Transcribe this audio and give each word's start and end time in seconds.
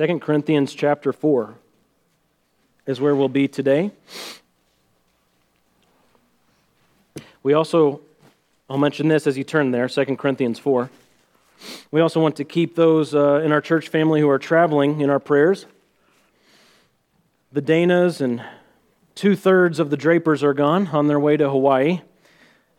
2 0.00 0.18
Corinthians 0.18 0.72
chapter 0.72 1.12
4 1.12 1.56
is 2.86 3.02
where 3.02 3.14
we'll 3.14 3.28
be 3.28 3.46
today. 3.46 3.90
We 7.42 7.52
also, 7.52 8.00
I'll 8.70 8.78
mention 8.78 9.08
this 9.08 9.26
as 9.26 9.36
you 9.36 9.44
turn 9.44 9.72
there, 9.72 9.90
2 9.90 10.16
Corinthians 10.16 10.58
4. 10.58 10.88
We 11.90 12.00
also 12.00 12.18
want 12.18 12.36
to 12.36 12.44
keep 12.44 12.76
those 12.76 13.14
uh, 13.14 13.42
in 13.44 13.52
our 13.52 13.60
church 13.60 13.88
family 13.90 14.22
who 14.22 14.30
are 14.30 14.38
traveling 14.38 15.02
in 15.02 15.10
our 15.10 15.20
prayers. 15.20 15.66
The 17.52 17.60
Danas 17.60 18.22
and 18.22 18.42
two 19.14 19.36
thirds 19.36 19.78
of 19.78 19.90
the 19.90 19.98
Drapers 19.98 20.42
are 20.42 20.54
gone 20.54 20.86
on 20.86 21.08
their 21.08 21.20
way 21.20 21.36
to 21.36 21.50
Hawaii. 21.50 22.00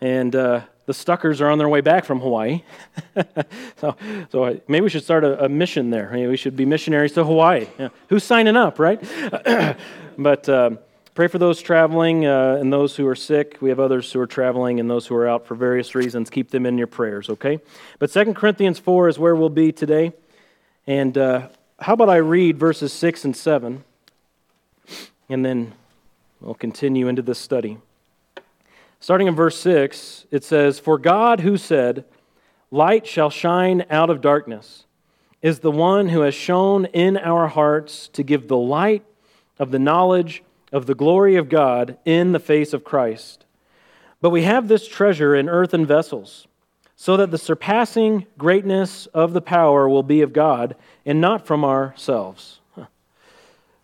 And 0.02 0.36
uh, 0.36 0.62
the 0.86 0.94
Stuckers 0.94 1.42
are 1.42 1.50
on 1.50 1.58
their 1.58 1.70
way 1.70 1.82
back 1.82 2.06
from 2.06 2.20
Hawaii. 2.20 2.64
so, 3.78 3.96
so 4.32 4.62
maybe 4.68 4.82
we 4.82 4.90
should 4.90 5.04
start 5.04 5.24
a, 5.24 5.46
a 5.46 5.50
mission 5.50 5.90
there. 5.90 6.10
Maybe 6.12 6.28
we 6.28 6.38
should 6.38 6.56
be 6.56 6.66
missionaries 6.66 7.14
to 7.14 7.24
Hawaii. 7.24 7.68
Yeah. 7.78 7.90
Who's 8.10 8.24
signing 8.24 8.56
up, 8.56 8.80
right? 8.80 9.02
but 10.18 10.50
uh, 10.50 10.72
pray 11.14 11.28
for 11.28 11.38
those 11.38 11.62
traveling 11.62 12.26
uh, 12.26 12.58
and 12.60 12.74
those 12.74 12.96
who 12.96 13.08
are 13.08 13.16
sick. 13.16 13.58
We 13.62 13.70
have 13.70 13.80
others 13.80 14.12
who 14.12 14.20
are 14.20 14.28
traveling 14.28 14.80
and 14.80 14.90
those 14.90 15.06
who 15.08 15.16
are 15.16 15.28
out 15.28 15.46
for 15.46 15.56
various 15.56 15.94
reasons. 15.94 16.30
Keep 16.30 16.50
them 16.50 16.66
in 16.66 16.78
your 16.78 16.88
prayers, 16.88 17.30
okay? 17.30 17.60
But 18.00 18.10
Second 18.10 18.36
Corinthians 18.36 18.80
4 18.80 19.10
is 19.10 19.20
where 19.20 19.36
we'll 19.36 19.50
be 19.50 19.72
today. 19.72 20.14
And 20.88 21.18
uh, 21.18 21.50
how 21.80 21.94
about 21.94 22.10
I 22.10 22.18
read 22.18 22.58
verses 22.58 22.92
6 22.94 23.26
and 23.26 23.36
7, 23.36 23.84
and 25.30 25.46
then 25.46 25.74
we'll 26.40 26.56
continue 26.56 27.08
into 27.08 27.22
this 27.22 27.40
study. 27.40 27.78
Starting 29.02 29.26
in 29.26 29.34
verse 29.34 29.60
6, 29.60 30.28
it 30.30 30.44
says, 30.44 30.78
For 30.78 31.00
God 31.00 31.40
who 31.40 31.58
said, 31.58 32.06
Light 32.70 33.08
shall 33.08 33.32
shine 33.32 33.84
out 33.90 34.12
of 34.12 34.22
darkness, 34.22 34.86
is 35.42 35.60
the 35.60 35.72
one 35.72 36.10
who 36.10 36.22
has 36.22 36.36
shone 36.36 36.86
in 36.86 37.18
our 37.18 37.48
hearts 37.48 38.08
to 38.10 38.22
give 38.22 38.48
the 38.48 38.58
light 38.58 39.04
of 39.58 39.72
the 39.72 39.80
knowledge 39.80 40.44
of 40.72 40.86
the 40.86 40.94
glory 40.94 41.36
of 41.36 41.50
God 41.50 41.98
in 42.06 42.32
the 42.32 42.40
face 42.40 42.74
of 42.74 42.84
Christ. 42.84 43.44
But 44.22 44.30
we 44.30 44.44
have 44.44 44.68
this 44.68 44.88
treasure 44.88 45.36
in 45.36 45.50
earthen 45.50 45.84
vessels, 45.84 46.48
so 46.96 47.18
that 47.18 47.32
the 47.32 47.40
surpassing 47.40 48.28
greatness 48.38 49.08
of 49.08 49.34
the 49.34 49.42
power 49.42 49.90
will 49.90 50.04
be 50.04 50.22
of 50.22 50.32
God 50.32 50.76
and 51.08 51.20
not 51.20 51.48
from 51.48 51.66
ourselves. 51.66 52.60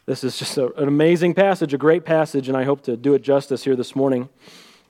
This 0.05 0.23
is 0.23 0.37
just 0.37 0.57
a, 0.59 0.71
an 0.75 0.87
amazing 0.87 1.33
passage, 1.33 1.73
a 1.73 1.77
great 1.77 2.05
passage, 2.05 2.47
and 2.47 2.55
I 2.55 2.65
hope 2.65 2.83
to 2.83 2.95
do 2.95 3.15
it 3.15 3.23
justice 3.23 3.63
here 3.63 3.75
this 3.75 3.95
morning. 3.95 4.29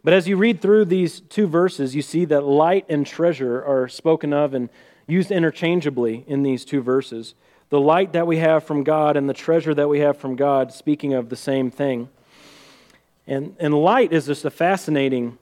But 0.08 0.14
as 0.14 0.26
you 0.26 0.38
read 0.38 0.62
through 0.62 0.86
these 0.86 1.20
two 1.20 1.48
verses, 1.48 1.94
you 1.94 2.02
see 2.02 2.24
that 2.24 2.46
light 2.46 2.86
and 2.88 3.06
treasure 3.06 3.62
are 3.62 3.90
spoken 3.90 4.32
of 4.32 4.54
and 4.54 4.70
used 5.06 5.32
interchangeably 5.32 6.24
in 6.28 6.44
these 6.44 6.64
two 6.64 6.82
verses. 6.82 7.36
The 7.68 7.82
light 7.82 8.14
that 8.14 8.26
we 8.26 8.38
have 8.38 8.64
from 8.64 8.86
God 8.86 9.18
and 9.18 9.28
the 9.28 9.34
treasure 9.34 9.74
that 9.74 9.90
we 9.90 10.00
have 10.00 10.16
from 10.16 10.38
God, 10.38 10.72
speaking 10.72 11.14
of 11.14 11.28
the 11.28 11.36
same 11.36 11.70
thing. 11.70 12.08
And, 13.28 13.58
and 13.60 13.74
light 13.74 14.14
is 14.14 14.28
just 14.28 14.46
a 14.46 14.50
fascinating 14.50 15.38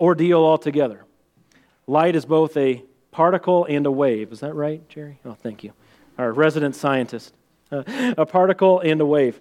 ordeal 0.00 0.40
altogether. 0.40 1.04
Light 1.86 2.16
is 2.16 2.24
both 2.24 2.56
a 2.56 2.82
particle 3.12 3.66
and 3.66 3.86
a 3.86 3.92
wave. 3.92 4.32
Is 4.32 4.40
that 4.40 4.54
right, 4.54 4.82
Jerry? 4.88 5.20
Oh, 5.24 5.34
thank 5.34 5.62
you. 5.62 5.74
Our 6.18 6.32
resident 6.32 6.74
scientist. 6.74 7.32
Uh, 7.70 7.84
a 8.18 8.26
particle 8.26 8.80
and 8.80 9.00
a 9.00 9.06
wave. 9.06 9.40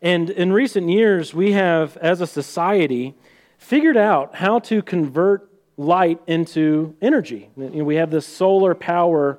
And 0.00 0.30
in 0.30 0.52
recent 0.52 0.90
years, 0.90 1.34
we 1.34 1.54
have, 1.54 1.96
as 1.96 2.20
a 2.20 2.26
society, 2.28 3.16
figured 3.58 3.96
out 3.96 4.36
how 4.36 4.60
to 4.60 4.80
convert 4.82 5.50
light 5.76 6.20
into 6.26 6.94
energy. 7.02 7.50
We 7.56 7.96
have 7.96 8.10
this 8.10 8.26
solar 8.26 8.74
power 8.74 9.38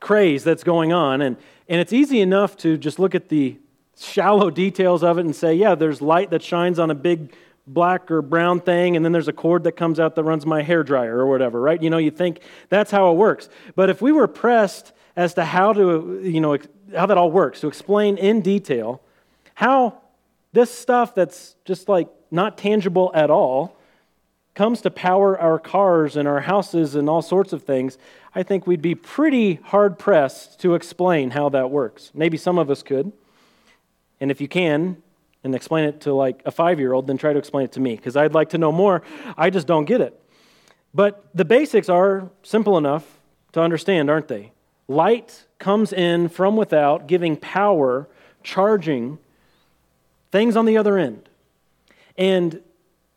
craze 0.00 0.44
that's 0.44 0.64
going 0.64 0.92
on, 0.92 1.22
and, 1.22 1.36
and 1.68 1.80
it's 1.80 1.92
easy 1.92 2.20
enough 2.20 2.56
to 2.58 2.76
just 2.76 2.98
look 2.98 3.14
at 3.14 3.28
the 3.28 3.58
shallow 3.96 4.50
details 4.64 5.02
of 5.02 5.18
it 5.18 5.24
and 5.24 5.34
say, 5.34 5.54
yeah, 5.54 5.74
there's 5.74 6.02
light 6.02 6.30
that 6.30 6.42
shines 6.42 6.78
on 6.78 6.90
a 6.90 6.94
big 6.94 7.32
black 7.66 8.10
or 8.10 8.22
brown 8.22 8.60
thing, 8.60 8.96
and 8.96 9.04
then 9.04 9.12
there's 9.12 9.28
a 9.28 9.32
cord 9.32 9.64
that 9.64 9.72
comes 9.72 10.00
out 10.00 10.14
that 10.14 10.24
runs 10.24 10.46
my 10.46 10.62
hair 10.62 10.82
dryer 10.82 11.18
or 11.18 11.26
whatever, 11.26 11.60
right? 11.60 11.82
You 11.82 11.90
know, 11.90 11.98
you 11.98 12.10
think 12.10 12.40
that's 12.68 12.90
how 12.90 13.10
it 13.10 13.16
works. 13.16 13.48
But 13.74 13.90
if 13.90 14.00
we 14.00 14.10
were 14.10 14.26
pressed 14.26 14.92
as 15.16 15.34
to 15.34 15.44
how 15.44 15.72
to, 15.74 16.20
you 16.22 16.40
know, 16.40 16.56
how 16.96 17.06
that 17.06 17.18
all 17.18 17.30
works, 17.30 17.60
to 17.60 17.68
explain 17.68 18.16
in 18.16 18.40
detail 18.40 19.02
how 19.54 20.00
this 20.52 20.70
stuff 20.70 21.14
that's 21.14 21.56
just 21.64 21.88
like 21.88 22.08
not 22.30 22.58
tangible 22.58 23.10
at 23.14 23.30
all, 23.30 23.76
comes 24.54 24.80
to 24.80 24.90
power 24.90 25.38
our 25.38 25.58
cars 25.58 26.16
and 26.16 26.26
our 26.26 26.40
houses 26.40 26.94
and 26.94 27.08
all 27.08 27.22
sorts 27.22 27.52
of 27.52 27.62
things, 27.62 27.96
I 28.34 28.42
think 28.42 28.66
we'd 28.66 28.82
be 28.82 28.94
pretty 28.94 29.54
hard 29.54 29.98
pressed 29.98 30.60
to 30.60 30.74
explain 30.74 31.30
how 31.30 31.48
that 31.50 31.70
works. 31.70 32.10
Maybe 32.12 32.36
some 32.36 32.58
of 32.58 32.68
us 32.70 32.82
could. 32.82 33.12
And 34.20 34.30
if 34.30 34.40
you 34.40 34.48
can, 34.48 35.00
and 35.44 35.54
explain 35.54 35.84
it 35.84 36.00
to 36.02 36.12
like 36.12 36.42
a 36.44 36.50
five 36.50 36.80
year 36.80 36.92
old, 36.92 37.06
then 37.06 37.16
try 37.16 37.32
to 37.32 37.38
explain 37.38 37.64
it 37.64 37.72
to 37.72 37.80
me, 37.80 37.96
because 37.96 38.16
I'd 38.16 38.34
like 38.34 38.50
to 38.50 38.58
know 38.58 38.72
more. 38.72 39.02
I 39.36 39.50
just 39.50 39.66
don't 39.66 39.84
get 39.84 40.00
it. 40.00 40.20
But 40.92 41.24
the 41.34 41.44
basics 41.44 41.88
are 41.88 42.28
simple 42.42 42.76
enough 42.76 43.04
to 43.52 43.60
understand, 43.60 44.10
aren't 44.10 44.28
they? 44.28 44.52
Light 44.88 45.46
comes 45.58 45.92
in 45.92 46.28
from 46.28 46.56
without, 46.56 47.06
giving 47.06 47.36
power, 47.36 48.08
charging 48.42 49.18
things 50.30 50.56
on 50.56 50.64
the 50.64 50.76
other 50.76 50.98
end. 50.98 51.28
And 52.16 52.60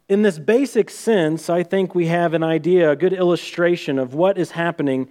in 0.08 0.22
this 0.22 0.38
basic 0.38 0.90
sense, 0.90 1.50
I 1.50 1.64
think 1.64 1.96
we 1.96 2.08
have 2.08 2.34
an 2.34 2.44
idea, 2.44 2.92
a 2.92 2.96
good 2.96 3.14
illustration 3.14 3.98
of 3.98 4.14
what 4.14 4.38
is 4.38 4.52
happening 4.52 5.10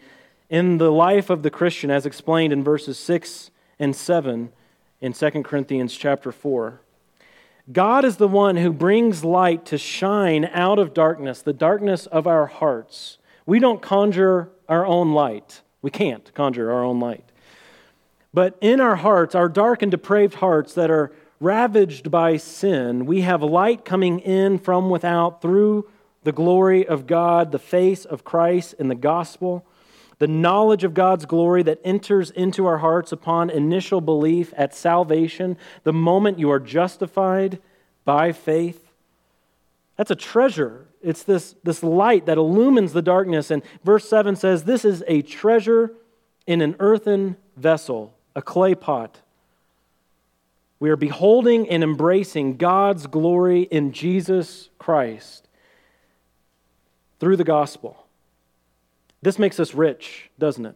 in 0.49 0.79
the 0.79 0.93
life 0.93 1.31
of 1.31 1.43
the 1.43 1.51
Christian 1.51 1.91
as 1.91 2.05
explained 2.05 2.53
in 2.53 2.63
verses 2.63 2.99
6 2.99 3.51
and 3.79 3.95
7 3.97 4.53
in 5.01 5.13
2 5.13 5.31
Corinthians 5.43 5.97
chapter 5.97 6.31
4. 6.31 6.81
God 7.73 8.05
is 8.05 8.17
the 8.17 8.29
one 8.29 8.57
who 8.57 8.73
brings 8.73 9.25
light 9.25 9.65
to 9.67 9.79
shine 9.79 10.45
out 10.53 10.79
of 10.79 10.93
darkness, 10.93 11.41
the 11.41 11.53
darkness 11.53 12.07
of 12.07 12.27
our 12.27 12.47
hearts. 12.47 13.19
We 13.47 13.59
don't 13.59 13.81
conjure 13.81 14.51
our 14.69 14.85
own 14.85 15.13
light. 15.13 15.63
We 15.81 15.91
can't 15.91 16.33
conjure 16.35 16.71
our 16.71 16.85
own 16.85 17.01
light. 17.01 17.25
But 18.35 18.57
in 18.61 18.81
our 18.81 18.97
hearts, 18.97 19.35
our 19.35 19.49
dark 19.49 19.83
and 19.83 19.91
depraved 19.91 20.35
hearts 20.35 20.75
that 20.75 20.91
are 20.91 21.13
ravaged 21.41 22.11
by 22.11 22.37
sin, 22.37 23.07
we 23.07 23.23
have 23.23 23.43
light 23.43 23.85
coming 23.85 24.21
in 24.21 24.59
from 24.59 24.91
without 24.91 25.41
through 25.41 25.89
the 26.23 26.33
glory 26.33 26.87
of 26.87 27.07
God, 27.07 27.51
the 27.51 27.59
face 27.59 28.05
of 28.05 28.25
Christ 28.25 28.75
in 28.79 28.89
the 28.89 28.95
gospel, 28.95 29.65
the 30.19 30.29
knowledge 30.29 30.85
of 30.85 30.93
God's 30.93 31.25
glory 31.25 31.63
that 31.63 31.81
enters 31.83 32.31
into 32.31 32.67
our 32.67 32.79
hearts 32.79 33.11
upon 33.11 33.49
initial 33.49 34.03
belief 34.03 34.53
at 34.55 34.75
salvation, 34.75 35.57
the 35.83 35.95
moment 35.95 36.39
you 36.39 36.51
are 36.51 36.61
justified 36.61 37.59
by 38.05 38.33
faith. 38.33 38.93
That's 39.97 40.11
a 40.11 40.17
treasure. 40.17 40.89
It's 41.03 41.23
this, 41.23 41.55
this 41.65 41.83
light 41.83 42.27
that 42.27 42.37
illumines 42.37 42.93
the 42.93 43.01
darkness. 43.01 43.51
And 43.51 43.63
verse 43.83 44.07
7 44.07 44.37
says, 44.37 44.65
This 44.65 44.85
is 44.85 45.03
a 45.09 45.23
treasure 45.23 45.95
in 46.47 46.61
an 46.61 46.77
earthen 46.81 47.39
vessel, 47.57 48.15
a 48.37 48.43
clay 48.43 48.75
pot 48.75 49.21
we 50.81 50.89
are 50.89 50.97
beholding 50.97 51.69
and 51.69 51.85
embracing 51.85 52.57
God's 52.57 53.07
glory 53.07 53.63
in 53.63 53.93
Jesus 53.93 54.71
Christ 54.79 55.47
through 57.21 57.37
the 57.37 57.45
gospel. 57.45 58.07
This 59.21 59.39
makes 59.39 59.61
us 59.61 59.75
rich, 59.75 60.31
doesn't 60.39 60.65
it? 60.65 60.75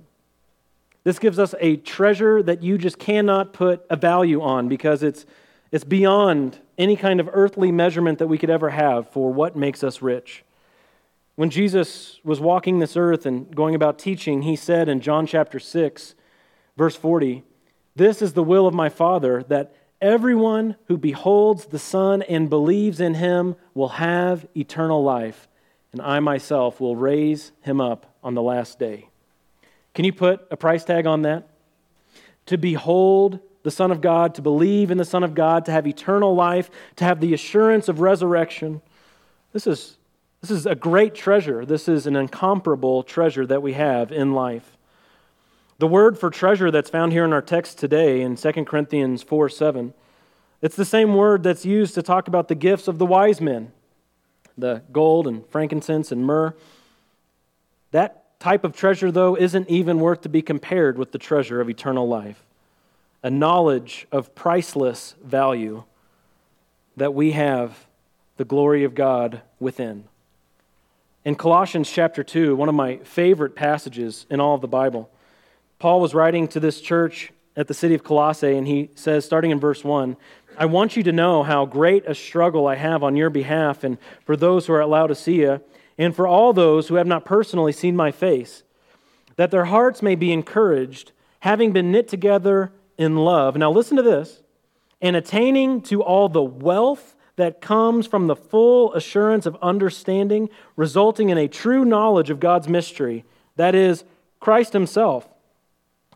This 1.04 1.19
gives 1.19 1.38
us 1.38 1.54
a 1.59 1.76
treasure 1.76 2.43
that 2.43 2.62
you 2.62 2.76
just 2.76 2.98
cannot 2.98 3.54
put 3.54 3.84
a 3.88 3.97
value 3.97 4.43
on 4.43 4.69
because 4.69 5.03
it's, 5.03 5.25
it's 5.72 5.84
beyond 5.84 6.59
any 6.76 6.97
kind 6.97 7.19
of 7.19 7.28
earthly 7.32 7.72
measurement 7.72 8.19
that 8.19 8.26
we 8.26 8.37
could 8.37 8.50
ever 8.50 8.70
have 8.70 9.10
for 9.10 9.32
what 9.32 9.56
makes 9.56 9.82
us 9.82 10.03
rich. 10.03 10.44
When 11.37 11.48
Jesus 11.48 12.20
was 12.22 12.41
walking 12.41 12.78
this 12.78 12.97
earth 12.97 13.25
and 13.25 13.54
going 13.54 13.75
about 13.75 13.98
teaching, 13.98 14.43
he 14.43 14.54
said 14.54 14.88
in 14.88 15.00
John 15.00 15.26
chapter 15.26 15.59
6, 15.59 16.14
verse 16.76 16.94
40, 16.94 17.43
This 17.96 18.23
is 18.23 18.34
the 18.34 18.44
will 18.44 18.67
of 18.67 18.75
my 18.75 18.88
Father, 18.88 19.43
that 19.49 19.75
Everyone 20.00 20.76
who 20.87 20.99
beholds 20.99 21.67
the 21.67 21.79
Son 21.79 22.23
and 22.23 22.50
believes 22.50 23.00
in 23.00 23.14
him 23.14 23.56
will 23.75 23.88
have 23.88 24.46
eternal 24.56 25.02
life, 25.02 25.49
and 25.93 26.02
I 26.02 26.20
myself 26.20 26.81
will 26.81 26.96
raise 26.96 27.52
him 27.62 27.81
up 27.81 28.14
on 28.23 28.35
the 28.35 28.43
last 28.43 28.79
day. 28.79 29.08
Can 29.94 30.05
you 30.05 30.12
put 30.12 30.46
a 30.50 30.56
price 30.56 30.85
tag 30.85 31.06
on 31.06 31.23
that? 31.23 31.49
To 32.46 32.58
behold 32.58 33.38
the 33.62 33.70
Son 33.70 33.91
of 33.91 34.00
God, 34.00 34.35
to 34.35 34.43
believe 34.43 34.91
in 34.91 34.99
the 34.99 35.05
Son 35.05 35.25
of 35.25 35.35
God, 35.35 35.64
to 35.64 35.73
have 35.73 35.87
eternal 35.87 36.35
life, 36.35 36.70
to 36.97 37.05
have 37.05 37.20
the 37.20 37.32
assurance 37.32 37.88
of 37.88 38.00
resurrection. 38.00 38.82
This 39.52 39.67
is, 39.67 39.97
this 40.43 40.50
is 40.50 40.67
a 40.67 40.75
great 40.75 41.14
treasure. 41.14 41.64
This 41.64 41.88
is 41.88 42.06
an 42.06 42.14
incomparable 42.14 43.02
treasure 43.02 43.47
that 43.47 43.62
we 43.62 43.73
have 43.73 44.12
in 44.12 44.35
life. 44.35 44.74
The 45.79 45.87
word 45.88 46.19
for 46.19 46.31
treasure 46.31 46.71
that's 46.71 46.91
found 46.91 47.12
here 47.12 47.25
in 47.25 47.32
our 47.32 47.43
text 47.43 47.79
today 47.79 48.23
in 48.23 48.37
2 48.37 48.53
Corinthians 48.65 49.23
4 49.23 49.49
7, 49.49 49.94
it's 50.62 50.76
the 50.76 50.85
same 50.85 51.15
word 51.15 51.43
that's 51.43 51.67
used 51.67 51.94
to 51.94 52.03
talk 52.03 52.29
about 52.29 52.49
the 52.49 52.55
gifts 52.55 52.88
of 52.88 52.99
the 52.99 53.06
wise 53.06 53.41
men 53.41 53.73
the 54.56 54.82
gold 54.93 55.26
and 55.26 55.47
frankincense 55.49 56.12
and 56.12 56.25
myrrh. 56.25 56.55
That 57.91 58.38
type 58.38 58.65
of 58.65 58.76
treasure, 58.76 59.11
though, 59.11 59.37
isn't 59.37 59.69
even 59.69 59.99
worth 59.99 60.23
to 60.23 60.29
be 60.29 60.43
compared 60.43 60.99
with 60.99 61.12
the 61.12 61.19
treasure 61.19 61.61
of 61.61 61.69
eternal 61.69 62.06
life. 62.06 62.44
a 63.23 63.31
knowledge 63.31 64.06
of 64.12 64.35
priceless 64.35 65.15
value 65.25 65.82
that 66.94 67.15
we 67.15 67.32
have 67.32 67.87
the 68.37 68.44
glory 68.44 68.85
of 68.85 68.94
God 68.94 69.41
within. 69.59 70.05
In 71.25 71.35
Colossians 71.35 71.91
chapter 71.91 72.23
2, 72.23 72.55
one 72.55 72.69
of 72.69 72.75
my 72.75 72.99
favorite 72.99 73.56
passages 73.56 74.26
in 74.29 74.41
all 74.41 74.55
of 74.55 74.61
the 74.61 74.69
Bible, 74.69 75.09
Paul 75.79 76.00
was 76.00 76.15
writing 76.15 76.49
to 76.49 76.61
this 76.61 76.81
church 76.81 77.31
at 77.56 77.69
the 77.69 77.75
city 77.75 77.94
of 77.94 78.03
Colossae, 78.03 78.56
and 78.56 78.67
he 78.67 78.91
says, 78.94 79.25
starting 79.25 79.50
in 79.50 79.61
verse 79.61 79.85
1, 79.85 80.17
I 80.56 80.67
want 80.67 80.97
you 80.97 81.03
to 81.05 81.12
know 81.12 81.43
how 81.43 81.67
great 81.67 82.05
a 82.06 82.15
struggle 82.15 82.67
I 82.67 82.76
have 82.76 83.03
on 83.03 83.17
your 83.17 83.31
behalf 83.31 83.85
and 83.85 83.99
for 84.25 84.37
those 84.37 84.67
who 84.67 84.73
are 84.73 84.82
at 84.82 84.88
Laodicea, 84.88 85.61
and 85.99 86.15
for 86.15 86.26
all 86.26 86.53
those 86.53 86.88
who 86.88 86.97
have 86.97 87.06
not 87.06 87.25
personally 87.25 87.73
seen 87.73 87.94
my 87.94 88.11
face, 88.11 88.62
that 89.37 89.50
their 89.50 89.67
hearts 89.67 90.03
may 90.03 90.15
be 90.15 90.32
encouraged, 90.32 91.12
having 91.41 91.73
been 91.73 91.93
knit 91.93 92.09
together 92.09 92.73
in 92.99 93.17
love. 93.17 93.56
Now, 93.56 93.71
listen 93.71 93.97
to 93.97 94.03
this 94.03 94.43
and 95.00 95.17
attaining 95.17 95.82
to 95.82 96.03
all 96.03 96.29
the 96.29 96.43
wealth 96.43 97.15
that 97.37 97.61
comes 97.61 98.06
from 98.06 98.26
the 98.26 98.37
full 98.37 98.93
assurance 98.94 99.44
of 99.44 99.56
understanding, 99.61 100.49
resulting 100.76 101.31
in 101.31 101.38
a 101.38 101.49
true 101.49 101.85
knowledge 101.85 102.31
of 102.31 102.41
God's 102.41 102.69
mystery, 102.69 103.25
that 103.56 103.75
is, 103.75 104.05
Christ 104.41 104.73
Himself, 104.73 105.29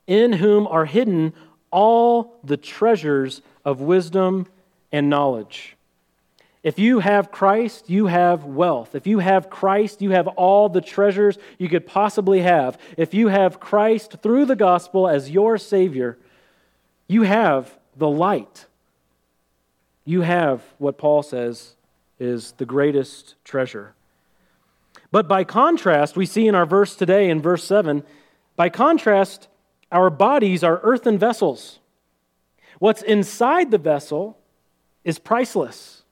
in 0.09 0.33
whom 0.33 0.67
are 0.67 0.87
hidden 0.87 1.33
all 1.71 2.41
the 2.43 2.57
treasures 2.57 3.43
of 3.65 3.81
wisdom 3.81 4.49
and 4.91 5.09
knowledge. 5.09 5.77
If 6.65 6.79
you 6.79 6.99
have 6.99 7.31
Christ, 7.31 7.89
you 7.89 8.07
have 8.07 8.45
wealth. 8.45 8.95
If 8.95 9.07
you 9.07 9.21
have 9.21 9.49
Christ, 9.49 10.03
you 10.03 10.11
have 10.11 10.27
all 10.27 10.69
the 10.69 10.81
treasures 10.81 11.39
you 11.57 11.69
could 11.69 11.87
possibly 11.87 12.41
have. 12.41 12.79
If 12.97 13.15
you 13.15 13.29
have 13.29 13.61
Christ 13.61 14.17
through 14.23 14.47
the 14.47 14.57
gospel 14.57 15.07
as 15.07 15.31
your 15.31 15.57
Savior, 15.57 16.19
you 17.07 17.23
have 17.23 17.79
the 17.97 18.09
light. 18.09 18.67
You 20.05 20.23
have 20.23 20.63
what 20.79 20.99
Paul 20.99 21.23
says 21.23 21.75
is 22.19 22.53
the 22.53 22.67
greatest 22.67 23.37
treasure. 23.45 23.95
But 25.13 25.29
by 25.29 25.45
contrast, 25.45 26.17
we 26.17 26.27
see 26.27 26.49
in 26.49 26.55
our 26.55 26.67
verse 26.67 26.97
today, 26.97 27.31
in 27.31 27.41
verse 27.41 27.65
7, 27.65 28.03
by 28.57 28.69
contrast, 28.69 29.49
our 29.91 30.11
bodies 30.11 30.63
are 30.63 30.81
earthen 30.83 31.19
vessels. 31.19 31.79
What's 32.79 33.03
inside 33.03 33.71
the 33.71 33.79
vessel 33.79 34.39
is 35.05 35.19
priceless. 35.19 36.03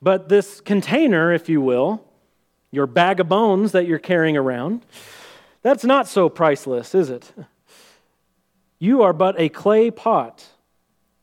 But 0.00 0.28
this 0.28 0.60
container, 0.60 1.32
if 1.32 1.48
you 1.48 1.60
will, 1.60 2.04
your 2.70 2.86
bag 2.86 3.20
of 3.20 3.28
bones 3.28 3.72
that 3.72 3.86
you're 3.86 3.98
carrying 3.98 4.36
around, 4.36 4.84
that's 5.62 5.84
not 5.84 6.08
so 6.08 6.28
priceless, 6.28 6.94
is 6.94 7.08
it? 7.10 7.32
You 8.78 9.02
are 9.02 9.12
but 9.12 9.38
a 9.38 9.48
clay 9.48 9.90
pot 9.90 10.44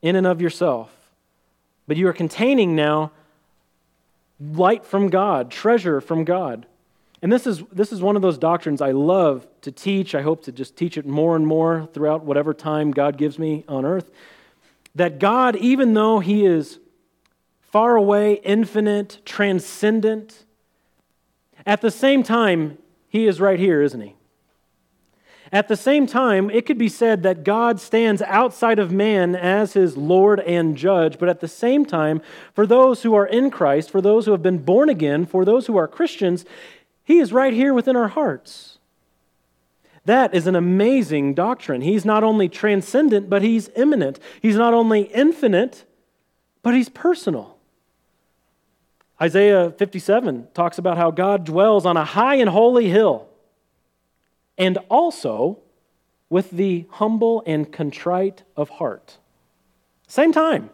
in 0.00 0.16
and 0.16 0.26
of 0.26 0.40
yourself, 0.40 0.90
but 1.86 1.98
you 1.98 2.08
are 2.08 2.14
containing 2.14 2.74
now 2.74 3.12
light 4.40 4.86
from 4.86 5.10
God, 5.10 5.50
treasure 5.50 6.00
from 6.00 6.24
God. 6.24 6.64
And 7.22 7.30
this 7.30 7.46
is, 7.46 7.62
this 7.70 7.92
is 7.92 8.00
one 8.00 8.16
of 8.16 8.22
those 8.22 8.38
doctrines 8.38 8.80
I 8.80 8.92
love 8.92 9.46
to 9.60 9.70
teach. 9.70 10.14
I 10.14 10.22
hope 10.22 10.42
to 10.44 10.52
just 10.52 10.76
teach 10.76 10.96
it 10.96 11.06
more 11.06 11.36
and 11.36 11.46
more 11.46 11.88
throughout 11.92 12.24
whatever 12.24 12.54
time 12.54 12.92
God 12.92 13.18
gives 13.18 13.38
me 13.38 13.64
on 13.68 13.84
earth. 13.84 14.10
That 14.94 15.18
God, 15.18 15.56
even 15.56 15.92
though 15.92 16.20
He 16.20 16.46
is 16.46 16.78
far 17.60 17.94
away, 17.96 18.34
infinite, 18.42 19.20
transcendent, 19.24 20.44
at 21.66 21.82
the 21.82 21.90
same 21.90 22.22
time, 22.22 22.78
He 23.08 23.26
is 23.26 23.40
right 23.40 23.58
here, 23.58 23.82
isn't 23.82 24.00
He? 24.00 24.16
At 25.52 25.66
the 25.66 25.76
same 25.76 26.06
time, 26.06 26.48
it 26.48 26.64
could 26.64 26.78
be 26.78 26.88
said 26.88 27.24
that 27.24 27.42
God 27.42 27.80
stands 27.80 28.22
outside 28.22 28.78
of 28.78 28.92
man 28.92 29.34
as 29.34 29.72
his 29.72 29.96
Lord 29.96 30.38
and 30.40 30.76
judge, 30.76 31.18
but 31.18 31.28
at 31.28 31.40
the 31.40 31.48
same 31.48 31.84
time, 31.84 32.22
for 32.54 32.68
those 32.68 33.02
who 33.02 33.14
are 33.14 33.26
in 33.26 33.50
Christ, 33.50 33.90
for 33.90 34.00
those 34.00 34.26
who 34.26 34.30
have 34.32 34.44
been 34.44 34.58
born 34.58 34.88
again, 34.88 35.26
for 35.26 35.44
those 35.44 35.66
who 35.66 35.76
are 35.76 35.88
Christians, 35.88 36.44
he 37.10 37.18
is 37.18 37.32
right 37.32 37.52
here 37.52 37.74
within 37.74 37.96
our 37.96 38.08
hearts. 38.08 38.78
That 40.04 40.32
is 40.32 40.46
an 40.46 40.54
amazing 40.54 41.34
doctrine. 41.34 41.80
He's 41.80 42.04
not 42.04 42.22
only 42.22 42.48
transcendent, 42.48 43.28
but 43.28 43.42
he's 43.42 43.68
immanent. 43.74 44.20
He's 44.40 44.56
not 44.56 44.74
only 44.74 45.02
infinite, 45.02 45.84
but 46.62 46.74
he's 46.74 46.88
personal. 46.88 47.58
Isaiah 49.20 49.72
57 49.72 50.48
talks 50.54 50.78
about 50.78 50.96
how 50.96 51.10
God 51.10 51.44
dwells 51.44 51.84
on 51.84 51.96
a 51.96 52.04
high 52.04 52.36
and 52.36 52.48
holy 52.48 52.88
hill 52.88 53.28
and 54.56 54.78
also 54.88 55.58
with 56.28 56.50
the 56.52 56.86
humble 56.90 57.42
and 57.44 57.72
contrite 57.72 58.44
of 58.56 58.68
heart. 58.68 59.18
Same 60.06 60.32
time. 60.32 60.70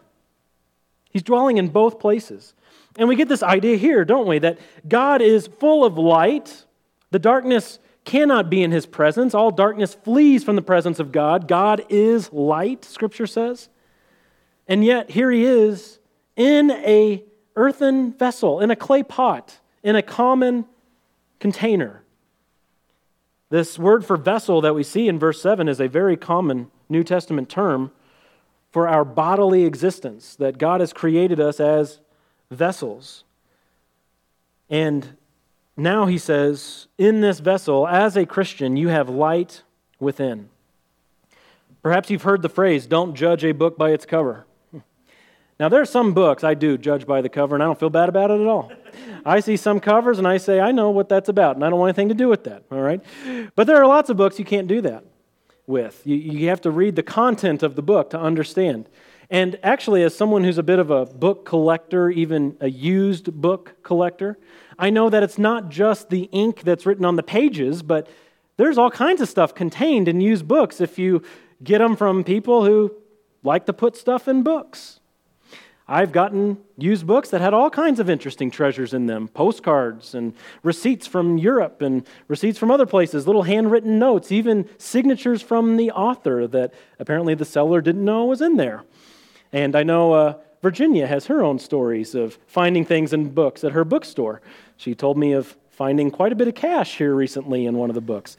He's 1.09 1.23
dwelling 1.23 1.57
in 1.57 1.69
both 1.69 1.99
places. 1.99 2.53
And 2.97 3.07
we 3.07 3.15
get 3.15 3.29
this 3.29 3.43
idea 3.43 3.77
here, 3.77 4.03
don't 4.03 4.27
we? 4.27 4.39
That 4.39 4.57
God 4.87 5.21
is 5.21 5.47
full 5.47 5.85
of 5.85 5.97
light. 5.97 6.65
The 7.11 7.19
darkness 7.19 7.79
cannot 8.03 8.49
be 8.49 8.63
in 8.63 8.71
his 8.71 8.85
presence. 8.85 9.33
All 9.35 9.51
darkness 9.51 9.93
flees 9.93 10.43
from 10.43 10.55
the 10.55 10.61
presence 10.61 10.99
of 10.99 11.11
God. 11.11 11.47
God 11.47 11.85
is 11.89 12.33
light, 12.33 12.83
scripture 12.83 13.27
says. 13.27 13.69
And 14.67 14.83
yet 14.83 15.11
here 15.11 15.29
he 15.29 15.45
is 15.45 15.99
in 16.35 16.71
a 16.71 17.23
earthen 17.55 18.13
vessel, 18.13 18.59
in 18.59 18.71
a 18.71 18.75
clay 18.75 19.03
pot, 19.03 19.59
in 19.83 19.95
a 19.95 20.01
common 20.01 20.65
container. 21.39 22.03
This 23.49 23.79
word 23.79 24.05
for 24.05 24.17
vessel 24.17 24.61
that 24.61 24.75
we 24.75 24.83
see 24.83 25.07
in 25.07 25.19
verse 25.19 25.41
7 25.41 25.69
is 25.69 25.79
a 25.79 25.87
very 25.87 26.17
common 26.17 26.69
New 26.89 27.03
Testament 27.03 27.49
term 27.49 27.91
for 28.71 28.87
our 28.87 29.05
bodily 29.05 29.63
existence, 29.63 30.35
that 30.35 30.57
God 30.57 30.81
has 30.81 30.91
created 30.91 31.39
us 31.39 31.59
as 31.59 31.99
vessels. 32.49 33.23
And 34.69 35.17
now 35.75 36.05
he 36.05 36.17
says, 36.17 36.87
in 36.97 37.21
this 37.21 37.39
vessel, 37.39 37.87
as 37.87 38.17
a 38.17 38.25
Christian, 38.25 38.77
you 38.77 38.87
have 38.89 39.09
light 39.09 39.63
within. 39.99 40.49
Perhaps 41.81 42.09
you've 42.09 42.23
heard 42.23 42.41
the 42.41 42.49
phrase, 42.49 42.85
don't 42.85 43.15
judge 43.15 43.45
a 43.45 43.51
book 43.51 43.77
by 43.77 43.91
its 43.91 44.05
cover. 44.05 44.45
Now, 45.59 45.69
there 45.69 45.81
are 45.81 45.85
some 45.85 46.13
books 46.13 46.43
I 46.43 46.53
do 46.53 46.77
judge 46.77 47.07
by 47.07 47.21
the 47.21 47.29
cover, 47.29 47.55
and 47.55 47.63
I 47.63 47.65
don't 47.65 47.79
feel 47.79 47.89
bad 47.89 48.09
about 48.09 48.29
it 48.29 48.39
at 48.39 48.45
all. 48.45 48.71
I 49.25 49.39
see 49.39 49.57
some 49.57 49.79
covers 49.79 50.19
and 50.19 50.27
I 50.27 50.37
say, 50.37 50.59
I 50.59 50.71
know 50.71 50.91
what 50.91 51.09
that's 51.09 51.29
about, 51.29 51.55
and 51.55 51.65
I 51.65 51.71
don't 51.71 51.79
want 51.79 51.89
anything 51.89 52.09
to 52.09 52.13
do 52.13 52.27
with 52.27 52.43
that, 52.43 52.61
all 52.71 52.79
right? 52.79 53.01
But 53.55 53.65
there 53.65 53.77
are 53.77 53.87
lots 53.87 54.11
of 54.11 54.17
books 54.17 54.37
you 54.37 54.45
can't 54.45 54.67
do 54.67 54.81
that 54.81 55.03
with. 55.65 55.99
You, 56.05 56.15
you 56.15 56.49
have 56.49 56.61
to 56.61 56.69
read 56.69 56.95
the 56.95 57.01
content 57.01 57.63
of 57.63 57.75
the 57.75 57.81
book 57.81 58.11
to 58.11 58.19
understand. 58.19 58.87
And 59.29 59.59
actually, 59.61 60.03
as 60.03 60.15
someone 60.15 60.43
who's 60.43 60.57
a 60.57 60.63
bit 60.63 60.79
of 60.79 60.89
a 60.89 61.05
book 61.05 61.45
collector, 61.45 62.09
even 62.09 62.55
a 62.61 62.69
used 62.69 63.33
book 63.33 63.75
collector, 63.83 64.37
I 64.79 64.89
know 64.89 65.09
that 65.09 65.21
it's 65.21 65.37
not 65.37 65.69
just 65.69 66.09
the 66.09 66.29
ink 66.31 66.61
that's 66.61 66.85
written 66.85 67.03
on 67.03 67.17
the 67.17 67.23
pages, 67.23 67.83
but 67.83 68.07
there's 68.55 68.77
all 68.77 68.89
kinds 68.89 69.21
of 69.21 69.27
stuff 69.27 69.53
contained 69.53 70.07
in 70.07 70.21
used 70.21 70.47
books 70.47 70.79
if 70.79 70.97
you 70.97 71.23
get 71.63 71.79
them 71.79 71.95
from 71.95 72.23
people 72.23 72.63
who 72.63 72.93
like 73.43 73.65
to 73.65 73.73
put 73.73 73.97
stuff 73.97 74.27
in 74.27 74.43
books. 74.43 74.99
I've 75.89 76.11
gotten 76.11 76.57
used 76.77 77.07
books 77.07 77.29
that 77.29 77.39
had 77.39 77.53
all 77.53 77.69
kinds 77.69 77.99
of 78.01 78.09
interesting 78.09 78.51
treasures 78.51 78.93
in 78.93 79.07
them 79.07 79.29
postcards 79.29 80.13
and 80.13 80.33
receipts 80.61 81.07
from 81.07 81.37
Europe 81.37 81.81
and 81.81 82.05
receipts 82.27 82.57
from 82.57 82.71
other 82.71 82.85
places, 82.85 83.25
little 83.25 83.43
handwritten 83.43 83.97
notes, 83.97 84.31
even 84.31 84.69
signatures 84.77 85.41
from 85.41 85.77
the 85.77 85.91
author 85.91 86.45
that 86.47 86.73
apparently 86.99 87.35
the 87.35 87.45
seller 87.45 87.79
didn't 87.79 88.03
know 88.03 88.25
was 88.25 88.41
in 88.41 88.57
there. 88.57 88.83
And 89.51 89.75
I 89.75 89.83
know 89.83 90.13
uh, 90.13 90.33
Virginia 90.61 91.07
has 91.07 91.27
her 91.27 91.43
own 91.43 91.59
stories 91.59 92.15
of 92.15 92.37
finding 92.47 92.85
things 92.85 93.13
in 93.13 93.29
books 93.29 93.63
at 93.63 93.71
her 93.71 93.85
bookstore. 93.85 94.41
She 94.75 94.95
told 94.95 95.17
me 95.17 95.33
of 95.33 95.55
finding 95.69 96.11
quite 96.11 96.31
a 96.31 96.35
bit 96.35 96.47
of 96.47 96.55
cash 96.55 96.97
here 96.97 97.13
recently 97.13 97.65
in 97.65 97.77
one 97.77 97.89
of 97.89 97.95
the 97.95 98.01
books. 98.01 98.35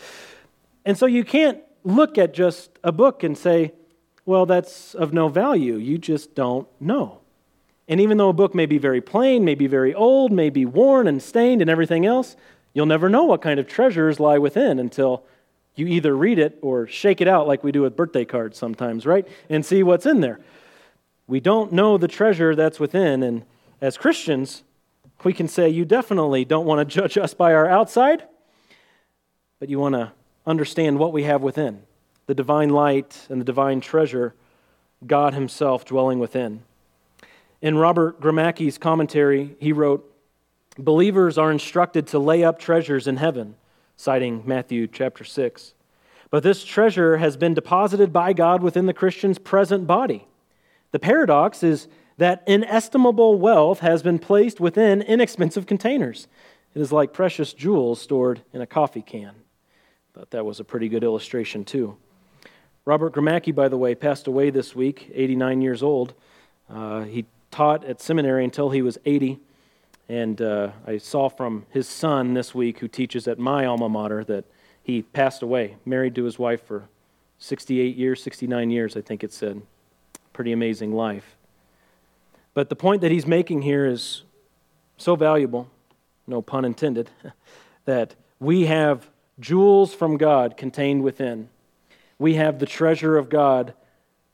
And 0.85 0.99
so 0.99 1.07
you 1.07 1.25
can't 1.25 1.61
look 1.85 2.19
at 2.19 2.35
just 2.35 2.71
a 2.83 2.93
book 2.93 3.23
and 3.23 3.39
say, 3.39 3.73
well, 4.27 4.45
that's 4.45 4.95
of 4.95 5.13
no 5.13 5.29
value. 5.29 5.77
You 5.77 5.99
just 5.99 6.35
don't 6.35 6.67
know. 6.81 7.21
And 7.89 8.01
even 8.01 8.19
though 8.19 8.29
a 8.29 8.35
book 8.35 8.55
may 8.55 8.67
be 8.67 8.77
very 8.77 9.01
plain, 9.01 9.45
may 9.45 9.55
be 9.55 9.67
very 9.67 9.95
old, 9.95 10.33
may 10.33 10.51
be 10.51 10.67
worn 10.67 11.07
and 11.07 11.23
stained 11.23 11.63
and 11.63 11.71
everything 11.71 12.05
else, 12.05 12.37
you'll 12.75 12.87
never 12.87 13.09
know 13.09 13.25
what 13.25 13.41
kind 13.41 13.59
of 13.59 13.67
treasures 13.67 14.21
lie 14.21 14.37
within 14.37 14.79
until 14.79 15.25
you 15.75 15.87
either 15.87 16.15
read 16.15 16.39
it 16.39 16.59
or 16.61 16.87
shake 16.87 17.21
it 17.21 17.29
out 17.29 17.47
like 17.47 17.65
we 17.65 17.73
do 17.73 17.83
with 17.83 17.97
birthday 17.97 18.25
cards 18.25 18.59
sometimes, 18.59 19.07
right? 19.07 19.27
And 19.49 19.65
see 19.65 19.83
what's 19.83 20.05
in 20.05 20.21
there. 20.21 20.41
We 21.29 21.41
don't 21.41 21.73
know 21.73 21.99
the 21.99 22.09
treasure 22.09 22.57
that's 22.57 22.81
within. 22.81 23.23
And 23.23 23.45
as 23.81 23.97
Christians, 23.97 24.65
we 25.23 25.33
can 25.33 25.47
say, 25.47 25.69
you 25.69 25.85
definitely 25.85 26.45
don't 26.45 26.67
want 26.67 26.81
to 26.81 27.01
judge 27.01 27.17
us 27.17 27.35
by 27.35 27.53
our 27.55 27.69
outside, 27.69 28.25
but 29.61 29.69
you 29.69 29.79
want 29.79 29.95
to 29.95 30.13
understand 30.47 30.99
what 30.99 31.13
we 31.13 31.25
have 31.25 31.43
within 31.43 31.83
the 32.27 32.35
divine 32.35 32.69
light 32.69 33.27
and 33.31 33.41
the 33.41 33.45
divine 33.45 33.81
treasure, 33.81 34.35
God 35.07 35.33
Himself 35.33 35.87
dwelling 35.87 36.19
within. 36.19 36.63
In 37.63 37.79
Robert 37.79 38.21
Gromacki's 38.21 38.77
commentary, 38.77 39.57
he 39.59 39.73
wrote, 39.73 40.05
Believers 40.79 41.39
are 41.39 41.51
instructed 41.51 42.07
to 42.09 42.19
lay 42.19 42.45
up 42.45 42.59
treasures 42.59 43.09
in 43.09 43.17
heaven, 43.17 43.57
citing 43.97 44.43
Matthew 44.45 44.87
chapter 44.87 45.25
6. 45.25 45.73
But 46.31 46.43
this 46.43 46.63
treasure 46.63 47.17
has 47.17 47.39
been 47.39 47.55
deposited 47.55 48.13
by 48.13 48.35
God 48.35 48.63
within 48.63 48.85
the 48.85 48.93
Christian's 48.93 49.39
present 49.39 49.87
body. 49.87 50.28
The 50.91 50.99
paradox 50.99 51.63
is 51.63 51.89
that 52.17 52.43
inestimable 52.47 53.39
wealth 53.39 53.81
has 53.81 54.03
been 54.03 54.19
placed 54.19 54.61
within 54.61 55.03
inexpensive 55.03 55.67
containers. 55.67 56.27
It 56.75 56.81
is 56.81 56.93
like 56.93 57.13
precious 57.13 57.53
jewels 57.53 58.01
stored 58.01 58.43
in 58.53 58.61
a 58.61 58.67
coffee 58.67 59.03
can. 59.03 59.35
Thought 60.15 60.31
that 60.31 60.45
was 60.45 60.61
a 60.61 60.65
pretty 60.65 60.89
good 60.89 61.05
illustration, 61.05 61.65
too. 61.65 61.97
Robert 62.85 63.15
Gromacki, 63.15 63.55
by 63.55 63.69
the 63.69 63.77
way, 63.77 63.95
passed 63.95 64.27
away 64.27 64.51
this 64.51 64.75
week, 64.75 65.11
89 65.15 65.61
years 65.61 65.83
old. 65.83 66.15
Uh, 66.69 67.03
he 67.03 67.27
taught 67.51 67.85
at 67.85 68.01
seminary 68.01 68.45
until 68.45 68.71
he 68.71 68.83
was 68.83 68.99
80. 69.05 69.39
And 70.09 70.41
uh, 70.41 70.71
I 70.87 70.99
saw 70.99 71.29
from 71.29 71.67
his 71.71 71.87
son 71.87 72.35
this 72.35 72.55
week, 72.55 72.79
who 72.79 72.89
teaches 72.89 73.29
at 73.29 73.39
my 73.39 73.67
alma 73.67 73.89
mater, 73.89 74.25
that 74.25 74.45
he 74.83 75.03
passed 75.03 75.43
away, 75.43 75.77
married 75.85 76.15
to 76.15 76.25
his 76.25 76.39
wife 76.39 76.65
for 76.65 76.89
68 77.39 77.95
years, 77.95 78.23
69 78.23 78.71
years, 78.71 78.97
I 78.97 79.03
think 79.03 79.23
it 79.23 79.33
said. 79.33 79.61
Pretty 80.39 80.53
amazing 80.53 80.93
life. 80.93 81.37
But 82.55 82.69
the 82.69 82.77
point 82.77 83.01
that 83.01 83.11
he's 83.11 83.27
making 83.27 83.63
here 83.63 83.85
is 83.85 84.23
so 84.97 85.17
valuable, 85.17 85.69
no 86.29 86.43
pun 86.43 86.65
intended, 86.65 87.11
that 87.87 88.15
we 88.39 88.67
have 88.67 89.11
jewels 89.41 89.93
from 89.93 90.17
God 90.17 90.57
contained 90.57 91.03
within. 91.03 91.49
We 92.21 92.35
have 92.35 92.61
the 92.61 92.67
treasure 92.67 93.17
of 93.17 93.29
God 93.29 93.75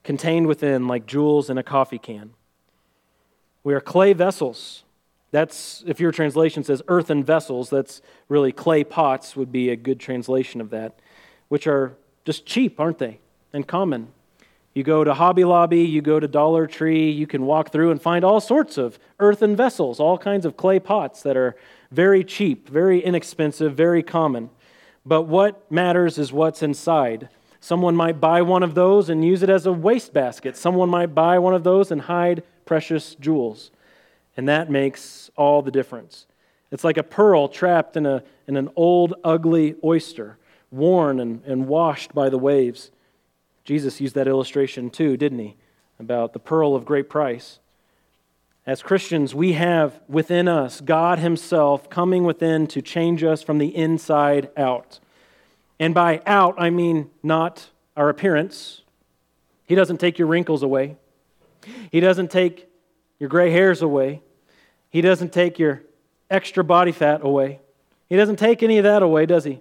contained 0.02 0.46
within, 0.46 0.86
like 0.86 1.06
jewels 1.06 1.48
in 1.48 1.56
a 1.56 1.62
coffee 1.62 1.96
can. 1.96 2.34
We 3.62 3.72
are 3.72 3.80
clay 3.80 4.12
vessels 4.12 4.82
that's, 5.30 5.82
if 5.86 6.00
your 6.00 6.12
translation 6.12 6.64
says 6.64 6.82
earthen 6.86 7.24
vessels, 7.24 7.70
that's 7.70 8.02
really 8.28 8.52
clay 8.52 8.84
pots, 8.84 9.36
would 9.36 9.50
be 9.50 9.70
a 9.70 9.76
good 9.76 10.00
translation 10.00 10.60
of 10.60 10.68
that, 10.68 11.00
which 11.48 11.66
are 11.66 11.96
just 12.26 12.44
cheap, 12.44 12.78
aren't 12.78 12.98
they? 12.98 13.20
And 13.54 13.66
common. 13.66 14.08
You 14.74 14.82
go 14.82 15.04
to 15.04 15.14
Hobby 15.14 15.44
Lobby, 15.44 15.82
you 15.82 16.02
go 16.02 16.18
to 16.18 16.26
Dollar 16.26 16.66
Tree, 16.66 17.08
you 17.08 17.28
can 17.28 17.46
walk 17.46 17.70
through 17.70 17.92
and 17.92 18.02
find 18.02 18.24
all 18.24 18.40
sorts 18.40 18.76
of 18.76 18.98
earthen 19.20 19.54
vessels, 19.54 20.00
all 20.00 20.18
kinds 20.18 20.44
of 20.44 20.56
clay 20.56 20.80
pots 20.80 21.22
that 21.22 21.36
are 21.36 21.54
very 21.92 22.24
cheap, 22.24 22.68
very 22.68 23.00
inexpensive, 23.00 23.76
very 23.76 24.02
common. 24.02 24.50
But 25.06 25.22
what 25.22 25.70
matters 25.70 26.18
is 26.18 26.32
what's 26.32 26.60
inside. 26.60 27.28
Someone 27.60 27.94
might 27.94 28.20
buy 28.20 28.42
one 28.42 28.64
of 28.64 28.74
those 28.74 29.08
and 29.08 29.24
use 29.24 29.44
it 29.44 29.48
as 29.48 29.64
a 29.64 29.72
wastebasket. 29.72 30.56
Someone 30.56 30.90
might 30.90 31.14
buy 31.14 31.38
one 31.38 31.54
of 31.54 31.62
those 31.62 31.92
and 31.92 32.02
hide 32.02 32.42
precious 32.64 33.14
jewels. 33.14 33.70
And 34.36 34.48
that 34.48 34.70
makes 34.70 35.30
all 35.36 35.62
the 35.62 35.70
difference. 35.70 36.26
It's 36.72 36.82
like 36.82 36.96
a 36.96 37.04
pearl 37.04 37.46
trapped 37.46 37.96
in, 37.96 38.06
a, 38.06 38.24
in 38.48 38.56
an 38.56 38.70
old, 38.74 39.14
ugly 39.22 39.76
oyster, 39.84 40.36
worn 40.72 41.20
and, 41.20 41.44
and 41.44 41.68
washed 41.68 42.12
by 42.12 42.28
the 42.28 42.38
waves. 42.38 42.90
Jesus 43.64 44.00
used 44.00 44.14
that 44.14 44.28
illustration 44.28 44.90
too, 44.90 45.16
didn't 45.16 45.38
he? 45.38 45.56
About 45.98 46.32
the 46.32 46.38
pearl 46.38 46.74
of 46.74 46.84
great 46.84 47.08
price. 47.08 47.58
As 48.66 48.82
Christians, 48.82 49.34
we 49.34 49.52
have 49.52 50.00
within 50.08 50.48
us 50.48 50.80
God 50.80 51.18
Himself 51.18 51.90
coming 51.90 52.24
within 52.24 52.66
to 52.68 52.80
change 52.80 53.22
us 53.22 53.42
from 53.42 53.58
the 53.58 53.74
inside 53.74 54.50
out. 54.56 55.00
And 55.78 55.94
by 55.94 56.22
out, 56.26 56.54
I 56.58 56.70
mean 56.70 57.10
not 57.22 57.70
our 57.96 58.08
appearance. 58.08 58.82
He 59.66 59.74
doesn't 59.74 59.98
take 59.98 60.18
your 60.18 60.28
wrinkles 60.28 60.62
away, 60.62 60.96
He 61.90 62.00
doesn't 62.00 62.30
take 62.30 62.68
your 63.18 63.28
gray 63.28 63.50
hairs 63.50 63.82
away. 63.82 64.20
He 64.90 65.00
doesn't 65.00 65.32
take 65.32 65.58
your 65.58 65.82
extra 66.30 66.62
body 66.62 66.92
fat 66.92 67.24
away. 67.24 67.60
He 68.08 68.16
doesn't 68.16 68.36
take 68.36 68.62
any 68.62 68.78
of 68.78 68.84
that 68.84 69.02
away, 69.02 69.26
does 69.26 69.44
he? 69.44 69.60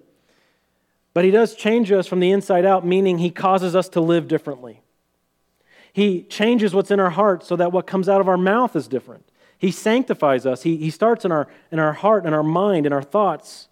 But 1.13 1.25
he 1.25 1.31
does 1.31 1.55
change 1.55 1.91
us 1.91 2.07
from 2.07 2.19
the 2.19 2.31
inside 2.31 2.65
out, 2.65 2.85
meaning 2.85 3.19
he 3.19 3.29
causes 3.29 3.75
us 3.75 3.87
to 3.89 4.01
live 4.01 4.27
differently. 4.27 4.81
He 5.91 6.23
changes 6.23 6.73
what's 6.73 6.89
in 6.89 6.99
our 6.99 7.11
heart 7.11 7.45
so 7.45 7.55
that 7.55 7.71
what 7.71 7.85
comes 7.85 8.09
out 8.09 8.19
of 8.19 8.27
our 8.27 8.37
mouth 8.37 8.75
is 8.75 8.87
different. 8.87 9.29
He 9.59 9.71
sanctifies 9.71 10.45
us. 10.45 10.63
He, 10.63 10.77
he 10.77 10.89
starts 10.89 11.23
in 11.23 11.31
our, 11.31 11.47
in 11.71 11.79
our 11.79 11.93
heart 11.93 12.25
and 12.25 12.33
our 12.33 12.43
mind 12.43 12.85
and 12.85 12.93
our 12.93 13.03
thoughts 13.03 13.67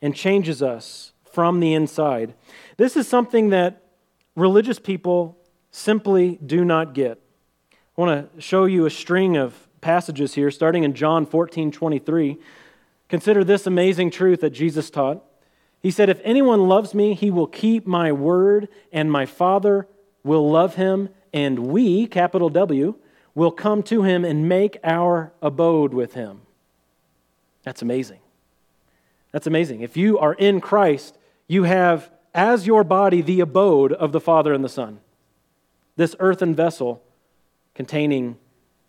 and 0.00 0.14
changes 0.14 0.62
us 0.62 1.12
from 1.30 1.60
the 1.60 1.74
inside. 1.74 2.34
This 2.78 2.96
is 2.96 3.06
something 3.06 3.50
that 3.50 3.82
religious 4.34 4.78
people 4.78 5.36
simply 5.70 6.38
do 6.44 6.64
not 6.64 6.94
get. 6.94 7.20
I 7.72 8.00
want 8.00 8.34
to 8.34 8.40
show 8.40 8.64
you 8.64 8.86
a 8.86 8.90
string 8.90 9.36
of 9.36 9.68
passages 9.82 10.34
here, 10.34 10.50
starting 10.50 10.82
in 10.82 10.94
John 10.94 11.26
14 11.26 11.70
23. 11.70 12.38
Consider 13.08 13.44
this 13.44 13.66
amazing 13.66 14.10
truth 14.10 14.40
that 14.40 14.50
Jesus 14.50 14.90
taught. 14.90 15.22
He 15.86 15.92
said, 15.92 16.08
If 16.08 16.20
anyone 16.24 16.66
loves 16.66 16.94
me, 16.94 17.14
he 17.14 17.30
will 17.30 17.46
keep 17.46 17.86
my 17.86 18.10
word, 18.10 18.66
and 18.90 19.08
my 19.08 19.24
Father 19.24 19.86
will 20.24 20.50
love 20.50 20.74
him, 20.74 21.10
and 21.32 21.60
we, 21.60 22.08
capital 22.08 22.48
W, 22.48 22.96
will 23.36 23.52
come 23.52 23.84
to 23.84 24.02
him 24.02 24.24
and 24.24 24.48
make 24.48 24.78
our 24.82 25.32
abode 25.40 25.94
with 25.94 26.14
him. 26.14 26.40
That's 27.62 27.82
amazing. 27.82 28.18
That's 29.30 29.46
amazing. 29.46 29.82
If 29.82 29.96
you 29.96 30.18
are 30.18 30.34
in 30.34 30.60
Christ, 30.60 31.18
you 31.46 31.62
have 31.62 32.10
as 32.34 32.66
your 32.66 32.82
body 32.82 33.20
the 33.20 33.38
abode 33.38 33.92
of 33.92 34.10
the 34.10 34.20
Father 34.20 34.52
and 34.52 34.64
the 34.64 34.68
Son. 34.68 34.98
This 35.94 36.16
earthen 36.18 36.52
vessel 36.52 37.00
containing 37.76 38.38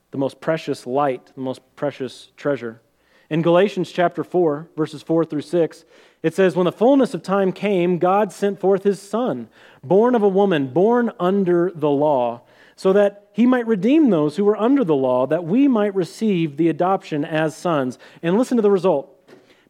the 0.10 0.18
most 0.18 0.42
precious 0.42 0.88
light, 0.88 1.28
the 1.36 1.42
most 1.42 1.62
precious 1.76 2.32
treasure. 2.36 2.82
In 3.30 3.44
Galatians 3.44 3.92
chapter 3.92 4.24
4, 4.24 4.70
verses 4.76 5.04
4 5.04 5.26
through 5.26 5.42
6, 5.42 5.86
it 6.24 6.36
says, 6.36 6.56
When 6.56 6.66
the 6.66 6.72
fullness 6.72 7.14
of 7.14 7.24
time 7.24 7.52
came, 7.52 8.00
God 8.00 8.32
sent 8.32 8.60
forth 8.60 8.84
his 8.84 9.02
Son, 9.02 9.50
born 9.84 10.16
of 10.16 10.24
a 10.24 10.28
woman, 10.28 10.68
born 10.68 11.12
under 11.20 11.72
the 11.74 11.90
law, 11.90 12.42
so 12.76 12.94
that 12.94 13.30
he 13.34 13.46
might 13.46 13.68
redeem 13.68 14.10
those 14.10 14.36
who 14.36 14.46
were 14.46 14.58
under 14.58 14.84
the 14.84 14.96
law, 14.96 15.28
that 15.28 15.44
we 15.44 15.68
might 15.68 15.96
receive 15.96 16.58
the 16.58 16.70
adoption 16.70 17.24
as 17.24 17.56
sons. 17.56 17.98
And 18.22 18.38
listen 18.38 18.58
to 18.58 18.62
the 18.62 18.72
result. 18.72 19.14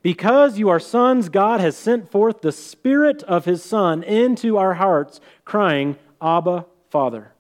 Because 0.01 0.58
you 0.58 0.70
are 0.70 0.80
sons, 0.80 1.27
God 1.30 1.60
has 1.60 1.75
sent 1.75 2.10
forth 2.10 2.42
the 2.42 2.51
Spirit 2.51 3.24
of 3.24 3.46
his 3.46 3.63
Son 3.63 4.04
into 4.04 4.58
our 4.58 4.75
hearts, 4.75 5.20
crying, 5.44 5.98
Abba, 6.22 6.66
Father. 6.89 7.34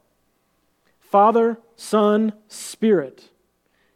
Father, 0.99 1.57
Son, 1.77 2.33
Spirit. 2.47 3.29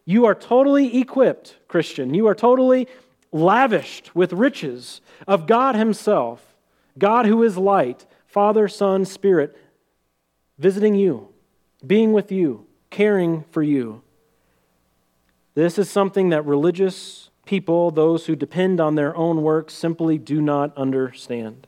You 0.05 0.25
are 0.25 0.35
totally 0.35 0.99
equipped, 0.99 1.57
Christian. 1.67 2.13
You 2.13 2.27
are 2.27 2.35
totally 2.35 2.87
lavished 3.31 4.15
with 4.15 4.33
riches 4.33 5.01
of 5.27 5.47
God 5.47 5.75
Himself, 5.75 6.55
God 6.97 7.25
who 7.25 7.43
is 7.43 7.57
light, 7.57 8.05
Father, 8.25 8.67
Son, 8.67 9.05
Spirit, 9.05 9.57
visiting 10.57 10.95
you, 10.95 11.29
being 11.85 12.13
with 12.13 12.31
you, 12.31 12.65
caring 12.89 13.43
for 13.51 13.63
you. 13.63 14.01
This 15.53 15.77
is 15.77 15.89
something 15.89 16.29
that 16.29 16.45
religious 16.45 17.29
people, 17.45 17.91
those 17.91 18.25
who 18.25 18.35
depend 18.35 18.79
on 18.79 18.95
their 18.95 19.15
own 19.15 19.41
works, 19.41 19.73
simply 19.73 20.17
do 20.17 20.41
not 20.41 20.75
understand 20.77 21.67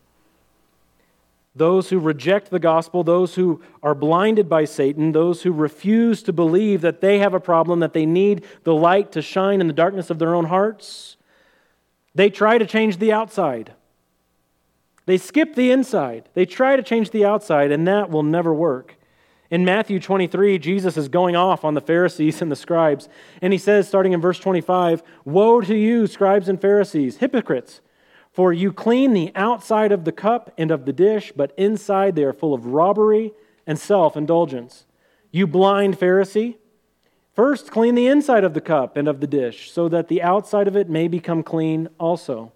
those 1.55 1.89
who 1.89 1.99
reject 1.99 2.49
the 2.49 2.59
gospel, 2.59 3.03
those 3.03 3.35
who 3.35 3.61
are 3.83 3.93
blinded 3.93 4.49
by 4.49 4.65
Satan, 4.65 5.11
those 5.11 5.43
who 5.43 5.51
refuse 5.51 6.23
to 6.23 6.33
believe 6.33 6.81
that 6.81 7.01
they 7.01 7.19
have 7.19 7.33
a 7.33 7.39
problem, 7.39 7.79
that 7.79 7.93
they 7.93 8.05
need 8.05 8.45
the 8.63 8.73
light 8.73 9.11
to 9.11 9.21
shine 9.21 9.61
in 9.61 9.67
the 9.67 9.73
darkness 9.73 10.09
of 10.09 10.19
their 10.19 10.33
own 10.33 10.45
hearts, 10.45 11.15
they 12.15 12.29
try 12.29 12.57
to 12.57 12.65
change 12.65 12.97
the 12.97 13.11
outside. 13.11 13.73
They 15.05 15.17
skip 15.17 15.55
the 15.55 15.71
inside. 15.71 16.29
They 16.33 16.45
try 16.45 16.75
to 16.75 16.83
change 16.83 17.11
the 17.11 17.25
outside, 17.25 17.71
and 17.71 17.87
that 17.87 18.09
will 18.09 18.23
never 18.23 18.53
work. 18.53 18.95
In 19.49 19.65
Matthew 19.65 19.99
23, 19.99 20.57
Jesus 20.57 20.97
is 20.97 21.09
going 21.09 21.35
off 21.35 21.63
on 21.63 21.73
the 21.73 21.81
Pharisees 21.81 22.41
and 22.41 22.51
the 22.51 22.55
scribes, 22.55 23.09
and 23.41 23.53
he 23.53 23.59
says, 23.59 23.87
starting 23.87 24.13
in 24.13 24.21
verse 24.21 24.39
25, 24.39 25.03
Woe 25.25 25.61
to 25.61 25.75
you, 25.75 26.07
scribes 26.07 26.49
and 26.49 26.59
Pharisees, 26.59 27.17
hypocrites! 27.17 27.81
For 28.31 28.51
you 28.51 28.73
clean 28.73 29.13
the 29.13 29.31
outside 29.35 29.91
of 29.91 30.05
the 30.05 30.11
cup 30.11 30.51
and 30.57 30.71
of 30.71 30.85
the 30.85 30.93
dish, 30.93 31.31
but 31.35 31.53
inside 31.55 32.15
they 32.15 32.23
are 32.23 32.33
full 32.33 32.55
of 32.55 32.65
robbery 32.65 33.31
and 33.67 33.77
self 33.77 34.17
indulgence. 34.17 34.85
You 35.29 35.45
blind 35.45 35.99
Pharisee, 35.99 36.55
first 37.33 37.71
clean 37.71 37.95
the 37.95 38.07
inside 38.07 38.43
of 38.43 38.53
the 38.53 38.61
cup 38.61 38.95
and 38.95 39.07
of 39.07 39.19
the 39.19 39.27
dish, 39.27 39.71
so 39.71 39.89
that 39.89 40.07
the 40.07 40.21
outside 40.21 40.67
of 40.67 40.75
it 40.75 40.89
may 40.89 41.07
become 41.07 41.43
clean 41.43 41.89
also. 41.99 42.51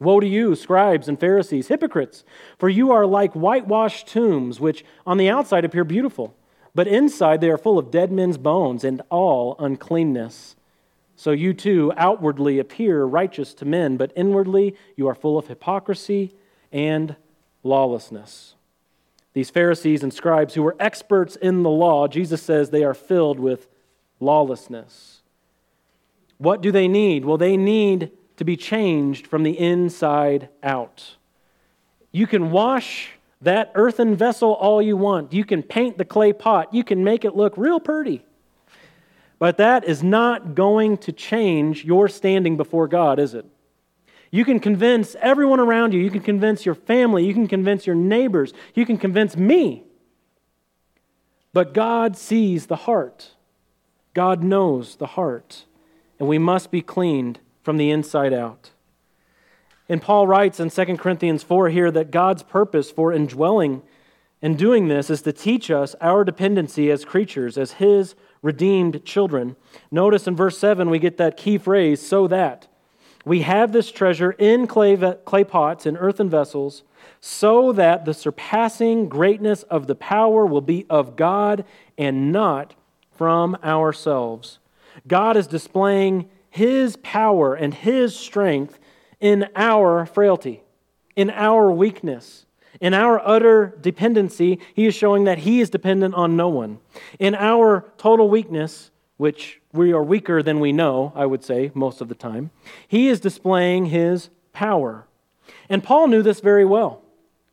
Woe 0.00 0.18
to 0.18 0.26
you, 0.26 0.56
scribes 0.56 1.08
and 1.08 1.18
Pharisees, 1.18 1.68
hypocrites, 1.68 2.24
for 2.58 2.68
you 2.68 2.90
are 2.90 3.06
like 3.06 3.34
whitewashed 3.34 4.08
tombs, 4.08 4.58
which 4.58 4.84
on 5.06 5.16
the 5.16 5.30
outside 5.30 5.64
appear 5.64 5.84
beautiful, 5.84 6.34
but 6.74 6.88
inside 6.88 7.40
they 7.40 7.50
are 7.50 7.58
full 7.58 7.78
of 7.78 7.90
dead 7.90 8.10
men's 8.10 8.38
bones 8.38 8.82
and 8.82 9.00
all 9.10 9.54
uncleanness. 9.58 10.56
So 11.14 11.30
you 11.30 11.54
too 11.54 11.92
outwardly 11.96 12.58
appear 12.58 13.04
righteous 13.04 13.54
to 13.54 13.64
men, 13.64 13.96
but 13.96 14.12
inwardly 14.16 14.74
you 14.96 15.06
are 15.06 15.14
full 15.14 15.38
of 15.38 15.46
hypocrisy 15.46 16.34
and 16.72 17.14
lawlessness. 17.62 18.56
These 19.34 19.50
Pharisees 19.50 20.02
and 20.02 20.12
scribes 20.12 20.54
who 20.54 20.62
were 20.62 20.76
experts 20.80 21.36
in 21.36 21.62
the 21.62 21.70
law, 21.70 22.08
Jesus 22.08 22.42
says 22.42 22.70
they 22.70 22.84
are 22.84 22.94
filled 22.94 23.38
with 23.38 23.68
lawlessness. 24.22 25.22
What 26.38 26.60
do 26.62 26.72
they 26.72 26.88
need? 26.88 27.24
Well, 27.24 27.38
they 27.38 27.56
need 27.56 28.12
to 28.36 28.44
be 28.44 28.56
changed 28.56 29.26
from 29.26 29.42
the 29.42 29.58
inside 29.58 30.48
out. 30.62 31.16
You 32.10 32.26
can 32.26 32.50
wash 32.50 33.10
that 33.40 33.72
earthen 33.74 34.16
vessel 34.16 34.52
all 34.52 34.80
you 34.80 34.96
want. 34.96 35.32
You 35.32 35.44
can 35.44 35.62
paint 35.62 35.98
the 35.98 36.04
clay 36.04 36.32
pot. 36.32 36.72
You 36.72 36.84
can 36.84 37.04
make 37.04 37.24
it 37.24 37.36
look 37.36 37.56
real 37.56 37.80
pretty. 37.80 38.24
But 39.38 39.56
that 39.56 39.84
is 39.84 40.02
not 40.02 40.54
going 40.54 40.98
to 40.98 41.12
change 41.12 41.84
your 41.84 42.08
standing 42.08 42.56
before 42.56 42.86
God, 42.86 43.18
is 43.18 43.34
it? 43.34 43.44
You 44.30 44.44
can 44.44 44.60
convince 44.60 45.14
everyone 45.16 45.60
around 45.60 45.92
you. 45.92 46.00
You 46.00 46.10
can 46.10 46.22
convince 46.22 46.64
your 46.64 46.74
family. 46.74 47.26
You 47.26 47.34
can 47.34 47.48
convince 47.48 47.86
your 47.86 47.96
neighbors. 47.96 48.52
You 48.74 48.86
can 48.86 48.96
convince 48.96 49.36
me. 49.36 49.84
But 51.52 51.74
God 51.74 52.16
sees 52.16 52.66
the 52.66 52.76
heart. 52.76 53.32
God 54.14 54.42
knows 54.42 54.96
the 54.96 55.06
heart. 55.06 55.64
And 56.18 56.28
we 56.28 56.38
must 56.38 56.70
be 56.70 56.82
cleaned 56.82 57.40
from 57.62 57.76
the 57.76 57.90
inside 57.90 58.32
out. 58.32 58.70
And 59.88 60.00
Paul 60.00 60.26
writes 60.26 60.60
in 60.60 60.70
2 60.70 60.96
Corinthians 60.96 61.42
4 61.42 61.68
here 61.68 61.90
that 61.90 62.10
God's 62.10 62.42
purpose 62.42 62.90
for 62.90 63.12
indwelling 63.12 63.82
and 64.40 64.58
doing 64.58 64.88
this 64.88 65.08
is 65.08 65.22
to 65.22 65.32
teach 65.32 65.70
us 65.70 65.94
our 66.00 66.24
dependency 66.24 66.90
as 66.90 67.04
creatures, 67.04 67.56
as 67.56 67.72
His 67.72 68.14
redeemed 68.42 69.04
children. 69.04 69.54
Notice 69.90 70.26
in 70.26 70.34
verse 70.34 70.58
7, 70.58 70.90
we 70.90 70.98
get 70.98 71.16
that 71.18 71.36
key 71.36 71.58
phrase, 71.58 72.00
so 72.00 72.26
that. 72.26 72.66
We 73.24 73.42
have 73.42 73.72
this 73.72 73.92
treasure 73.92 74.32
in 74.32 74.66
clay, 74.66 74.96
clay 75.24 75.44
pots, 75.44 75.86
in 75.86 75.96
earthen 75.96 76.28
vessels, 76.28 76.82
so 77.20 77.70
that 77.72 78.04
the 78.04 78.14
surpassing 78.14 79.08
greatness 79.08 79.62
of 79.64 79.86
the 79.86 79.94
power 79.94 80.44
will 80.44 80.60
be 80.60 80.86
of 80.90 81.14
God 81.14 81.64
and 81.96 82.32
not 82.32 82.74
from 83.22 83.56
ourselves. 83.62 84.58
God 85.06 85.36
is 85.36 85.46
displaying 85.46 86.28
His 86.50 86.96
power 87.04 87.54
and 87.54 87.72
His 87.72 88.16
strength 88.16 88.80
in 89.20 89.46
our 89.54 90.06
frailty, 90.06 90.64
in 91.14 91.30
our 91.30 91.70
weakness. 91.70 92.46
In 92.80 92.94
our 92.94 93.24
utter 93.24 93.78
dependency, 93.80 94.58
he 94.74 94.86
is 94.86 94.96
showing 94.96 95.22
that 95.22 95.38
he 95.38 95.60
is 95.60 95.70
dependent 95.70 96.16
on 96.16 96.36
no 96.36 96.48
one. 96.48 96.80
In 97.20 97.36
our 97.36 97.92
total 97.96 98.28
weakness, 98.28 98.90
which 99.18 99.60
we 99.72 99.92
are 99.92 100.02
weaker 100.02 100.42
than 100.42 100.58
we 100.58 100.72
know, 100.72 101.12
I 101.14 101.26
would 101.26 101.44
say, 101.44 101.70
most 101.74 102.00
of 102.00 102.08
the 102.08 102.16
time, 102.16 102.50
he 102.88 103.06
is 103.06 103.20
displaying 103.20 103.86
his 103.86 104.30
power. 104.52 105.06
And 105.68 105.84
Paul 105.84 106.08
knew 106.08 106.22
this 106.22 106.40
very 106.40 106.64
well. 106.64 107.02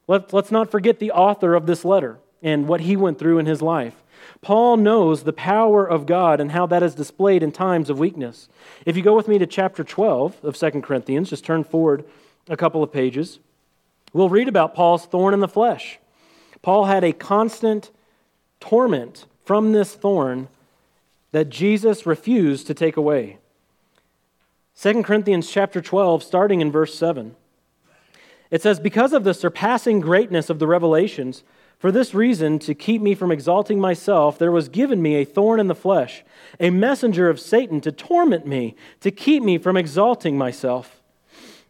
Let, 0.08 0.34
us 0.34 0.50
not 0.50 0.72
forget 0.72 0.98
the 0.98 1.12
author 1.12 1.54
of 1.54 1.68
this 1.68 1.86
letter 1.86 2.18
and 2.42 2.68
what 2.68 2.82
he 2.82 2.96
went 2.96 3.20
through 3.20 3.38
in 3.38 3.46
his 3.46 3.62
life. 3.62 3.99
Paul 4.42 4.78
knows 4.78 5.24
the 5.24 5.34
power 5.34 5.86
of 5.86 6.06
God 6.06 6.40
and 6.40 6.52
how 6.52 6.66
that 6.68 6.84
is 6.84 6.96
displayed 6.96 7.44
in 7.44 7.52
times 7.52 7.90
of 7.90 8.00
weakness. 8.00 8.50
If 8.86 8.96
you 8.96 9.04
go 9.04 9.16
with 9.16 9.28
me 9.28 9.38
to 9.38 9.48
chapter 9.48 9.84
12 9.84 10.44
of 10.44 10.58
2 10.58 10.82
Corinthians, 10.82 11.30
just 11.30 11.46
turn 11.46 11.64
forward 11.64 12.06
a 12.48 12.58
couple 12.58 12.84
of 12.84 12.92
pages, 12.92 13.40
we'll 14.14 14.30
read 14.30 14.48
about 14.48 14.76
Paul's 14.76 15.06
thorn 15.06 15.34
in 15.34 15.40
the 15.40 15.48
flesh. 15.48 16.00
Paul 16.62 16.86
had 16.86 17.04
a 17.04 17.14
constant 17.14 17.92
torment 18.60 19.26
from 19.46 19.72
this 19.72 19.96
thorn 19.96 20.48
that 21.32 21.50
Jesus 21.50 22.06
refused 22.06 22.68
to 22.68 22.74
take 22.74 22.98
away. 22.98 23.38
2 24.82 25.04
Corinthians 25.04 25.50
chapter 25.50 25.82
12 25.82 26.24
starting 26.24 26.62
in 26.62 26.72
verse 26.72 26.96
7. 26.96 27.36
It 28.52 28.62
says 28.62 28.80
because 28.80 29.14
of 29.14 29.24
the 29.24 29.34
surpassing 29.34 30.00
greatness 30.00 30.50
of 30.50 30.60
the 30.60 30.68
revelations 30.68 31.44
for 31.80 31.94
this 31.94 32.14
reason, 32.14 32.60
to 32.60 32.76
keep 32.76 33.02
me 33.02 33.16
from 33.16 33.32
exalting 33.32 33.80
myself, 33.80 34.38
there 34.38 34.52
was 34.52 34.68
given 34.68 35.02
me 35.02 35.16
a 35.16 35.26
thorn 35.26 35.62
in 35.62 35.68
the 35.68 35.76
flesh, 35.76 36.26
a 36.60 36.70
messenger 36.70 37.30
of 37.30 37.40
Satan 37.40 37.80
to 37.82 37.92
torment 37.92 38.46
me, 38.46 38.76
to 39.00 39.12
keep 39.12 39.42
me 39.42 39.58
from 39.58 39.78
exalting 39.78 40.38
myself. 40.38 41.02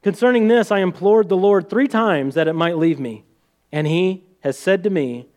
Concerning 0.02 0.48
this, 0.48 0.72
I 0.72 0.80
implored 0.80 1.30
the 1.30 1.38
Lord 1.38 1.70
three 1.70 1.88
times 1.88 2.34
that 2.34 2.48
it 2.48 2.54
might 2.54 2.78
leave 2.78 3.00
me. 3.00 3.24
And 3.72 3.86
he 3.86 4.24
has 4.40 4.58
said 4.58 4.84
to 4.84 4.90
me, 4.90 5.28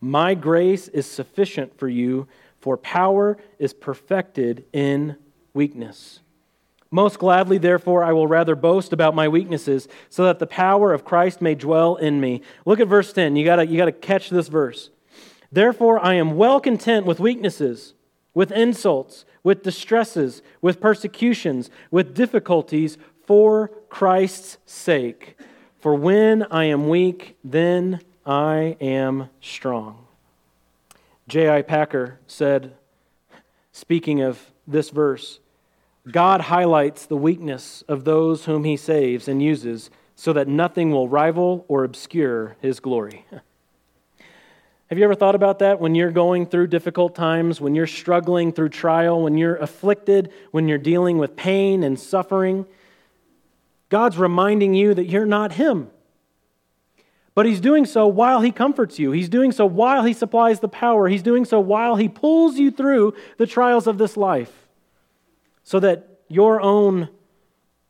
My 0.00 0.34
grace 0.34 0.86
is 0.86 1.04
sufficient 1.04 1.76
for 1.76 1.88
you, 1.88 2.28
for 2.60 2.76
power 2.76 3.38
is 3.58 3.74
perfected 3.74 4.64
in 4.72 5.16
weakness. 5.52 6.20
Most 6.94 7.18
gladly, 7.18 7.56
therefore, 7.56 8.04
I 8.04 8.12
will 8.12 8.26
rather 8.26 8.54
boast 8.54 8.92
about 8.92 9.14
my 9.14 9.26
weaknesses, 9.26 9.88
so 10.10 10.24
that 10.24 10.38
the 10.38 10.46
power 10.46 10.92
of 10.92 11.06
Christ 11.06 11.40
may 11.40 11.54
dwell 11.54 11.96
in 11.96 12.20
me. 12.20 12.42
Look 12.66 12.80
at 12.80 12.86
verse 12.86 13.14
10. 13.14 13.34
You 13.34 13.46
got 13.46 13.66
you 13.66 13.82
to 13.82 13.90
catch 13.90 14.28
this 14.28 14.48
verse. 14.48 14.90
Therefore, 15.50 15.98
I 16.04 16.14
am 16.14 16.36
well 16.36 16.60
content 16.60 17.06
with 17.06 17.18
weaknesses, 17.18 17.94
with 18.34 18.52
insults, 18.52 19.24
with 19.42 19.62
distresses, 19.62 20.42
with 20.60 20.82
persecutions, 20.82 21.70
with 21.90 22.14
difficulties, 22.14 22.98
for 23.26 23.68
Christ's 23.88 24.58
sake. 24.66 25.38
For 25.80 25.94
when 25.94 26.42
I 26.50 26.64
am 26.64 26.90
weak, 26.90 27.36
then 27.42 28.00
I 28.26 28.76
am 28.82 29.30
strong. 29.40 30.06
J.I. 31.26 31.62
Packer 31.62 32.20
said, 32.26 32.74
speaking 33.72 34.20
of 34.20 34.52
this 34.66 34.90
verse, 34.90 35.40
God 36.10 36.42
highlights 36.42 37.06
the 37.06 37.16
weakness 37.16 37.82
of 37.86 38.04
those 38.04 38.44
whom 38.46 38.64
he 38.64 38.76
saves 38.76 39.28
and 39.28 39.40
uses 39.40 39.90
so 40.16 40.32
that 40.32 40.48
nothing 40.48 40.90
will 40.90 41.08
rival 41.08 41.64
or 41.68 41.84
obscure 41.84 42.56
his 42.60 42.80
glory. 42.80 43.24
Have 44.88 44.98
you 44.98 45.04
ever 45.04 45.14
thought 45.14 45.34
about 45.34 45.60
that 45.60 45.80
when 45.80 45.94
you're 45.94 46.10
going 46.10 46.44
through 46.44 46.66
difficult 46.66 47.14
times, 47.14 47.60
when 47.60 47.74
you're 47.74 47.86
struggling 47.86 48.52
through 48.52 48.68
trial, 48.70 49.22
when 49.22 49.38
you're 49.38 49.56
afflicted, 49.56 50.30
when 50.50 50.68
you're 50.68 50.76
dealing 50.76 51.16
with 51.16 51.34
pain 51.34 51.82
and 51.82 51.98
suffering? 51.98 52.66
God's 53.88 54.18
reminding 54.18 54.74
you 54.74 54.92
that 54.92 55.06
you're 55.06 55.24
not 55.24 55.52
Him. 55.52 55.88
But 57.34 57.46
He's 57.46 57.60
doing 57.60 57.86
so 57.86 58.06
while 58.06 58.42
He 58.42 58.52
comforts 58.52 58.98
you. 58.98 59.12
He's 59.12 59.30
doing 59.30 59.50
so 59.50 59.64
while 59.64 60.04
He 60.04 60.12
supplies 60.12 60.60
the 60.60 60.68
power. 60.68 61.08
He's 61.08 61.22
doing 61.22 61.46
so 61.46 61.58
while 61.58 61.96
He 61.96 62.08
pulls 62.08 62.58
you 62.58 62.70
through 62.70 63.14
the 63.38 63.46
trials 63.46 63.86
of 63.86 63.96
this 63.96 64.16
life 64.16 64.61
so 65.62 65.80
that 65.80 66.20
your 66.28 66.60
own 66.60 67.08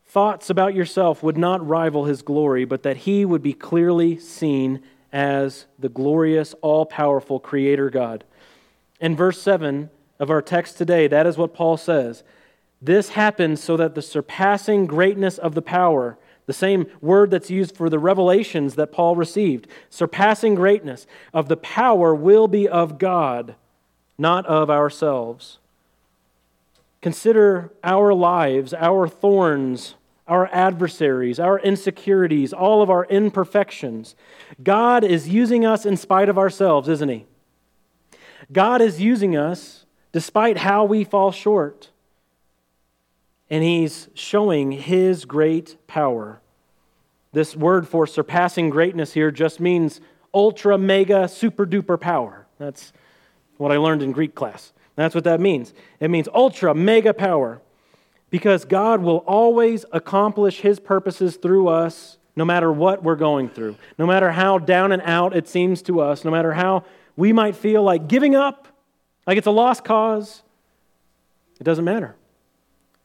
thoughts 0.05 0.49
about 0.49 0.75
yourself 0.75 1.23
would 1.23 1.37
not 1.37 1.65
rival 1.65 2.05
his 2.05 2.21
glory, 2.21 2.65
but 2.65 2.83
that 2.83 2.97
he 2.97 3.25
would 3.25 3.41
be 3.41 3.53
clearly 3.53 4.17
seen 4.17 4.81
as 5.11 5.65
the 5.79 5.89
glorious, 5.89 6.53
all 6.61 6.85
powerful 6.85 7.39
Creator 7.39 7.89
God. 7.89 8.23
In 8.99 9.15
verse 9.15 9.41
7 9.41 9.89
of 10.19 10.29
our 10.29 10.41
text 10.41 10.77
today, 10.77 11.07
that 11.07 11.25
is 11.25 11.37
what 11.37 11.53
Paul 11.53 11.77
says. 11.77 12.23
This 12.81 13.09
happens 13.09 13.63
so 13.63 13.77
that 13.77 13.95
the 13.95 14.01
surpassing 14.01 14.85
greatness 14.87 15.37
of 15.37 15.55
the 15.55 15.61
power, 15.61 16.17
the 16.45 16.53
same 16.53 16.87
word 16.99 17.31
that's 17.31 17.49
used 17.49 17.77
for 17.77 17.89
the 17.89 17.99
revelations 17.99 18.75
that 18.75 18.91
Paul 18.91 19.15
received, 19.15 19.67
surpassing 19.89 20.55
greatness 20.55 21.07
of 21.33 21.47
the 21.47 21.57
power 21.57 22.13
will 22.13 22.47
be 22.47 22.67
of 22.67 22.97
God, 22.97 23.55
not 24.17 24.45
of 24.45 24.69
ourselves. 24.69 25.59
Consider 27.03 27.73
our 27.83 28.13
lives, 28.13 28.73
our 28.73 29.09
thorns, 29.09 29.95
our 30.25 30.47
adversaries, 30.53 31.37
our 31.37 31.59
insecurities, 31.59 32.53
all 32.53 32.81
of 32.81 32.89
our 32.89 33.03
imperfections. 33.07 34.15
God 34.63 35.03
is 35.03 35.27
using 35.27 35.65
us 35.65 35.85
in 35.85 35.97
spite 35.97 36.29
of 36.29 36.37
ourselves, 36.37 36.87
isn't 36.87 37.09
He? 37.09 37.25
God 38.53 38.81
is 38.81 39.01
using 39.01 39.35
us 39.35 39.85
despite 40.13 40.59
how 40.59 40.85
we 40.85 41.03
fall 41.03 41.33
short. 41.33 41.89
And 43.49 43.65
He's 43.65 44.07
showing 44.13 44.71
His 44.71 45.25
great 45.25 45.75
power. 45.87 46.39
This 47.33 47.53
word 47.53 47.85
for 47.85 48.07
surpassing 48.07 48.69
greatness 48.69 49.11
here 49.11 49.29
just 49.29 49.59
means 49.59 49.99
ultra, 50.33 50.77
mega, 50.77 51.27
super 51.27 51.65
duper 51.65 51.99
power. 51.99 52.47
That's 52.59 52.93
what 53.57 53.73
I 53.73 53.75
learned 53.75 54.03
in 54.03 54.13
Greek 54.13 54.35
class. 54.35 54.71
That's 54.95 55.15
what 55.15 55.23
that 55.23 55.39
means. 55.39 55.73
It 55.99 56.09
means 56.09 56.27
ultra, 56.33 56.73
mega 56.73 57.13
power. 57.13 57.61
Because 58.29 58.65
God 58.65 59.01
will 59.01 59.17
always 59.17 59.85
accomplish 59.91 60.61
his 60.61 60.79
purposes 60.79 61.35
through 61.35 61.67
us 61.67 62.17
no 62.35 62.45
matter 62.45 62.71
what 62.71 63.03
we're 63.03 63.15
going 63.15 63.47
through, 63.47 63.75
no 63.99 64.07
matter 64.07 64.31
how 64.31 64.57
down 64.57 64.91
and 64.91 65.01
out 65.03 65.35
it 65.35 65.47
seems 65.47 65.83
to 65.83 65.99
us, 65.99 66.25
no 66.25 66.31
matter 66.31 66.53
how 66.53 66.83
we 67.15 67.31
might 67.31 67.55
feel 67.55 67.83
like 67.83 68.07
giving 68.07 68.35
up, 68.35 68.67
like 69.27 69.37
it's 69.37 69.47
a 69.47 69.51
lost 69.51 69.83
cause. 69.83 70.41
It 71.59 71.63
doesn't 71.63 71.85
matter 71.85 72.15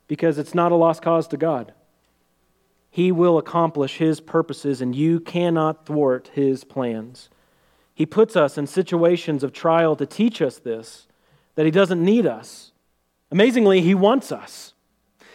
because 0.07 0.39
it's 0.39 0.55
not 0.55 0.73
a 0.73 0.77
lost 0.77 1.03
cause 1.03 1.29
to 1.29 1.37
God. 1.37 1.75
He 2.91 3.13
will 3.13 3.37
accomplish 3.37 3.99
his 3.99 4.19
purposes, 4.19 4.81
and 4.81 4.97
you 4.97 5.21
cannot 5.21 5.85
thwart 5.85 6.31
his 6.33 6.65
plans. 6.65 7.29
He 7.95 8.07
puts 8.07 8.35
us 8.35 8.57
in 8.57 8.67
situations 8.67 9.45
of 9.45 9.53
trial 9.53 9.95
to 9.97 10.07
teach 10.07 10.41
us 10.41 10.59
this 10.59 11.08
that 11.59 11.65
He 11.65 11.73
doesn't 11.73 12.05
need 12.05 12.25
us. 12.25 12.71
Amazingly, 13.33 13.81
He 13.81 13.93
wants 13.93 14.31
us. 14.31 14.75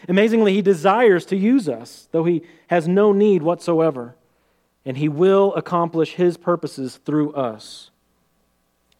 Amazingly, 0.07 0.53
He 0.53 0.61
desires 0.61 1.25
to 1.25 1.35
use 1.35 1.67
us, 1.67 2.07
though 2.13 2.23
He 2.23 2.43
has 2.67 2.87
no 2.87 3.11
need 3.11 3.43
whatsoever. 3.43 4.15
And 4.85 4.95
He 4.95 5.09
will 5.09 5.53
accomplish 5.55 6.13
His 6.13 6.37
purposes 6.37 6.95
through 6.95 7.33
us. 7.33 7.91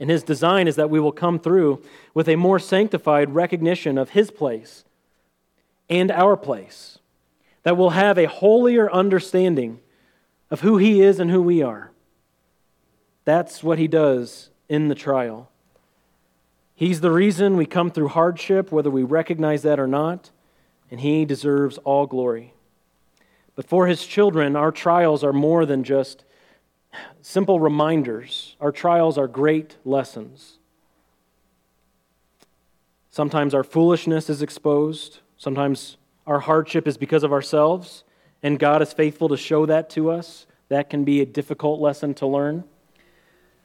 And 0.01 0.09
His 0.09 0.21
design 0.21 0.67
is 0.67 0.75
that 0.75 0.89
we 0.89 0.99
will 0.99 1.13
come 1.13 1.39
through 1.39 1.81
with 2.13 2.27
a 2.27 2.35
more 2.35 2.59
sanctified 2.59 3.33
recognition 3.33 3.97
of 3.97 4.09
His 4.09 4.29
place 4.29 4.83
and 5.89 6.11
our 6.11 6.35
place, 6.35 6.99
that 7.63 7.77
we'll 7.77 7.91
have 7.91 8.17
a 8.17 8.27
holier 8.27 8.91
understanding 8.91 9.79
of 10.51 10.59
who 10.59 10.75
he 10.75 11.01
is 11.01 11.21
and 11.21 11.31
who 11.31 11.41
we 11.41 11.61
are. 11.61 11.93
That's 13.23 13.63
what 13.63 13.79
he 13.79 13.87
does 13.87 14.49
in 14.67 14.89
the 14.89 14.95
trial. 14.95 15.49
He's 16.83 16.99
the 16.99 17.11
reason 17.11 17.55
we 17.55 17.65
come 17.65 17.91
through 17.91 18.09
hardship, 18.09 18.69
whether 18.69 18.91
we 18.91 19.03
recognize 19.03 19.61
that 19.61 19.79
or 19.79 19.87
not, 19.87 20.31
and 20.91 20.99
he 20.99 21.23
deserves 21.23 21.77
all 21.85 22.05
glory. 22.05 22.53
But 23.55 23.69
for 23.69 23.87
his 23.87 24.05
children, 24.05 24.57
our 24.57 24.69
trials 24.69 25.23
are 25.23 25.31
more 25.31 25.65
than 25.65 25.85
just 25.85 26.25
simple 27.21 27.61
reminders. 27.61 28.57
Our 28.59 28.73
trials 28.73 29.17
are 29.17 29.29
great 29.29 29.77
lessons. 29.85 30.57
Sometimes 33.09 33.53
our 33.53 33.63
foolishness 33.63 34.29
is 34.29 34.41
exposed. 34.41 35.19
Sometimes 35.37 35.95
our 36.27 36.41
hardship 36.41 36.85
is 36.85 36.97
because 36.97 37.23
of 37.23 37.31
ourselves, 37.31 38.03
and 38.43 38.59
God 38.59 38.81
is 38.81 38.91
faithful 38.91 39.29
to 39.29 39.37
show 39.37 39.65
that 39.67 39.89
to 39.91 40.11
us. 40.11 40.47
That 40.67 40.89
can 40.89 41.05
be 41.05 41.21
a 41.21 41.25
difficult 41.25 41.79
lesson 41.79 42.13
to 42.15 42.27
learn. 42.27 42.65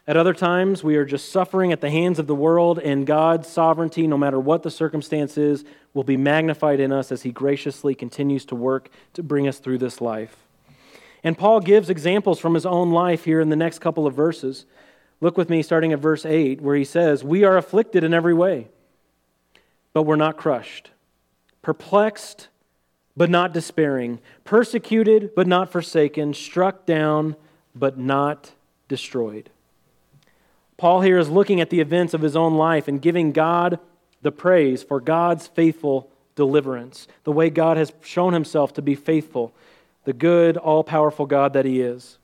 At 0.09 0.17
other 0.17 0.33
times, 0.33 0.83
we 0.83 0.97
are 0.97 1.05
just 1.05 1.31
suffering 1.31 1.71
at 1.71 1.83
the 1.83 1.91
hands 1.91 2.19
of 2.19 2.27
the 2.27 2.35
world, 2.35 2.79
and 2.79 3.07
God's 3.07 3.47
sovereignty, 3.47 4.07
no 4.07 4.17
matter 4.17 4.41
what 4.41 4.63
the 4.63 4.71
circumstance 4.71 5.37
is, 5.37 5.67
will 5.93 6.03
be 6.03 6.17
magnified 6.17 6.81
in 6.81 6.93
us 6.93 7.13
as 7.13 7.25
He 7.25 7.31
graciously 7.31 7.95
continues 7.95 8.47
to 8.47 8.55
work 8.55 8.89
to 9.13 9.23
bring 9.23 9.47
us 9.47 9.59
through 9.59 9.77
this 9.77 10.01
life. 10.01 10.35
And 11.23 11.37
Paul 11.37 11.61
gives 11.61 11.91
examples 11.91 12.41
from 12.41 12.55
his 12.55 12.65
own 12.65 12.91
life 12.91 13.25
here 13.25 13.39
in 13.39 13.51
the 13.51 13.57
next 13.57 13.81
couple 13.81 14.07
of 14.07 14.15
verses. 14.15 14.65
Look 15.21 15.37
with 15.37 15.51
me, 15.51 15.63
starting 15.63 15.93
at 15.93 15.99
verse 15.99 16.25
8, 16.25 16.63
where 16.63 16.77
he 16.77 16.85
says, 16.85 17.23
We 17.23 17.45
are 17.45 17.59
afflicted 17.59 18.03
in 18.03 18.15
every 18.15 18.33
way, 18.33 18.69
but 19.93 20.05
we're 20.05 20.17
not 20.17 20.39
crushed, 20.39 20.91
perplexed, 21.61 22.49
but 23.15 23.29
not 23.29 23.53
despairing, 23.53 24.21
persecuted, 24.45 25.35
but 25.37 25.47
not 25.47 25.71
forsaken, 25.71 26.33
struck 26.33 26.87
down, 26.87 27.37
but 27.75 27.99
not 27.99 28.53
destroyed. 28.89 29.51
Paul 30.79 31.01
here 31.01 31.19
is 31.19 31.29
looking 31.29 31.61
at 31.61 31.71
the 31.71 31.81
events 31.81 32.15
of 32.15 32.23
his 32.23 32.37
own 32.37 32.55
life 32.55 32.87
and 32.87 33.03
giving 33.03 33.33
God 33.33 33.81
the 34.23 34.33
praise 34.33 34.83
for 34.83 35.01
God's 35.01 35.49
faithful 35.49 36.09
deliverance, 36.37 37.09
the 37.25 37.33
way 37.33 37.51
God 37.51 37.77
has 37.77 37.93
shown 38.01 38.33
himself 38.33 38.73
to 38.75 38.83
be 38.83 38.95
faithful, 38.95 39.53
the 40.05 40.13
good, 40.13 40.57
all 40.57 40.85
powerful 40.85 41.27
God 41.27 41.53
that 41.53 41.65
he 41.65 41.81
is. 41.81 42.19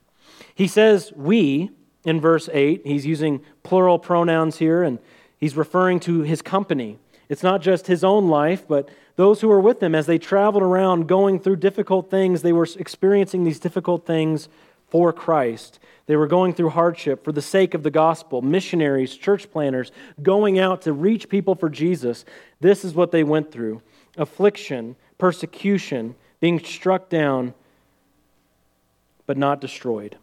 He 0.54 0.68
says, 0.68 1.12
We, 1.16 1.72
in 2.04 2.20
verse 2.20 2.48
8, 2.52 2.82
he's 2.86 3.04
using 3.04 3.44
plural 3.64 3.98
pronouns 3.98 4.58
here, 4.58 4.84
and 4.84 5.00
he's 5.36 5.56
referring 5.56 5.98
to 6.00 6.20
his 6.20 6.40
company. 6.40 6.98
It's 7.28 7.42
not 7.42 7.60
just 7.60 7.88
his 7.88 8.04
own 8.04 8.28
life, 8.28 8.68
but 8.68 8.88
those 9.16 9.40
who 9.40 9.48
were 9.48 9.60
with 9.60 9.82
him 9.82 9.96
as 9.96 10.06
they 10.06 10.18
traveled 10.18 10.62
around 10.62 11.08
going 11.08 11.40
through 11.40 11.56
difficult 11.56 12.08
things. 12.08 12.42
They 12.42 12.52
were 12.52 12.68
experiencing 12.78 13.42
these 13.42 13.58
difficult 13.58 14.06
things 14.06 14.48
for 14.88 15.12
Christ. 15.12 15.80
They 16.06 16.16
were 16.16 16.26
going 16.26 16.52
through 16.52 16.70
hardship 16.70 17.24
for 17.24 17.32
the 17.32 17.42
sake 17.42 17.72
of 17.74 17.82
the 17.82 17.90
gospel, 17.90 18.42
missionaries, 18.42 19.16
church 19.16 19.50
planners, 19.50 19.90
going 20.22 20.58
out 20.58 20.82
to 20.82 20.92
reach 20.92 21.28
people 21.28 21.54
for 21.54 21.70
Jesus. 21.70 22.24
This 22.60 22.84
is 22.84 22.94
what 22.94 23.10
they 23.10 23.24
went 23.24 23.50
through 23.50 23.82
affliction, 24.16 24.96
persecution, 25.18 26.14
being 26.40 26.62
struck 26.62 27.08
down, 27.08 27.54
but 29.26 29.36
not 29.36 29.60
destroyed. 29.60 30.16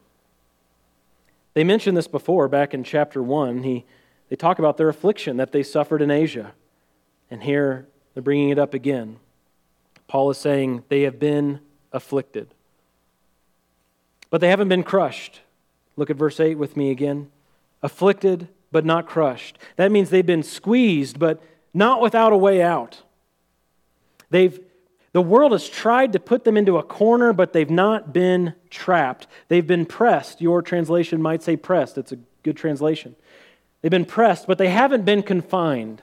They 1.54 1.64
mentioned 1.64 1.98
this 1.98 2.08
before 2.08 2.48
back 2.48 2.74
in 2.74 2.84
chapter 2.84 3.22
1. 3.22 3.64
He, 3.64 3.86
they 4.30 4.36
talk 4.36 4.60
about 4.60 4.78
their 4.78 4.88
affliction 4.88 5.38
that 5.38 5.52
they 5.52 5.64
suffered 5.64 6.02
in 6.02 6.10
Asia. 6.12 6.54
And 7.30 7.44
here 7.44 7.88
they're 8.14 8.24
bringing 8.24 8.50
it 8.50 8.60
up 8.60 8.74
again. 8.74 9.18
Paul 10.08 10.30
is 10.30 10.38
saying 10.38 10.84
they 10.90 11.02
have 11.02 11.20
been 11.20 11.60
afflicted, 11.92 12.48
but 14.30 14.42
they 14.42 14.50
haven't 14.50 14.70
been 14.70 14.84
crushed. 14.84 15.42
Look 15.96 16.10
at 16.10 16.16
verse 16.16 16.40
8 16.40 16.58
with 16.58 16.78
me 16.78 16.92
again. 16.92 17.30
Afflicted, 17.84 18.48
but 18.72 18.86
not 18.86 19.08
crushed. 19.08 19.58
That 19.76 19.92
means 19.92 20.10
they've 20.10 20.26
been 20.26 20.44
squeezed, 20.44 21.20
but 21.20 21.42
not 21.74 22.02
without 22.02 22.34
a 22.34 22.38
way 22.38 22.62
out. 22.62 23.02
They've, 24.30 24.60
the 25.14 25.22
world 25.22 25.52
has 25.52 25.68
tried 25.70 26.14
to 26.14 26.20
put 26.20 26.44
them 26.44 26.58
into 26.58 26.78
a 26.78 26.84
corner, 26.84 27.34
but 27.34 27.54
they've 27.54 27.70
not 27.70 28.14
been 28.14 28.54
trapped. 28.70 29.28
They've 29.50 29.66
been 29.66 29.86
pressed. 29.86 30.42
Your 30.42 30.62
translation 30.62 31.22
might 31.22 31.44
say 31.44 31.58
pressed. 31.58 31.98
It's 31.98 32.14
a 32.14 32.20
good 32.44 32.56
translation. 32.56 33.16
They've 33.82 33.92
been 33.92 34.06
pressed, 34.06 34.48
but 34.48 34.58
they 34.58 34.70
haven't 34.70 35.06
been 35.06 35.24
confined. 35.24 36.02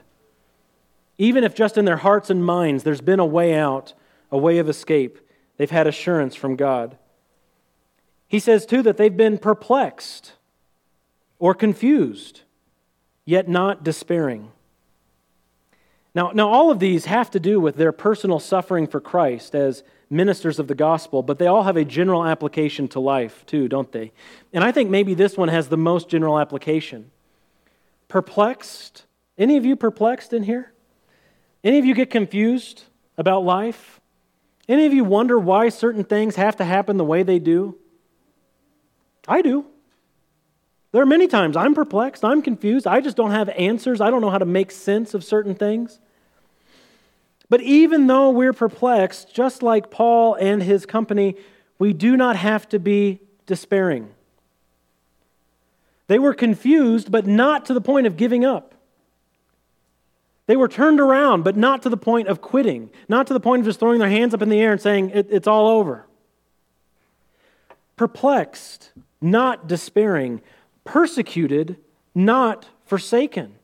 Even 1.17 1.43
if 1.43 1.55
just 1.55 1.77
in 1.77 1.85
their 1.85 1.97
hearts 1.97 2.29
and 2.29 2.45
minds 2.45 2.83
there's 2.83 3.01
been 3.01 3.19
a 3.19 3.25
way 3.25 3.55
out, 3.55 3.93
a 4.31 4.37
way 4.37 4.59
of 4.59 4.69
escape, 4.69 5.17
they've 5.57 5.71
had 5.71 5.87
assurance 5.87 6.35
from 6.35 6.55
God. 6.55 6.97
He 8.29 8.39
says, 8.39 8.65
too, 8.65 8.81
that 8.83 8.95
they've 8.95 9.15
been 9.15 9.39
perplexed 9.39 10.33
or 11.39 11.53
confused, 11.55 12.41
yet 13.25 13.49
not 13.49 13.83
despairing. 13.83 14.51
Now, 16.13 16.31
now, 16.33 16.49
all 16.49 16.71
of 16.71 16.79
these 16.79 17.05
have 17.05 17.31
to 17.31 17.39
do 17.39 17.59
with 17.59 17.75
their 17.75 17.91
personal 17.91 18.39
suffering 18.39 18.87
for 18.87 18.99
Christ 18.99 19.55
as 19.55 19.83
ministers 20.09 20.59
of 20.59 20.67
the 20.67 20.75
gospel, 20.75 21.23
but 21.23 21.39
they 21.39 21.47
all 21.47 21.63
have 21.63 21.77
a 21.77 21.85
general 21.85 22.25
application 22.25 22.87
to 22.89 22.99
life, 22.99 23.45
too, 23.45 23.67
don't 23.67 23.91
they? 23.91 24.11
And 24.53 24.63
I 24.63 24.71
think 24.71 24.89
maybe 24.89 25.13
this 25.13 25.37
one 25.37 25.49
has 25.49 25.67
the 25.67 25.77
most 25.77 26.09
general 26.09 26.39
application. 26.39 27.11
Perplexed? 28.07 29.05
Any 29.37 29.57
of 29.57 29.65
you 29.65 29.75
perplexed 29.75 30.33
in 30.33 30.43
here? 30.43 30.71
Any 31.63 31.79
of 31.79 31.85
you 31.85 31.93
get 31.93 32.09
confused 32.09 32.83
about 33.17 33.43
life? 33.43 33.99
Any 34.67 34.85
of 34.85 34.93
you 34.93 35.03
wonder 35.03 35.37
why 35.37 35.69
certain 35.69 36.03
things 36.03 36.35
have 36.35 36.55
to 36.57 36.65
happen 36.65 36.97
the 36.97 37.03
way 37.03 37.23
they 37.23 37.39
do? 37.39 37.77
I 39.29 39.41
do. 39.43 39.65
There 40.91 41.01
are 41.03 41.05
many 41.05 41.27
times 41.27 41.55
I'm 41.55 41.75
perplexed, 41.75 42.25
I'm 42.25 42.41
confused, 42.41 42.87
I 42.87 42.99
just 42.99 43.15
don't 43.15 43.31
have 43.31 43.47
answers, 43.49 44.01
I 44.01 44.09
don't 44.09 44.21
know 44.21 44.31
how 44.31 44.39
to 44.39 44.45
make 44.45 44.71
sense 44.71 45.13
of 45.13 45.23
certain 45.23 45.53
things. 45.53 45.99
But 47.47 47.61
even 47.61 48.07
though 48.07 48.31
we're 48.31 48.53
perplexed, 48.53 49.33
just 49.33 49.61
like 49.61 49.91
Paul 49.91 50.33
and 50.33 50.63
his 50.63 50.87
company, 50.87 51.35
we 51.77 51.93
do 51.93 52.17
not 52.17 52.35
have 52.35 52.67
to 52.69 52.79
be 52.79 53.19
despairing. 53.45 54.09
They 56.07 56.17
were 56.17 56.33
confused, 56.33 57.11
but 57.11 57.27
not 57.27 57.65
to 57.65 57.73
the 57.75 57.81
point 57.81 58.07
of 58.07 58.17
giving 58.17 58.43
up. 58.43 58.73
They 60.47 60.55
were 60.55 60.67
turned 60.67 60.99
around, 60.99 61.43
but 61.43 61.55
not 61.55 61.83
to 61.83 61.89
the 61.89 61.97
point 61.97 62.27
of 62.27 62.41
quitting, 62.41 62.89
not 63.07 63.27
to 63.27 63.33
the 63.33 63.39
point 63.39 63.59
of 63.59 63.67
just 63.67 63.79
throwing 63.79 63.99
their 63.99 64.09
hands 64.09 64.33
up 64.33 64.41
in 64.41 64.49
the 64.49 64.59
air 64.59 64.71
and 64.71 64.81
saying, 64.81 65.11
it, 65.11 65.27
It's 65.29 65.47
all 65.47 65.67
over. 65.67 66.07
Perplexed, 67.95 68.91
not 69.21 69.67
despairing, 69.67 70.41
persecuted, 70.83 71.77
not 72.15 72.67
forsaken. 72.85 73.55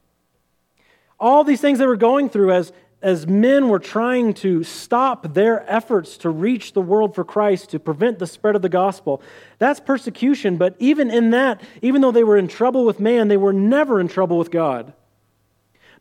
All 1.20 1.44
these 1.44 1.62
things 1.62 1.80
they 1.80 1.86
were 1.86 1.96
going 1.96 2.30
through 2.30 2.52
as, 2.52 2.74
as 3.02 3.26
men 3.26 3.70
were 3.70 3.80
trying 3.80 4.34
to 4.36 4.63
stop 4.63 5.34
their 5.34 5.70
efforts 5.72 6.18
to 6.18 6.30
reach 6.30 6.74
the 6.74 6.82
world 6.82 7.15
for 7.15 7.24
Christ, 7.24 7.70
to 7.70 7.80
prevent 7.80 8.20
the 8.20 8.28
spread 8.28 8.56
of 8.56 8.62
the 8.62 8.70
gospel, 8.70 9.22
that's 9.58 9.80
persecution. 9.80 10.58
But 10.58 10.76
even 10.80 11.10
in 11.10 11.32
that, 11.32 11.62
even 11.82 12.02
though 12.02 12.12
they 12.12 12.24
were 12.24 12.38
in 12.38 12.48
trouble 12.48 12.86
with 12.86 13.00
man, 13.00 13.28
they 13.28 13.38
were 13.38 13.54
never 13.54 14.00
in 14.00 14.08
trouble 14.08 14.38
with 14.38 14.52
God. 14.52 14.94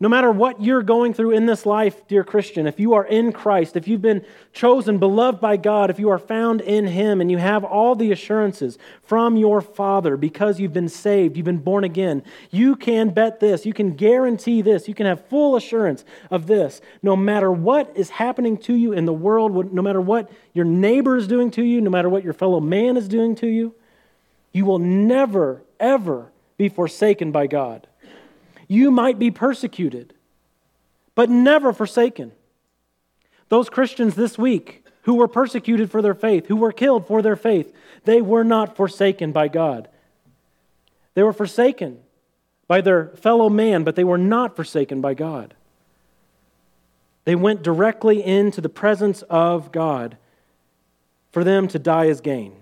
No 0.01 0.09
matter 0.09 0.31
what 0.31 0.61
you're 0.61 0.83
going 0.83 1.15
through 1.15 1.31
in 1.31 1.47
this 1.47 1.65
life, 1.65 2.07
dear 2.09 2.25
Christian, 2.25 2.67
if 2.67 2.81
you 2.81 2.95
are 2.95 3.05
in 3.05 3.33
Christ, 3.33 3.77
if 3.77 3.87
you've 3.87 4.03
been 4.03 4.25
chosen, 4.53 4.99
beloved 4.99 5.41
by 5.41 5.57
God, 5.57 5.89
if 5.89 6.01
you 6.01 6.11
are 6.11 6.19
found 6.19 6.61
in 6.61 6.87
Him, 6.87 7.21
and 7.21 7.31
you 7.31 7.39
have 7.39 7.65
all 7.65 7.95
the 7.95 8.11
assurances 8.11 8.77
from 9.03 9.37
your 9.37 9.61
Father 9.61 10.17
because 10.17 10.59
you've 10.59 10.73
been 10.73 10.89
saved, 10.89 11.37
you've 11.37 11.47
been 11.47 11.59
born 11.59 11.85
again, 11.85 12.25
you 12.51 12.75
can 12.75 13.11
bet 13.11 13.39
this, 13.39 13.65
you 13.65 13.73
can 13.73 13.95
guarantee 13.95 14.63
this, 14.63 14.89
you 14.89 14.95
can 14.95 15.07
have 15.07 15.25
full 15.27 15.55
assurance 15.55 16.05
of 16.31 16.47
this. 16.47 16.81
No 17.03 17.15
matter 17.15 17.53
what 17.53 17.93
is 17.95 18.11
happening 18.11 18.59
to 18.59 18.75
you 18.75 18.93
in 18.93 19.05
the 19.05 19.13
world, 19.13 19.73
no 19.73 19.83
matter 19.83 20.01
what 20.01 20.31
your 20.53 20.65
neighbor 20.65 21.17
is 21.17 21.29
doing 21.29 21.51
to 21.53 21.63
you, 21.63 21.81
no 21.81 21.91
matter 21.91 22.09
what 22.09 22.25
your 22.25 22.33
fellow 22.33 22.61
man 22.61 22.97
is 22.97 23.07
doing 23.07 23.37
to 23.37 23.47
you, 23.47 23.75
you 24.53 24.65
will 24.65 24.79
never, 24.79 25.63
ever 25.79 26.33
be 26.57 26.69
forsaken 26.69 27.33
by 27.33 27.47
God. 27.47 27.87
You 28.69 28.91
might 28.91 29.19
be 29.19 29.31
persecuted, 29.31 30.15
but 31.15 31.31
never 31.31 31.73
forsaken. 31.73 32.33
Those 33.49 33.69
Christians 33.69 34.15
this 34.15 34.39
week 34.39 34.85
who 35.03 35.15
were 35.15 35.29
persecuted 35.29 35.91
for 35.91 36.01
their 36.01 36.15
faith, 36.15 36.47
who 36.47 36.57
were 36.57 36.73
killed 36.73 37.07
for 37.07 37.23
their 37.23 37.37
faith, 37.37 37.73
they 38.05 38.23
were 38.23 38.45
not 38.45 38.77
forsaken 38.77 39.33
by 39.33 39.49
God. 39.49 39.89
They 41.15 41.23
were 41.23 41.33
forsaken 41.33 42.01
by 42.67 42.81
their 42.81 43.09
fellow 43.17 43.49
man, 43.49 43.85
but 43.85 43.97
they 43.97 44.05
were 44.05 44.19
not 44.19 44.57
forsaken 44.57 45.01
by 45.01 45.15
God. 45.15 45.55
They 47.25 47.35
went 47.35 47.63
directly 47.63 48.25
into 48.25 48.61
the 48.61 48.69
presence 48.69 49.23
of 49.23 49.73
God 49.73 50.17
for 51.31 51.45
them 51.45 51.69
to 51.69 51.79
die 51.79 52.09
as 52.09 52.21
gain. 52.21 52.55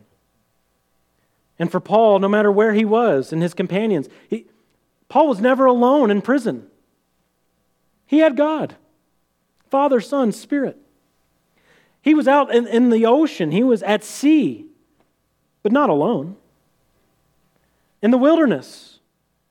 And 1.59 1.71
for 1.71 1.81
Paul, 1.81 2.19
no 2.19 2.29
matter 2.29 2.51
where 2.51 2.73
he 2.73 2.85
was 2.85 3.33
and 3.33 3.43
his 3.43 3.55
companions, 3.55 4.09
he, 4.29 4.47
Paul 5.13 5.29
was 5.29 5.43
never 5.43 5.67
alone 5.67 6.11
in 6.11 6.23
prison. 6.23 6.69
He 8.07 8.21
had 8.21 8.35
God 8.35 8.77
Father, 9.69 10.01
Son, 10.01 10.33
Spirit. 10.33 10.79
He 12.01 12.15
was 12.15 12.27
out 12.27 12.55
in, 12.55 12.67
in 12.67 12.89
the 12.89 13.05
ocean, 13.05 13.51
he 13.51 13.63
was 13.63 13.83
at 13.83 14.05
sea. 14.05 14.65
but 15.63 15.71
not 15.71 15.91
alone. 15.91 16.37
In 18.01 18.11
the 18.11 18.17
wilderness, 18.17 19.01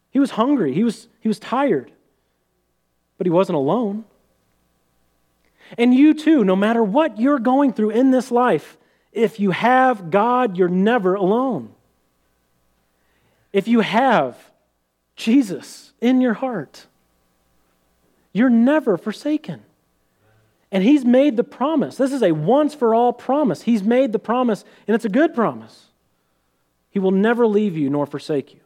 he 0.10 0.18
was 0.18 0.32
hungry, 0.32 0.74
he 0.74 0.84
was, 0.84 1.08
he 1.20 1.28
was 1.28 1.38
tired, 1.38 1.92
but 3.20 3.28
he 3.28 3.32
wasn't 3.32 3.56
alone. 3.56 4.06
And 5.78 5.94
you 5.94 6.16
too, 6.16 6.44
no 6.44 6.56
matter 6.56 6.84
what 6.84 7.20
you're 7.20 7.38
going 7.38 7.72
through 7.74 7.92
in 7.92 8.10
this 8.10 8.32
life, 8.32 8.80
if 9.12 9.40
you 9.40 9.52
have 9.52 10.10
God, 10.10 10.58
you're 10.58 10.70
never 10.70 11.14
alone. 11.14 11.70
If 13.54 13.68
you 13.68 13.82
have 13.82 14.51
Jesus 15.16 15.94
in 16.02 16.22
your 16.22 16.34
heart, 16.34 16.88
you're 18.34 18.50
never 18.50 18.98
forsaken. 18.98 19.62
And 20.72 20.84
He's 20.84 21.04
made 21.04 21.36
the 21.36 21.44
promise. 21.44 21.98
This 21.98 22.14
is 22.14 22.24
a 22.24 22.32
once 22.32 22.74
for 22.74 22.96
all 22.96 23.12
promise. 23.12 23.64
He's 23.64 23.84
made 23.84 24.14
the 24.14 24.20
promise, 24.20 24.64
and 24.88 24.96
it's 24.96 25.06
a 25.06 25.10
good 25.10 25.34
promise. 25.34 25.88
He 26.90 27.00
will 27.00 27.12
never 27.12 27.46
leave 27.46 27.78
you 27.78 27.90
nor 27.90 28.06
forsake 28.06 28.54
you. 28.54 28.62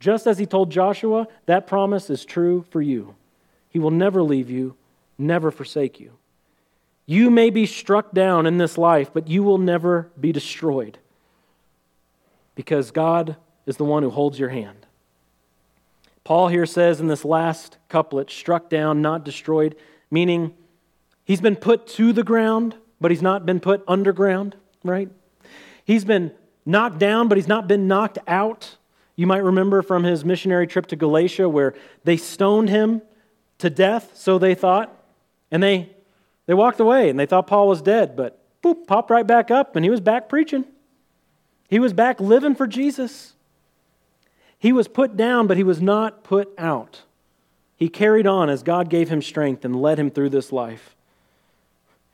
Just 0.00 0.26
as 0.26 0.38
He 0.38 0.46
told 0.46 0.70
Joshua, 0.70 1.28
that 1.44 1.66
promise 1.66 2.08
is 2.10 2.24
true 2.24 2.64
for 2.70 2.80
you. 2.80 3.14
He 3.68 3.78
will 3.78 3.90
never 3.90 4.22
leave 4.22 4.48
you, 4.50 4.76
never 5.18 5.50
forsake 5.50 6.00
you. 6.00 6.12
You 7.04 7.30
may 7.30 7.50
be 7.50 7.66
struck 7.66 8.12
down 8.12 8.46
in 8.46 8.58
this 8.58 8.76
life, 8.76 9.10
but 9.12 9.28
you 9.28 9.42
will 9.42 9.58
never 9.58 10.08
be 10.18 10.32
destroyed 10.32 10.98
because 12.54 12.90
God 12.90 13.36
is 13.66 13.76
the 13.76 13.84
one 13.84 14.02
who 14.02 14.10
holds 14.10 14.38
your 14.38 14.48
hand. 14.48 14.85
Paul 16.26 16.48
here 16.48 16.66
says 16.66 16.98
in 16.98 17.06
this 17.06 17.24
last 17.24 17.78
couplet, 17.88 18.32
struck 18.32 18.68
down, 18.68 19.00
not 19.00 19.24
destroyed, 19.24 19.76
meaning 20.10 20.54
he's 21.22 21.40
been 21.40 21.54
put 21.54 21.86
to 21.86 22.12
the 22.12 22.24
ground, 22.24 22.74
but 23.00 23.12
he's 23.12 23.22
not 23.22 23.46
been 23.46 23.60
put 23.60 23.84
underground, 23.86 24.56
right? 24.82 25.08
He's 25.84 26.04
been 26.04 26.32
knocked 26.64 26.98
down, 26.98 27.28
but 27.28 27.38
he's 27.38 27.46
not 27.46 27.68
been 27.68 27.86
knocked 27.86 28.18
out. 28.26 28.76
You 29.14 29.28
might 29.28 29.44
remember 29.44 29.82
from 29.82 30.02
his 30.02 30.24
missionary 30.24 30.66
trip 30.66 30.86
to 30.86 30.96
Galatia 30.96 31.48
where 31.48 31.74
they 32.02 32.16
stoned 32.16 32.70
him 32.70 33.02
to 33.58 33.70
death, 33.70 34.10
so 34.16 34.36
they 34.36 34.56
thought, 34.56 35.00
and 35.52 35.62
they 35.62 35.90
they 36.46 36.54
walked 36.54 36.80
away 36.80 37.08
and 37.08 37.20
they 37.20 37.26
thought 37.26 37.46
Paul 37.46 37.68
was 37.68 37.80
dead, 37.80 38.16
but 38.16 38.42
boop, 38.64 38.88
popped 38.88 39.12
right 39.12 39.24
back 39.24 39.52
up 39.52 39.76
and 39.76 39.84
he 39.84 39.90
was 39.92 40.00
back 40.00 40.28
preaching. 40.28 40.64
He 41.68 41.78
was 41.78 41.92
back 41.92 42.18
living 42.18 42.56
for 42.56 42.66
Jesus. 42.66 43.35
He 44.66 44.72
was 44.72 44.88
put 44.88 45.16
down, 45.16 45.46
but 45.46 45.56
he 45.56 45.62
was 45.62 45.80
not 45.80 46.24
put 46.24 46.52
out. 46.58 47.02
He 47.76 47.88
carried 47.88 48.26
on 48.26 48.50
as 48.50 48.64
God 48.64 48.90
gave 48.90 49.08
him 49.08 49.22
strength 49.22 49.64
and 49.64 49.80
led 49.80 49.96
him 49.96 50.10
through 50.10 50.30
this 50.30 50.50
life. 50.50 50.96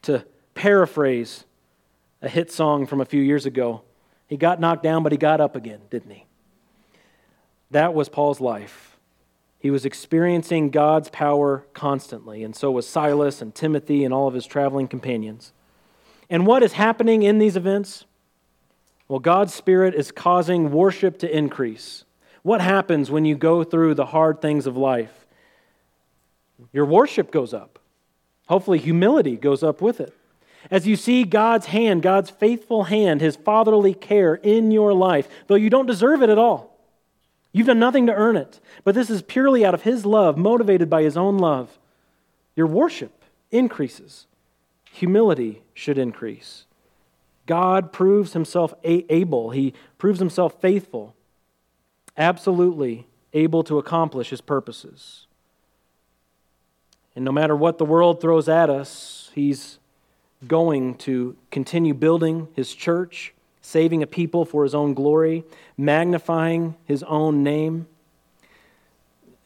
To 0.02 0.26
paraphrase 0.52 1.46
a 2.20 2.28
hit 2.28 2.52
song 2.52 2.86
from 2.86 3.00
a 3.00 3.06
few 3.06 3.22
years 3.22 3.46
ago, 3.46 3.80
he 4.26 4.36
got 4.36 4.60
knocked 4.60 4.82
down, 4.82 5.02
but 5.02 5.12
he 5.12 5.16
got 5.16 5.40
up 5.40 5.56
again, 5.56 5.80
didn't 5.88 6.10
he? 6.10 6.26
That 7.70 7.94
was 7.94 8.10
Paul's 8.10 8.38
life. 8.38 8.98
He 9.58 9.70
was 9.70 9.86
experiencing 9.86 10.68
God's 10.68 11.08
power 11.08 11.64
constantly, 11.72 12.44
and 12.44 12.54
so 12.54 12.70
was 12.70 12.86
Silas 12.86 13.40
and 13.40 13.54
Timothy 13.54 14.04
and 14.04 14.12
all 14.12 14.28
of 14.28 14.34
his 14.34 14.44
traveling 14.44 14.88
companions. 14.88 15.54
And 16.28 16.46
what 16.46 16.62
is 16.62 16.74
happening 16.74 17.22
in 17.22 17.38
these 17.38 17.56
events? 17.56 18.04
Well, 19.08 19.20
God's 19.20 19.54
Spirit 19.54 19.94
is 19.94 20.12
causing 20.12 20.70
worship 20.70 21.16
to 21.20 21.34
increase. 21.34 22.04
What 22.42 22.60
happens 22.60 23.10
when 23.10 23.24
you 23.24 23.36
go 23.36 23.64
through 23.64 23.94
the 23.94 24.06
hard 24.06 24.40
things 24.40 24.66
of 24.66 24.76
life? 24.76 25.26
Your 26.72 26.84
worship 26.84 27.30
goes 27.30 27.54
up. 27.54 27.78
Hopefully, 28.48 28.78
humility 28.78 29.36
goes 29.36 29.62
up 29.62 29.80
with 29.80 30.00
it. 30.00 30.14
As 30.70 30.86
you 30.86 30.96
see 30.96 31.24
God's 31.24 31.66
hand, 31.66 32.02
God's 32.02 32.30
faithful 32.30 32.84
hand, 32.84 33.20
His 33.20 33.36
fatherly 33.36 33.94
care 33.94 34.34
in 34.34 34.70
your 34.70 34.92
life, 34.92 35.28
though 35.46 35.54
you 35.54 35.70
don't 35.70 35.86
deserve 35.86 36.22
it 36.22 36.30
at 36.30 36.38
all. 36.38 36.78
You've 37.52 37.66
done 37.66 37.78
nothing 37.78 38.06
to 38.06 38.14
earn 38.14 38.36
it, 38.36 38.60
but 38.84 38.94
this 38.94 39.10
is 39.10 39.22
purely 39.22 39.64
out 39.64 39.74
of 39.74 39.82
His 39.82 40.06
love, 40.06 40.36
motivated 40.36 40.88
by 40.88 41.02
His 41.02 41.16
own 41.16 41.38
love. 41.38 41.78
Your 42.54 42.66
worship 42.66 43.24
increases, 43.50 44.26
humility 44.90 45.62
should 45.74 45.98
increase. 45.98 46.64
God 47.46 47.92
proves 47.92 48.32
Himself 48.32 48.72
able, 48.84 49.50
He 49.50 49.74
proves 49.98 50.20
Himself 50.20 50.60
faithful, 50.60 51.14
absolutely 52.16 53.06
able 53.32 53.62
to 53.64 53.78
accomplish 53.78 54.30
His 54.30 54.40
purposes. 54.40 55.26
And 57.14 57.24
no 57.24 57.32
matter 57.32 57.56
what 57.56 57.78
the 57.78 57.84
world 57.84 58.20
throws 58.20 58.48
at 58.48 58.70
us, 58.70 59.30
He's 59.34 59.78
going 60.46 60.96
to 60.96 61.36
continue 61.50 61.94
building 61.94 62.48
His 62.54 62.74
church 62.74 63.34
saving 63.62 64.02
a 64.02 64.06
people 64.06 64.44
for 64.44 64.64
his 64.64 64.74
own 64.74 64.92
glory, 64.92 65.44
magnifying 65.78 66.74
his 66.84 67.02
own 67.04 67.42
name. 67.42 67.86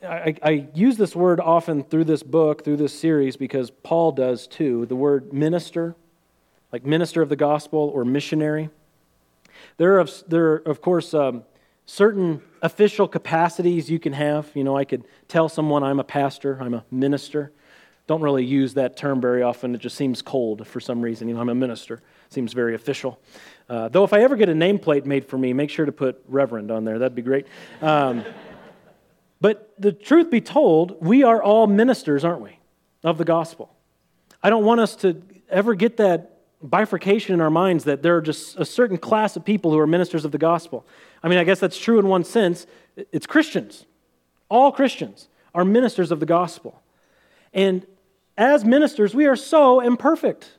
I, 0.02 0.34
I, 0.42 0.68
use 0.74 0.96
this 0.96 1.14
word 1.14 1.38
often 1.38 1.84
through 1.84 2.04
this 2.04 2.22
book, 2.22 2.64
through 2.64 2.76
this 2.76 2.98
series, 2.98 3.36
because 3.36 3.70
Paul 3.70 4.12
does 4.12 4.46
too. 4.46 4.86
The 4.86 4.96
word 4.96 5.32
minister, 5.32 5.94
like 6.72 6.84
minister 6.84 7.22
of 7.22 7.28
the 7.28 7.36
gospel 7.36 7.90
or 7.94 8.04
missionary. 8.04 8.70
There 9.76 10.00
are, 10.00 10.06
there 10.28 10.52
are 10.52 10.56
of 10.58 10.80
course, 10.80 11.12
um, 11.12 11.44
certain 11.86 12.42
official 12.62 13.08
capacities 13.08 13.88
you 13.88 13.98
can 13.98 14.12
have. 14.12 14.50
You 14.54 14.64
know, 14.64 14.76
I 14.76 14.84
could 14.84 15.04
tell 15.28 15.48
someone 15.48 15.82
I'm 15.82 16.00
a 16.00 16.04
pastor, 16.04 16.58
I'm 16.60 16.74
a 16.74 16.84
minister. 16.90 17.52
Don't 18.06 18.20
really 18.20 18.44
use 18.44 18.74
that 18.74 18.96
term 18.96 19.20
very 19.20 19.42
often. 19.42 19.74
It 19.74 19.80
just 19.80 19.96
seems 19.96 20.22
cold 20.22 20.66
for 20.66 20.78
some 20.78 21.00
reason. 21.00 21.26
You 21.26 21.34
know, 21.34 21.40
I'm 21.40 21.48
a 21.48 21.54
minister. 21.54 22.02
Seems 22.28 22.52
very 22.52 22.74
official. 22.74 23.20
Uh, 23.68 23.88
though, 23.88 24.04
if 24.04 24.12
I 24.12 24.20
ever 24.20 24.36
get 24.36 24.48
a 24.48 24.52
nameplate 24.52 25.06
made 25.06 25.24
for 25.24 25.38
me, 25.38 25.52
make 25.52 25.70
sure 25.70 25.86
to 25.86 25.92
put 25.92 26.22
Reverend 26.28 26.70
on 26.70 26.84
there. 26.84 27.00
That'd 27.00 27.16
be 27.16 27.22
great. 27.22 27.46
Um, 27.82 28.24
but 29.40 29.72
the 29.78 29.92
truth 29.92 30.30
be 30.30 30.40
told, 30.40 31.04
we 31.04 31.24
are 31.24 31.42
all 31.42 31.66
ministers, 31.66 32.24
aren't 32.24 32.42
we, 32.42 32.58
of 33.02 33.18
the 33.18 33.24
gospel? 33.24 33.74
I 34.40 34.50
don't 34.50 34.64
want 34.64 34.80
us 34.80 34.94
to 34.96 35.20
ever 35.48 35.74
get 35.74 35.96
that 35.96 36.35
bifurcation 36.66 37.34
in 37.34 37.40
our 37.40 37.50
minds 37.50 37.84
that 37.84 38.02
there 38.02 38.16
are 38.16 38.20
just 38.20 38.58
a 38.58 38.64
certain 38.64 38.98
class 38.98 39.36
of 39.36 39.44
people 39.44 39.70
who 39.70 39.78
are 39.78 39.86
ministers 39.86 40.24
of 40.24 40.32
the 40.32 40.38
gospel. 40.38 40.86
I 41.22 41.28
mean, 41.28 41.38
I 41.38 41.44
guess 41.44 41.60
that's 41.60 41.78
true 41.78 41.98
in 41.98 42.08
one 42.08 42.24
sense. 42.24 42.66
It's 43.12 43.26
Christians. 43.26 43.86
All 44.48 44.72
Christians 44.72 45.28
are 45.54 45.64
ministers 45.64 46.10
of 46.10 46.20
the 46.20 46.26
gospel. 46.26 46.82
And 47.52 47.86
as 48.36 48.64
ministers, 48.64 49.14
we 49.14 49.26
are 49.26 49.36
so 49.36 49.80
imperfect. 49.80 50.50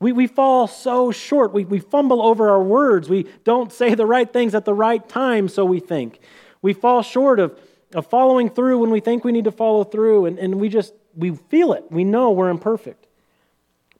We, 0.00 0.12
we 0.12 0.26
fall 0.26 0.66
so 0.66 1.10
short. 1.10 1.52
We, 1.52 1.64
we 1.64 1.78
fumble 1.78 2.20
over 2.20 2.50
our 2.50 2.62
words. 2.62 3.08
We 3.08 3.26
don't 3.44 3.72
say 3.72 3.94
the 3.94 4.06
right 4.06 4.30
things 4.30 4.54
at 4.54 4.64
the 4.64 4.74
right 4.74 5.06
time, 5.08 5.48
so 5.48 5.64
we 5.64 5.80
think. 5.80 6.20
We 6.60 6.72
fall 6.72 7.02
short 7.02 7.40
of, 7.40 7.58
of 7.94 8.06
following 8.06 8.50
through 8.50 8.78
when 8.78 8.90
we 8.90 9.00
think 9.00 9.24
we 9.24 9.32
need 9.32 9.44
to 9.44 9.52
follow 9.52 9.84
through, 9.84 10.26
and, 10.26 10.38
and 10.38 10.56
we 10.56 10.68
just 10.68 10.92
we 11.16 11.34
feel 11.34 11.72
it. 11.72 11.84
We 11.90 12.04
know 12.04 12.32
we're 12.32 12.50
imperfect. 12.50 13.06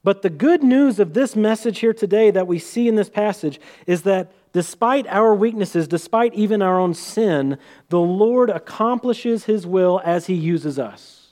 But 0.05 0.23
the 0.23 0.31
good 0.31 0.63
news 0.63 1.01
of 1.01 1.15
this 1.15 1.35
message 1.35 1.81
here 1.81 1.95
today 1.95 2.31
that 2.31 2.47
we 2.47 2.59
see 2.59 2.87
in 2.87 2.95
this 2.95 3.09
passage 3.09 3.59
is 3.87 4.03
that 4.03 4.31
despite 4.53 5.07
our 5.09 5.35
weaknesses, 5.35 5.89
despite 5.89 6.35
even 6.35 6.63
our 6.63 6.79
own 6.79 6.95
sin, 6.95 7.59
the 7.89 7.99
Lord 7.99 8.51
accomplishes 8.51 9.45
his 9.45 9.67
will 9.67 10.01
as 10.05 10.27
he 10.27 10.35
uses 10.35 10.79
us. 10.79 11.31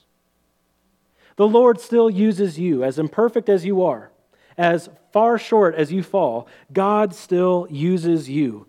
The 1.36 1.46
Lord 1.46 1.80
still 1.80 2.10
uses 2.10 2.58
you, 2.58 2.82
as 2.82 2.98
imperfect 2.98 3.48
as 3.48 3.64
you 3.64 3.82
are 3.82 4.10
as 4.56 4.88
far 5.12 5.38
short 5.38 5.74
as 5.74 5.92
you 5.92 6.02
fall, 6.02 6.46
God 6.72 7.14
still 7.14 7.66
uses 7.70 8.28
you. 8.28 8.66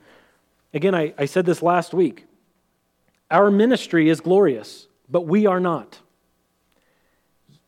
Again, 0.74 0.96
I, 0.96 1.14
I 1.18 1.26
said 1.26 1.46
this 1.46 1.62
last 1.62 1.94
week. 1.94 2.26
Our 3.30 3.52
ministry 3.52 4.10
is 4.10 4.22
glorious, 4.22 4.88
but 5.10 5.22
we 5.22 5.46
are 5.46 5.60
not. 5.60 6.00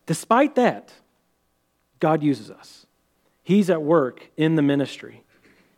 Despite 0.06 0.54
that, 0.56 0.92
God 2.00 2.22
uses 2.22 2.50
us. 2.50 2.86
He's 3.42 3.70
at 3.70 3.82
work 3.82 4.30
in 4.36 4.56
the 4.56 4.62
ministry. 4.62 5.22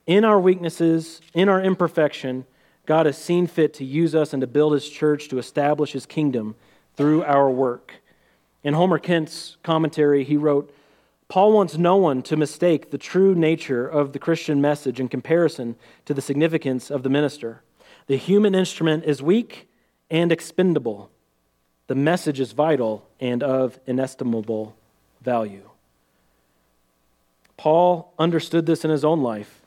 In 0.07 0.24
our 0.24 0.40
weaknesses, 0.40 1.20
in 1.35 1.48
our 1.48 1.61
imperfection, 1.61 2.46
God 2.87 3.04
has 3.07 3.18
seen 3.18 3.46
fit 3.46 3.74
to 3.74 3.85
use 3.85 4.14
us 4.14 4.33
and 4.33 4.40
to 4.40 4.46
build 4.46 4.72
his 4.72 4.88
church 4.88 5.28
to 5.28 5.38
establish 5.38 5.92
his 5.92 6.07
kingdom 6.07 6.54
through 6.96 7.22
our 7.24 7.50
work. 7.50 7.92
In 8.64 8.74
Homer 8.74 8.98
Kent's 8.98 9.59
commentary, 9.62 10.24
he 10.24 10.37
wrote, 10.37 10.74
Paul 11.28 11.52
wants 11.52 11.76
no 11.76 11.96
one 11.96 12.22
to 12.22 12.38
mistake 12.38 12.90
the 12.90 12.96
true 12.96 13.35
nature 13.35 13.87
of 13.87 14.14
the 14.14 14.18
Christian 14.18 14.62
message 14.62 14.98
in 14.98 15.09
comparison 15.09 15.76
to 16.07 16.14
the 16.14 16.22
significance 16.22 16.90
of 16.90 17.02
the 17.02 17.11
minister. 17.11 17.62
The 18.07 18.16
human 18.16 18.54
instrument 18.54 19.04
is 19.04 19.22
weak 19.22 19.68
and 20.11 20.33
expendable. 20.33 21.11
The 21.87 21.94
message 21.94 22.40
is 22.40 22.52
vital 22.52 23.07
and 23.20 23.42
of 23.42 23.78
inestimable 23.87 24.74
value. 25.20 25.67
Paul 27.59 28.14
understood 28.18 28.64
this 28.64 28.85
in 28.85 28.90
his 28.90 29.05
own 29.05 29.23
life. 29.23 29.61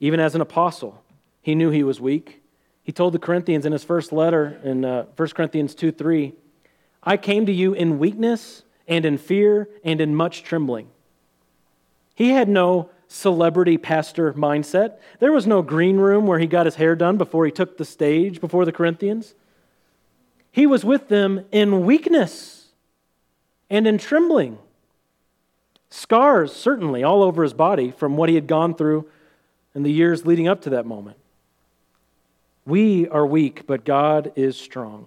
Even 0.00 0.20
as 0.20 0.34
an 0.34 0.42
apostle, 0.42 1.02
he 1.40 1.54
knew 1.54 1.70
he 1.70 1.82
was 1.82 2.00
weak. 2.00 2.42
He 2.82 2.92
told 2.92 3.14
the 3.14 3.18
Corinthians 3.18 3.64
in 3.64 3.72
his 3.72 3.84
first 3.84 4.12
letter 4.12 4.60
in 4.62 4.84
uh, 4.84 5.04
1 5.16 5.28
Corinthians 5.30 5.74
2 5.74 5.92
3, 5.92 6.34
I 7.02 7.16
came 7.16 7.46
to 7.46 7.52
you 7.52 7.72
in 7.72 7.98
weakness 7.98 8.64
and 8.86 9.06
in 9.06 9.16
fear 9.16 9.68
and 9.84 10.00
in 10.00 10.14
much 10.14 10.42
trembling. 10.42 10.88
He 12.14 12.30
had 12.30 12.48
no 12.48 12.90
celebrity 13.08 13.78
pastor 13.78 14.32
mindset. 14.32 14.98
There 15.20 15.32
was 15.32 15.46
no 15.46 15.62
green 15.62 15.98
room 15.98 16.26
where 16.26 16.40
he 16.40 16.46
got 16.46 16.66
his 16.66 16.74
hair 16.74 16.96
done 16.96 17.16
before 17.16 17.46
he 17.46 17.52
took 17.52 17.78
the 17.78 17.84
stage 17.84 18.40
before 18.40 18.64
the 18.64 18.72
Corinthians. 18.72 19.34
He 20.50 20.66
was 20.66 20.84
with 20.84 21.08
them 21.08 21.44
in 21.52 21.86
weakness 21.86 22.68
and 23.70 23.86
in 23.86 23.98
trembling. 23.98 24.58
Scars, 25.90 26.52
certainly, 26.52 27.02
all 27.02 27.22
over 27.22 27.42
his 27.42 27.54
body 27.54 27.90
from 27.90 28.16
what 28.16 28.28
he 28.28 28.34
had 28.34 28.46
gone 28.46 28.74
through 28.74 29.08
in 29.74 29.82
the 29.82 29.92
years 29.92 30.26
leading 30.26 30.48
up 30.48 30.62
to 30.62 30.70
that 30.70 30.86
moment. 30.86 31.16
We 32.64 33.08
are 33.08 33.26
weak, 33.26 33.66
but 33.66 33.84
God 33.84 34.32
is 34.34 34.56
strong. 34.56 35.06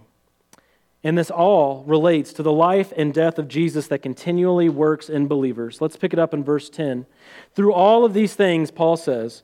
And 1.04 1.18
this 1.18 1.32
all 1.32 1.84
relates 1.86 2.34
to 2.34 2.44
the 2.44 2.52
life 2.52 2.94
and 2.96 3.14
death 3.14 3.40
of 3.40 3.48
Jesus 3.48 3.88
that 3.88 4.00
continually 4.00 4.70
works 4.70 5.10
in 5.10 5.28
believers. 5.28 5.82
Let's 5.82 5.98
pick 5.98 6.14
it 6.14 6.20
up 6.20 6.34
in 6.34 6.44
verse 6.44 6.70
10. 6.70 7.06
Through 7.56 7.74
all 7.74 8.06
of 8.06 8.14
these 8.14 8.34
things, 8.34 8.72
Paul 8.72 8.98
says, 8.98 9.44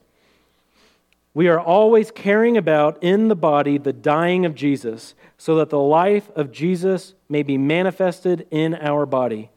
we 1.33 1.49
are 1.49 1.59
always 1.59 2.11
carrying 2.11 2.55
about 2.55 3.03
in 3.03 3.27
the 3.27 3.35
body 3.35 3.77
the 3.77 3.91
dying 3.91 4.45
of 4.45 4.55
Jesus, 4.55 5.15
so 5.37 5.55
that 5.57 5.69
the 5.69 5.79
life 5.79 6.29
of 6.33 6.49
Jesus 6.49 7.13
may 7.27 7.43
be 7.43 7.57
manifested 7.57 8.47
in 8.51 8.73
our 8.75 9.05
body. 9.05 9.49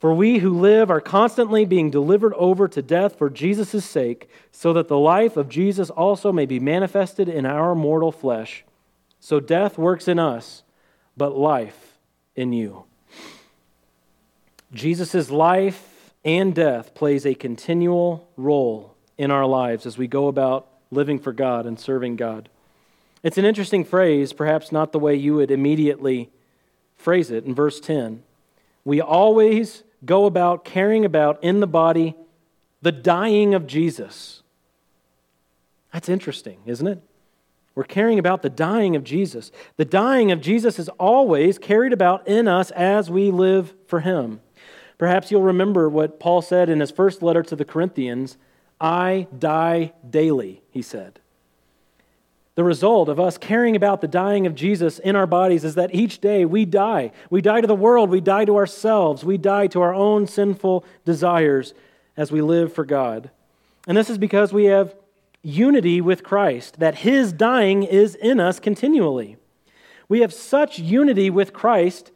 For 0.00 0.14
we 0.14 0.38
who 0.38 0.58
live 0.58 0.90
are 0.90 1.00
constantly 1.00 1.66
being 1.66 1.90
delivered 1.90 2.32
over 2.34 2.66
to 2.66 2.80
death 2.80 3.18
for 3.18 3.28
Jesus' 3.28 3.84
sake, 3.84 4.30
so 4.50 4.72
that 4.72 4.88
the 4.88 4.98
life 4.98 5.36
of 5.36 5.50
Jesus 5.50 5.90
also 5.90 6.32
may 6.32 6.46
be 6.46 6.58
manifested 6.58 7.28
in 7.28 7.44
our 7.44 7.74
mortal 7.74 8.10
flesh. 8.10 8.64
So 9.20 9.40
death 9.40 9.76
works 9.76 10.08
in 10.08 10.18
us, 10.18 10.62
but 11.18 11.36
life 11.36 11.98
in 12.34 12.54
you. 12.54 12.84
Jesus' 14.72 15.30
life 15.30 16.14
and 16.24 16.54
death 16.54 16.94
plays 16.94 17.26
a 17.26 17.34
continual 17.34 18.26
role 18.38 18.94
in 19.18 19.30
our 19.30 19.44
lives 19.44 19.84
as 19.84 19.98
we 19.98 20.06
go 20.06 20.28
about 20.28 20.66
living 20.90 21.18
for 21.18 21.34
God 21.34 21.66
and 21.66 21.78
serving 21.78 22.16
God. 22.16 22.48
It's 23.22 23.36
an 23.36 23.44
interesting 23.44 23.84
phrase, 23.84 24.32
perhaps 24.32 24.72
not 24.72 24.92
the 24.92 24.98
way 24.98 25.14
you 25.14 25.34
would 25.34 25.50
immediately 25.50 26.30
phrase 26.96 27.30
it 27.30 27.44
in 27.44 27.54
verse 27.54 27.80
10. 27.80 28.22
We 28.82 29.02
always 29.02 29.82
go 30.04 30.26
about 30.26 30.64
carrying 30.64 31.04
about 31.04 31.42
in 31.42 31.60
the 31.60 31.66
body 31.66 32.14
the 32.82 32.92
dying 32.92 33.54
of 33.54 33.66
Jesus. 33.66 34.42
That's 35.92 36.08
interesting, 36.08 36.58
isn't 36.66 36.86
it? 36.86 37.02
We're 37.74 37.84
carrying 37.84 38.18
about 38.18 38.42
the 38.42 38.50
dying 38.50 38.96
of 38.96 39.04
Jesus. 39.04 39.52
The 39.76 39.84
dying 39.84 40.32
of 40.32 40.40
Jesus 40.40 40.78
is 40.78 40.88
always 40.90 41.58
carried 41.58 41.92
about 41.92 42.26
in 42.26 42.48
us 42.48 42.70
as 42.72 43.10
we 43.10 43.30
live 43.30 43.74
for 43.86 44.00
Him. 44.00 44.40
Perhaps 44.98 45.30
you'll 45.30 45.42
remember 45.42 45.88
what 45.88 46.20
Paul 46.20 46.42
said 46.42 46.68
in 46.68 46.80
his 46.80 46.90
first 46.90 47.22
letter 47.22 47.42
to 47.44 47.56
the 47.56 47.64
Corinthians 47.64 48.36
I 48.78 49.28
die 49.38 49.92
daily, 50.08 50.62
he 50.70 50.82
said. 50.82 51.20
The 52.56 52.64
result 52.64 53.08
of 53.08 53.20
us 53.20 53.38
caring 53.38 53.76
about 53.76 54.00
the 54.00 54.08
dying 54.08 54.46
of 54.46 54.54
Jesus 54.54 54.98
in 54.98 55.16
our 55.16 55.26
bodies 55.26 55.64
is 55.64 55.76
that 55.76 55.94
each 55.94 56.20
day 56.20 56.44
we 56.44 56.64
die. 56.64 57.12
We 57.30 57.40
die 57.40 57.60
to 57.60 57.66
the 57.66 57.74
world, 57.74 58.10
we 58.10 58.20
die 58.20 58.44
to 58.44 58.56
ourselves, 58.56 59.24
we 59.24 59.38
die 59.38 59.68
to 59.68 59.80
our 59.80 59.94
own 59.94 60.26
sinful 60.26 60.84
desires 61.04 61.74
as 62.16 62.32
we 62.32 62.42
live 62.42 62.72
for 62.72 62.84
God. 62.84 63.30
And 63.86 63.96
this 63.96 64.10
is 64.10 64.18
because 64.18 64.52
we 64.52 64.64
have 64.66 64.94
unity 65.42 66.00
with 66.00 66.22
Christ, 66.22 66.80
that 66.80 66.96
his 66.96 67.32
dying 67.32 67.82
is 67.82 68.14
in 68.14 68.40
us 68.40 68.60
continually. 68.60 69.36
We 70.08 70.20
have 70.20 70.34
such 70.34 70.78
unity 70.78 71.30
with 71.30 71.52
Christ 71.52 72.10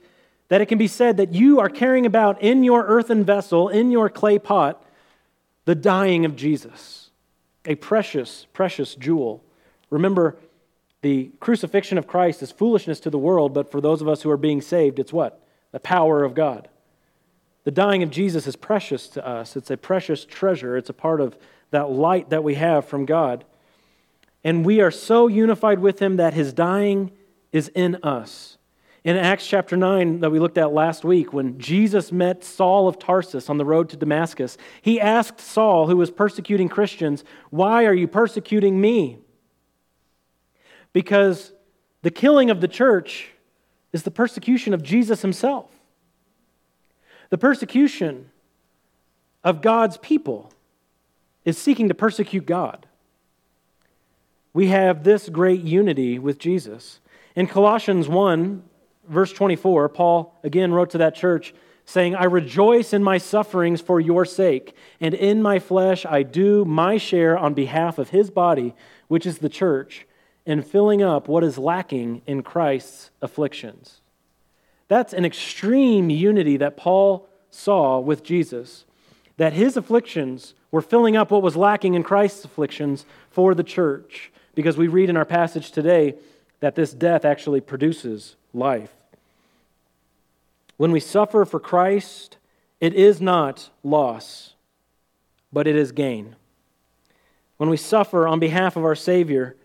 that 0.49 0.61
it 0.61 0.67
can 0.67 0.79
be 0.79 0.89
said 0.89 1.17
that 1.17 1.33
you 1.33 1.59
are 1.59 1.69
carrying 1.69 2.07
about 2.07 2.43
in 2.43 2.65
your 2.65 2.85
earthen 2.85 3.25
vessel, 3.25 3.69
in 3.69 3.91
your 3.91 4.11
clay 4.11 4.39
pot, 4.39 4.85
the 5.65 5.75
dying 5.75 6.25
of 6.25 6.37
Jesus, 6.37 7.11
a 7.65 7.77
precious, 7.77 8.47
precious 8.53 8.95
jewel. 8.95 9.43
Remember, 9.91 10.37
the 11.03 11.31
crucifixion 11.41 11.99
of 11.99 12.07
Christ 12.07 12.43
is 12.43 12.51
foolishness 12.51 13.01
to 13.01 13.11
the 13.11 13.19
world, 13.19 13.53
but 13.53 13.71
for 13.71 13.81
those 13.81 14.01
of 14.01 14.09
us 14.09 14.23
who 14.23 14.31
are 14.31 14.37
being 14.37 14.63
saved, 14.63 14.99
it's 14.99 15.13
what? 15.13 15.47
The 15.73 15.81
power 15.81 16.25
of 16.25 16.35
God. 16.35 16.69
The 17.65 17.71
dying 17.71 18.03
of 18.03 18.11
Jesus 18.11 18.47
is 18.47 18.57
precious 18.57 19.09
to 19.09 19.27
us. 19.27 19.57
It's 19.57 19.71
a 19.71 19.77
precious 19.77 20.25
treasure. 20.25 20.77
It's 20.77 20.91
a 20.91 20.95
part 20.95 21.21
of 21.21 21.37
that 21.71 21.91
light 21.91 22.31
that 22.31 22.45
we 22.45 22.55
have 22.55 22.87
from 22.87 23.05
God. 23.05 23.45
And 24.43 24.65
we 24.65 24.81
are 24.81 24.91
so 24.91 25.27
unified 25.27 25.79
with 25.79 26.01
him 26.01 26.17
that 26.17 26.35
his 26.35 26.53
dying 26.53 27.11
is 27.53 27.69
in 27.75 27.97
us. 28.03 28.59
In 29.03 29.17
Acts 29.17 29.47
chapter 29.47 29.77
9, 29.77 30.21
that 30.21 30.31
we 30.31 30.39
looked 30.39 30.57
at 30.57 30.73
last 30.73 31.05
week, 31.05 31.33
when 31.33 31.59
Jesus 31.59 32.11
met 32.11 32.43
Saul 32.43 32.89
of 32.89 32.99
Tarsus 32.99 33.51
on 33.51 33.59
the 33.59 33.65
road 33.65 33.91
to 33.91 33.97
Damascus, 33.99 34.57
he 34.81 34.99
asked 34.99 35.41
Saul, 35.41 35.87
who 35.87 35.97
was 35.97 36.11
persecuting 36.11 36.71
Christians, 36.71 37.25
Why 37.51 37.85
are 37.85 37.93
you 37.93 38.09
persecuting 38.09 38.81
me? 38.81 39.19
Because 40.95 41.53
the 42.01 42.11
killing 42.11 42.49
of 42.49 42.63
the 42.63 42.69
church 42.69 43.29
is 43.93 44.05
the 44.05 44.11
persecution 44.11 44.73
of 44.73 44.83
Jesus 44.83 45.21
himself. 45.21 45.67
The 47.29 47.37
persecution 47.37 48.31
of 49.43 49.61
God's 49.61 49.99
people 49.99 50.53
is 51.45 51.59
seeking 51.59 51.89
to 51.89 51.95
persecute 51.95 52.47
God. 52.47 52.87
We 54.55 54.69
have 54.69 55.05
this 55.05 55.29
great 55.29 55.63
unity 55.63 56.19
with 56.19 56.39
Jesus. 56.39 57.01
In 57.35 57.49
Colossians 57.49 58.09
1, 58.09 58.63
verse 59.09 59.33
24, 59.33 59.89
Paul 59.89 60.39
again 60.45 60.73
wrote 60.73 60.91
to 60.91 60.99
that 60.99 61.17
church, 61.17 61.53
saying, 61.85 62.15
I 62.15 62.25
rejoice 62.25 62.93
in 62.93 63.03
my 63.03 63.19
sufferings 63.19 63.81
for 63.81 64.01
your 64.01 64.25
sake, 64.25 64.75
and 65.01 65.13
in 65.13 65.43
my 65.43 65.59
flesh 65.59 66.07
I 66.07 66.23
do 66.23 66.65
my 66.65 66.99
share 66.99 67.37
on 67.37 67.53
behalf 67.53 67.99
of 67.99 68.11
his 68.11 68.31
body, 68.31 68.75
which 69.09 69.27
is 69.27 69.39
the 69.39 69.49
church 69.49 70.07
and 70.47 70.67
filling 70.67 71.03
up 71.03 71.29
what 71.29 71.45
is 71.45 71.59
lacking 71.59 72.23
in 72.27 72.43
Christ's 72.43 73.11
afflictions. 73.23 74.01
That's 74.89 75.13
an 75.13 75.25
extreme 75.25 76.11
unity 76.11 76.59
that 76.59 76.77
Paul 76.77 77.27
saw 77.51 77.99
with 77.99 78.23
Jesus, 78.23 78.85
that 79.37 79.53
his 79.53 79.77
afflictions 79.77 80.55
were 80.71 80.83
filling 80.83 81.17
up 81.17 81.31
what 81.31 81.43
was 81.43 81.57
lacking 81.57 81.95
in 81.95 82.03
Christ's 82.03 82.45
afflictions 82.45 83.07
for 83.31 83.55
the 83.55 83.65
church, 83.65 84.31
because 84.55 84.77
we 84.77 84.89
read 84.89 85.09
in 85.09 85.17
our 85.17 85.25
passage 85.25 85.71
today 85.71 86.15
that 86.61 86.75
this 86.75 86.93
death 86.93 87.25
actually 87.25 87.61
produces 87.61 88.37
life. 88.53 88.93
When 90.77 90.93
we 90.93 91.01
suffer 91.01 91.45
for 91.45 91.61
Christ, 91.61 92.37
it 92.81 92.95
is 92.95 93.21
not 93.21 93.71
loss, 93.83 94.55
but 95.53 95.67
it 95.67 95.77
is 95.77 95.93
gain. 95.93 96.37
When 97.57 97.71
we 97.71 97.77
suffer 97.77 98.27
on 98.27 98.41
behalf 98.41 98.77
of 98.77 98.85
our 98.85 98.97
Savior, 98.97 99.57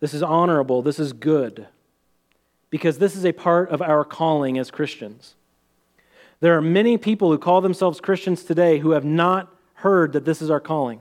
this 0.00 0.14
is 0.14 0.22
honorable. 0.22 0.82
This 0.82 0.98
is 0.98 1.12
good. 1.12 1.68
Because 2.70 2.98
this 2.98 3.14
is 3.14 3.24
a 3.24 3.32
part 3.32 3.68
of 3.70 3.82
our 3.82 4.04
calling 4.04 4.58
as 4.58 4.70
Christians. 4.70 5.34
There 6.40 6.56
are 6.56 6.62
many 6.62 6.96
people 6.96 7.30
who 7.30 7.38
call 7.38 7.60
themselves 7.60 8.00
Christians 8.00 8.42
today 8.42 8.78
who 8.78 8.92
have 8.92 9.04
not 9.04 9.54
heard 9.74 10.14
that 10.14 10.24
this 10.24 10.40
is 10.40 10.50
our 10.50 10.60
calling. 10.60 11.00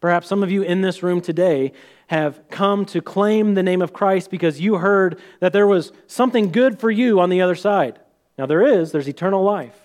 Perhaps 0.00 0.28
some 0.28 0.42
of 0.42 0.50
you 0.50 0.62
in 0.62 0.80
this 0.80 1.02
room 1.02 1.20
today 1.20 1.72
have 2.06 2.40
come 2.48 2.86
to 2.86 3.02
claim 3.02 3.54
the 3.54 3.62
name 3.62 3.82
of 3.82 3.92
Christ 3.92 4.30
because 4.30 4.60
you 4.60 4.76
heard 4.76 5.20
that 5.40 5.52
there 5.52 5.66
was 5.66 5.92
something 6.06 6.50
good 6.50 6.80
for 6.80 6.90
you 6.90 7.20
on 7.20 7.28
the 7.28 7.42
other 7.42 7.54
side. 7.54 7.98
Now, 8.38 8.46
there 8.46 8.62
is, 8.62 8.92
there's 8.92 9.08
eternal 9.08 9.44
life. 9.44 9.78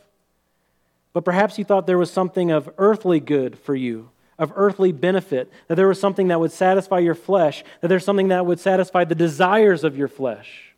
But 1.12 1.26
perhaps 1.26 1.58
you 1.58 1.66
thought 1.66 1.86
there 1.86 1.98
was 1.98 2.12
something 2.12 2.50
of 2.52 2.70
earthly 2.78 3.20
good 3.20 3.60
for 3.60 3.76
you 3.76 4.10
of 4.38 4.52
earthly 4.56 4.92
benefit, 4.92 5.52
that 5.68 5.76
there 5.76 5.88
was 5.88 6.00
something 6.00 6.28
that 6.28 6.40
would 6.40 6.52
satisfy 6.52 7.00
your 7.00 7.16
flesh, 7.16 7.64
that 7.82 7.88
there's 7.88 8.04
something 8.04 8.28
that 8.30 8.46
would 8.46 8.60
satisfy 8.60 9.04
the 9.04 9.16
desires 9.16 9.84
of 9.84 9.98
your 9.98 10.08
flesh. 10.08 10.74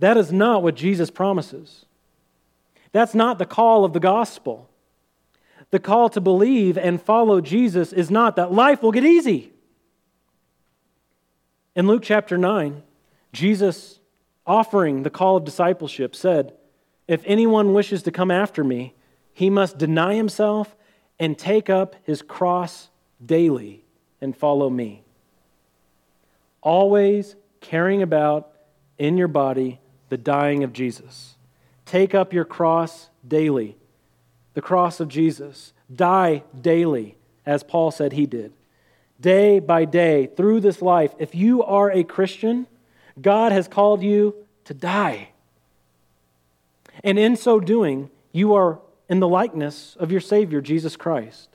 That 0.00 0.16
is 0.16 0.32
not 0.32 0.62
what 0.62 0.74
Jesus 0.74 1.10
promises. 1.10 1.86
That's 2.92 3.14
not 3.14 3.38
the 3.38 3.46
call 3.46 3.84
of 3.84 3.92
the 3.92 4.00
gospel. 4.00 4.68
The 5.70 5.78
call 5.78 6.08
to 6.10 6.20
believe 6.20 6.76
and 6.76 7.00
follow 7.00 7.40
Jesus 7.40 7.92
is 7.92 8.10
not 8.10 8.36
that 8.36 8.52
life 8.52 8.82
will 8.82 8.92
get 8.92 9.04
easy. 9.04 9.52
In 11.74 11.86
Luke 11.86 12.02
chapter 12.04 12.38
9, 12.38 12.82
Jesus, 13.32 13.98
offering 14.46 15.02
the 15.02 15.10
call 15.10 15.36
of 15.36 15.44
discipleship, 15.44 16.14
said, 16.14 16.52
If 17.08 17.22
anyone 17.26 17.74
wishes 17.74 18.02
to 18.04 18.12
come 18.12 18.30
after 18.30 18.62
me, 18.62 18.94
he 19.32 19.50
must 19.50 19.78
deny 19.78 20.14
himself 20.14 20.76
and 21.18 21.38
take 21.38 21.70
up 21.70 21.96
his 22.04 22.22
cross 22.22 22.88
daily 23.24 23.84
and 24.20 24.36
follow 24.36 24.68
me. 24.68 25.02
Always 26.60 27.36
carrying 27.60 28.02
about 28.02 28.50
in 28.98 29.16
your 29.16 29.28
body 29.28 29.80
the 30.08 30.16
dying 30.16 30.64
of 30.64 30.72
Jesus. 30.72 31.36
Take 31.86 32.14
up 32.14 32.32
your 32.32 32.44
cross 32.44 33.10
daily, 33.26 33.76
the 34.54 34.62
cross 34.62 35.00
of 35.00 35.08
Jesus. 35.08 35.72
Die 35.94 36.42
daily, 36.58 37.16
as 37.44 37.62
Paul 37.62 37.90
said 37.90 38.12
he 38.14 38.26
did. 38.26 38.52
Day 39.20 39.58
by 39.58 39.84
day, 39.84 40.26
through 40.26 40.60
this 40.60 40.82
life, 40.82 41.14
if 41.18 41.34
you 41.34 41.62
are 41.62 41.90
a 41.90 42.04
Christian, 42.04 42.66
God 43.20 43.52
has 43.52 43.68
called 43.68 44.02
you 44.02 44.34
to 44.64 44.74
die. 44.74 45.28
And 47.02 47.18
in 47.18 47.36
so 47.36 47.60
doing, 47.60 48.10
you 48.32 48.54
are 48.54 48.80
in 49.08 49.20
the 49.20 49.28
likeness 49.28 49.96
of 49.98 50.10
your 50.10 50.20
Savior, 50.20 50.60
Jesus 50.60 50.96
Christ. 50.96 51.50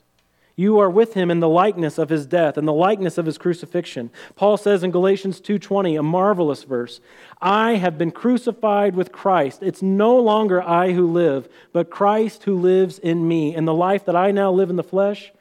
You 0.56 0.78
are 0.78 0.90
with 0.90 1.14
him 1.14 1.30
in 1.30 1.40
the 1.40 1.48
likeness 1.48 1.96
of 1.96 2.10
his 2.10 2.26
death 2.26 2.58
and 2.58 2.68
the 2.68 2.72
likeness 2.72 3.16
of 3.16 3.24
his 3.24 3.38
crucifixion. 3.38 4.10
Paul 4.36 4.58
says 4.58 4.82
in 4.82 4.90
Galatians 4.90 5.40
2:20, 5.40 5.96
a 5.96 6.02
marvelous 6.02 6.64
verse, 6.64 7.00
I 7.40 7.76
have 7.76 7.96
been 7.96 8.10
crucified 8.10 8.94
with 8.94 9.10
Christ. 9.10 9.62
It's 9.62 9.80
no 9.80 10.18
longer 10.18 10.62
I 10.62 10.92
who 10.92 11.06
live, 11.06 11.48
but 11.72 11.88
Christ 11.88 12.44
who 12.44 12.58
lives 12.58 12.98
in 12.98 13.26
me. 13.26 13.54
And 13.54 13.66
the 13.66 13.72
life 13.72 14.04
that 14.04 14.16
I 14.16 14.32
now 14.32 14.52
live 14.52 14.68
in 14.68 14.76
the 14.76 14.82
flesh, 14.82 15.32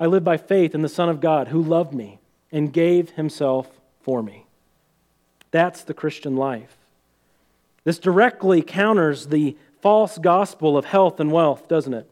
I 0.00 0.06
live 0.06 0.24
by 0.24 0.38
faith 0.38 0.74
in 0.74 0.80
the 0.80 0.88
Son 0.88 1.10
of 1.10 1.20
God 1.20 1.48
who 1.48 1.62
loved 1.62 1.92
me 1.92 2.18
and 2.50 2.72
gave 2.72 3.10
himself 3.10 3.68
for 4.00 4.22
me. 4.22 4.46
That's 5.50 5.82
the 5.82 5.92
Christian 5.92 6.36
life. 6.36 6.76
This 7.84 7.98
directly 7.98 8.62
counters 8.62 9.26
the 9.26 9.56
false 9.80 10.18
gospel 10.18 10.76
of 10.76 10.84
health 10.84 11.20
and 11.20 11.32
wealth, 11.32 11.68
doesn't 11.68 11.94
it? 11.94 12.10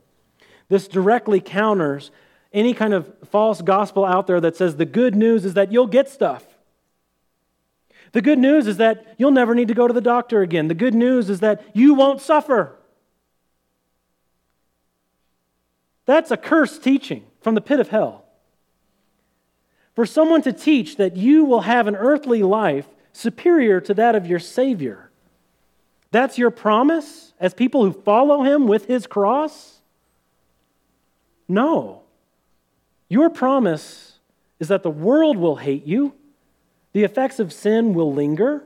This 0.69 0.89
directly 0.89 1.41
counters 1.41 2.11
any 2.53 2.73
kind 2.73 2.95
of 2.95 3.13
false 3.29 3.61
gospel 3.61 4.05
out 4.05 4.27
there 4.27 4.41
that 4.41 4.57
says 4.57 4.77
the 4.77 4.85
good 4.85 5.15
news 5.15 5.45
is 5.45 5.55
that 5.55 5.73
you'll 5.73 5.87
get 5.87 6.09
stuff. 6.09 6.45
The 8.13 8.23
good 8.23 8.39
news 8.39 8.67
is 8.67 8.79
that 8.79 9.15
you'll 9.19 9.31
never 9.31 9.55
need 9.55 9.69
to 9.69 9.75
go 9.75 9.87
to 9.87 9.93
the 9.93 10.01
doctor 10.01 10.41
again. 10.41 10.69
The 10.69 10.75
good 10.75 10.95
news 10.95 11.29
is 11.29 11.41
that 11.41 11.63
you 11.75 11.95
won't 11.95 12.21
suffer. 12.21 12.77
That's 16.07 16.31
a 16.31 16.37
cursed 16.37 16.83
teaching 16.83 17.25
from 17.41 17.55
the 17.55 17.61
pit 17.61 17.81
of 17.81 17.89
hell. 17.89 18.25
For 19.95 20.07
someone 20.07 20.43
to 20.43 20.53
teach 20.53 20.97
that 20.97 21.17
you 21.17 21.45
will 21.45 21.63
have 21.63 21.87
an 21.87 21.97
earthly 21.97 22.43
life 22.43 22.87
superior 23.13 23.81
to 23.81 23.95
that 23.95 24.15
of 24.15 24.27
your 24.27 24.39
Savior, 24.39 25.06
that's 26.17 26.39
your 26.39 26.51
promise 26.51 27.33
as 27.39 27.55
people 27.55 27.85
who 27.85 27.93
follow 27.93 28.43
Him 28.43 28.67
with 28.67 28.87
His 28.87 29.07
cross? 29.07 29.81
No. 31.49 32.03
Your 33.09 33.31
promise 33.31 34.19
is 34.59 34.69
that 34.69 34.83
the 34.83 34.91
world 34.91 35.37
will 35.37 35.57
hate 35.57 35.87
you, 35.87 36.15
the 36.93 37.05
effects 37.05 37.39
of 37.39 37.53
sin 37.53 37.95
will 37.95 38.13
linger. 38.13 38.65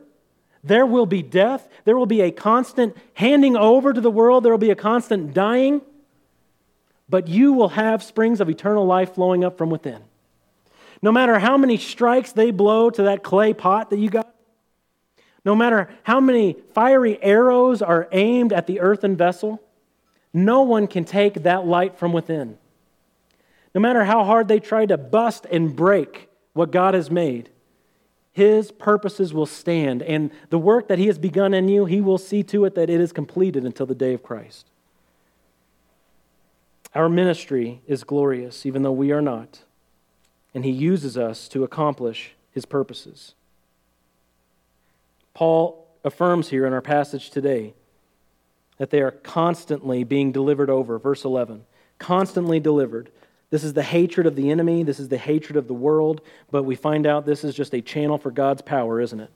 There 0.63 0.87
will 0.87 1.07
be 1.07 1.23
death. 1.23 1.69
There 1.85 1.97
will 1.97 2.05
be 2.07 2.21
a 2.21 2.31
constant 2.31 2.95
handing 3.15 3.57
over 3.57 3.95
to 3.95 4.01
the 4.01 4.11
world. 4.11 4.45
There 4.45 4.53
will 4.53 4.59
be 4.59 4.71
a 4.71 4.77
constant 4.77 5.33
dying 5.33 5.81
but 7.11 7.27
you 7.27 7.53
will 7.53 7.71
have 7.71 8.03
springs 8.03 8.41
of 8.41 8.49
eternal 8.49 8.87
life 8.87 9.15
flowing 9.15 9.45
up 9.45 9.59
from 9.59 9.69
within. 9.69 10.01
No 11.03 11.11
matter 11.11 11.39
how 11.41 11.59
many 11.59 11.77
strikes 11.77 12.33
they 12.33 12.53
blow 12.53 12.89
to 12.91 13.03
that 13.03 13.25
clay 13.25 13.53
pot 13.53 13.91
that 13.91 13.99
you 13.99 14.09
got, 14.09 14.33
no 15.45 15.55
matter 15.55 15.89
how 16.03 16.21
many 16.21 16.57
fiery 16.75 17.23
arrows 17.23 17.81
are 17.83 18.09
aimed 18.13 18.53
at 18.53 18.67
the 18.67 18.81
earthen 18.81 19.17
vessel, 19.17 19.61
no 20.33 20.63
one 20.63 20.87
can 20.87 21.05
take 21.05 21.43
that 21.43 21.67
light 21.67 21.99
from 21.99 22.13
within. 22.13 22.59
No 23.75 23.81
matter 23.81 24.05
how 24.05 24.25
hard 24.25 24.49
they 24.49 24.61
try 24.61 24.87
to 24.87 24.99
bust 24.99 25.47
and 25.51 25.75
break 25.75 26.29
what 26.53 26.71
God 26.71 26.95
has 26.95 27.11
made, 27.11 27.51
His 28.33 28.71
purposes 28.71 29.33
will 29.33 29.47
stand, 29.47 30.03
and 30.03 30.31
the 30.51 30.59
work 30.59 30.89
that 30.89 30.99
He 30.99 31.07
has 31.07 31.19
begun 31.19 31.55
in 31.55 31.69
you, 31.69 31.85
He 31.87 32.01
will 32.01 32.19
see 32.19 32.43
to 32.45 32.65
it 32.65 32.75
that 32.75 32.91
it 32.91 33.01
is 33.01 33.13
completed 33.13 33.65
until 33.65 33.87
the 33.87 33.95
day 33.95 34.13
of 34.13 34.23
Christ. 34.23 34.67
Our 36.95 37.09
ministry 37.09 37.81
is 37.87 38.05
glorious, 38.05 38.67
even 38.67 38.83
though 38.83 38.93
we 38.93 39.13
are 39.13 39.23
not, 39.23 39.61
and 40.55 40.65
He 40.65 40.73
uses 40.73 41.17
us 41.17 41.49
to 41.49 41.65
accomplish 41.65 42.33
His 42.51 42.67
purposes. 42.67 43.35
Paul 45.35 45.87
affirms 46.05 46.49
here 46.49 46.67
in 46.67 46.73
our 46.73 46.83
passage 46.83 47.31
today 47.31 47.75
that 48.79 48.91
they 48.91 49.01
are 49.01 49.11
constantly 49.11 50.05
being 50.05 50.33
delivered 50.33 50.71
over. 50.71 50.99
Verse 50.99 51.25
11 51.25 51.65
constantly 51.99 52.59
delivered. 52.59 53.11
This 53.51 53.63
is 53.63 53.75
the 53.75 53.83
hatred 53.83 54.27
of 54.27 54.37
the 54.37 54.51
enemy, 54.51 54.85
this 54.85 54.99
is 54.99 55.09
the 55.09 55.19
hatred 55.19 55.57
of 55.57 55.69
the 55.69 55.75
world, 55.75 56.23
but 56.51 56.63
we 56.63 56.77
find 56.77 57.07
out 57.07 57.27
this 57.27 57.45
is 57.45 57.55
just 57.55 57.75
a 57.75 57.83
channel 57.83 58.17
for 58.17 58.31
God's 58.31 58.63
power, 58.63 59.01
isn't 59.01 59.21
it? 59.21 59.31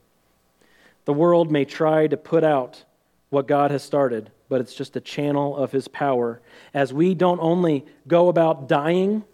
The 1.05 1.13
world 1.13 1.53
may 1.53 1.65
try 1.65 2.07
to 2.07 2.17
put 2.17 2.43
out 2.43 2.85
what 3.29 3.47
God 3.47 3.71
has 3.71 3.83
started, 3.83 4.31
but 4.49 4.61
it's 4.61 4.75
just 4.75 4.97
a 4.97 5.01
channel 5.01 5.57
of 5.57 5.73
his 5.73 5.89
power. 5.89 6.41
As 6.73 6.93
we 6.93 7.15
don't 7.15 7.41
only 7.41 7.85
go 8.07 8.29
about 8.29 8.69
dying, 8.69 9.25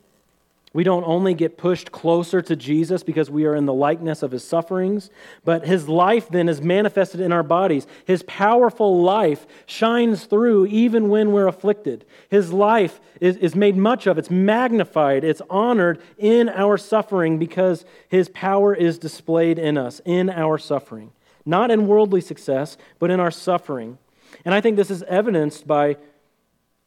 we 0.73 0.85
don't 0.85 1.03
only 1.05 1.35
get 1.35 1.59
pushed 1.59 1.91
closer 1.91 2.41
to 2.43 2.55
Jesus 2.55 3.03
because 3.03 3.29
we 3.29 3.45
are 3.45 3.57
in 3.57 3.67
the 3.67 3.75
likeness 3.75 4.23
of 4.23 4.31
his 4.31 4.45
sufferings, 4.45 5.11
but 5.45 5.67
his 5.67 5.89
life 5.89 6.29
then 6.29 6.49
is 6.49 6.63
manifested 6.63 7.21
in 7.21 7.33
our 7.33 7.43
bodies. 7.43 7.89
His 8.05 8.23
powerful 8.23 9.03
life 9.03 9.49
shines 9.67 10.27
through 10.27 10.67
even 10.67 11.09
when 11.09 11.33
we're 11.33 11.49
afflicted. 11.49 12.05
His 12.29 12.53
life 12.53 13.01
is, 13.21 13.37
is 13.39 13.57
made 13.57 13.77
much 13.77 14.07
of, 14.07 14.17
it's 14.17 14.31
magnified, 14.31 15.25
it's 15.25 15.43
honored 15.51 16.01
in 16.17 16.49
our 16.49 16.79
suffering 16.79 17.37
because 17.37 17.85
his 18.09 18.29
power 18.29 18.73
is 18.73 18.97
displayed 18.97 19.59
in 19.59 19.77
us, 19.77 20.01
in 20.05 20.31
our 20.31 20.57
suffering. 20.57 21.11
Not 21.45 21.73
in 21.73 21.89
worldly 21.89 22.21
success, 22.21 22.77
but 23.01 23.11
in 23.11 23.19
our 23.19 23.33
suffering. 23.33 23.99
And 24.45 24.55
I 24.55 24.61
think 24.61 24.77
this 24.77 24.91
is 24.91 25.03
evidenced 25.05 25.67
by 25.67 25.97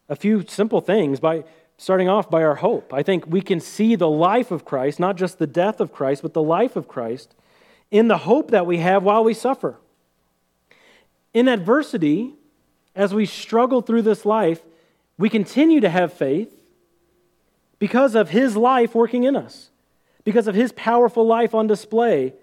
a 0.08 0.16
few 0.16 0.46
simple 0.48 0.80
things, 0.80 1.20
by 1.20 1.44
starting 1.78 2.08
off 2.08 2.30
by 2.30 2.44
our 2.44 2.56
hope. 2.56 2.94
I 2.94 3.04
think 3.04 3.26
we 3.28 3.42
can 3.42 3.60
see 3.60 3.96
the 3.96 4.10
life 4.10 4.52
of 4.52 4.66
Christ, 4.66 5.00
not 5.00 5.18
just 5.18 5.40
the 5.40 5.48
death 5.48 5.80
of 5.80 5.92
Christ, 5.92 6.22
but 6.22 6.34
the 6.34 6.44
life 6.44 6.76
of 6.76 6.88
Christ, 6.88 7.36
in 7.92 8.08
the 8.08 8.20
hope 8.20 8.52
that 8.52 8.66
we 8.66 8.78
have 8.78 9.04
while 9.04 9.24
we 9.24 9.34
suffer. 9.34 9.78
In 11.34 11.48
adversity, 11.48 12.34
as 12.96 13.14
we 13.14 13.26
struggle 13.26 13.82
through 13.82 14.04
this 14.04 14.26
life, 14.26 14.62
we 15.18 15.30
continue 15.30 15.80
to 15.80 15.90
have 15.90 16.14
faith 16.14 16.54
because 17.80 18.16
of 18.16 18.30
His 18.30 18.56
life 18.56 18.96
working 18.96 19.24
in 19.24 19.36
us, 19.36 19.70
because 20.24 20.48
of 20.48 20.56
His 20.56 20.72
powerful 20.72 21.26
life 21.26 21.54
on 21.54 21.68
display. 21.68 22.34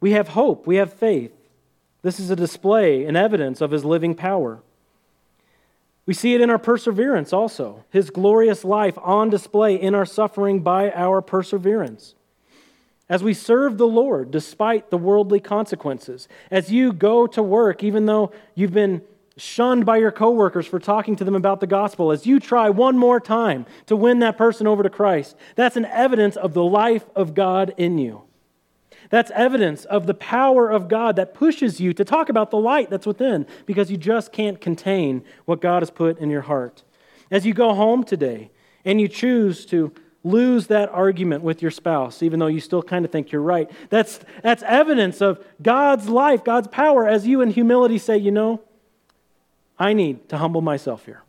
We 0.00 0.12
have 0.12 0.28
hope, 0.28 0.66
we 0.66 0.76
have 0.76 0.92
faith. 0.92 1.32
This 2.06 2.20
is 2.20 2.30
a 2.30 2.36
display 2.36 3.04
and 3.04 3.16
evidence 3.16 3.60
of 3.60 3.72
his 3.72 3.84
living 3.84 4.14
power. 4.14 4.62
We 6.06 6.14
see 6.14 6.34
it 6.34 6.40
in 6.40 6.50
our 6.50 6.58
perseverance 6.58 7.32
also, 7.32 7.84
his 7.90 8.10
glorious 8.10 8.64
life 8.64 8.96
on 9.02 9.28
display 9.28 9.74
in 9.74 9.94
our 9.94 10.06
suffering 10.06 10.60
by 10.60 10.92
our 10.92 11.20
perseverance. 11.20 12.14
As 13.08 13.22
we 13.22 13.34
serve 13.34 13.76
the 13.76 13.86
Lord 13.86 14.30
despite 14.30 14.90
the 14.90 14.98
worldly 14.98 15.40
consequences, 15.40 16.28
as 16.50 16.70
you 16.70 16.92
go 16.92 17.26
to 17.26 17.42
work, 17.42 17.82
even 17.82 18.06
though 18.06 18.32
you've 18.54 18.72
been 18.72 19.02
shunned 19.36 19.84
by 19.84 19.98
your 19.98 20.12
coworkers 20.12 20.66
for 20.66 20.78
talking 20.78 21.16
to 21.16 21.24
them 21.24 21.34
about 21.34 21.60
the 21.60 21.66
gospel, 21.66 22.10
as 22.10 22.26
you 22.26 22.40
try 22.40 22.70
one 22.70 22.96
more 22.96 23.20
time 23.20 23.66
to 23.86 23.94
win 23.94 24.20
that 24.20 24.38
person 24.38 24.66
over 24.66 24.82
to 24.82 24.90
Christ, 24.90 25.36
that's 25.56 25.76
an 25.76 25.84
evidence 25.86 26.36
of 26.36 26.54
the 26.54 26.64
life 26.64 27.04
of 27.14 27.34
God 27.34 27.74
in 27.76 27.98
you. 27.98 28.25
That's 29.10 29.30
evidence 29.32 29.84
of 29.84 30.06
the 30.06 30.14
power 30.14 30.70
of 30.70 30.88
God 30.88 31.16
that 31.16 31.34
pushes 31.34 31.80
you 31.80 31.92
to 31.94 32.04
talk 32.04 32.28
about 32.28 32.50
the 32.50 32.58
light 32.58 32.90
that's 32.90 33.06
within 33.06 33.46
because 33.64 33.90
you 33.90 33.96
just 33.96 34.32
can't 34.32 34.60
contain 34.60 35.24
what 35.44 35.60
God 35.60 35.82
has 35.82 35.90
put 35.90 36.18
in 36.18 36.30
your 36.30 36.42
heart. 36.42 36.82
As 37.30 37.46
you 37.46 37.54
go 37.54 37.74
home 37.74 38.04
today 38.04 38.50
and 38.84 39.00
you 39.00 39.08
choose 39.08 39.66
to 39.66 39.92
lose 40.24 40.66
that 40.66 40.88
argument 40.88 41.44
with 41.44 41.62
your 41.62 41.70
spouse, 41.70 42.22
even 42.22 42.40
though 42.40 42.46
you 42.48 42.60
still 42.60 42.82
kind 42.82 43.04
of 43.04 43.12
think 43.12 43.30
you're 43.30 43.42
right, 43.42 43.70
that's, 43.90 44.20
that's 44.42 44.62
evidence 44.64 45.20
of 45.20 45.44
God's 45.62 46.08
life, 46.08 46.42
God's 46.42 46.68
power, 46.68 47.06
as 47.06 47.26
you 47.26 47.40
in 47.40 47.50
humility 47.50 47.98
say, 47.98 48.16
you 48.16 48.32
know, 48.32 48.60
I 49.78 49.92
need 49.92 50.28
to 50.30 50.38
humble 50.38 50.62
myself 50.62 51.04
here. 51.04 51.22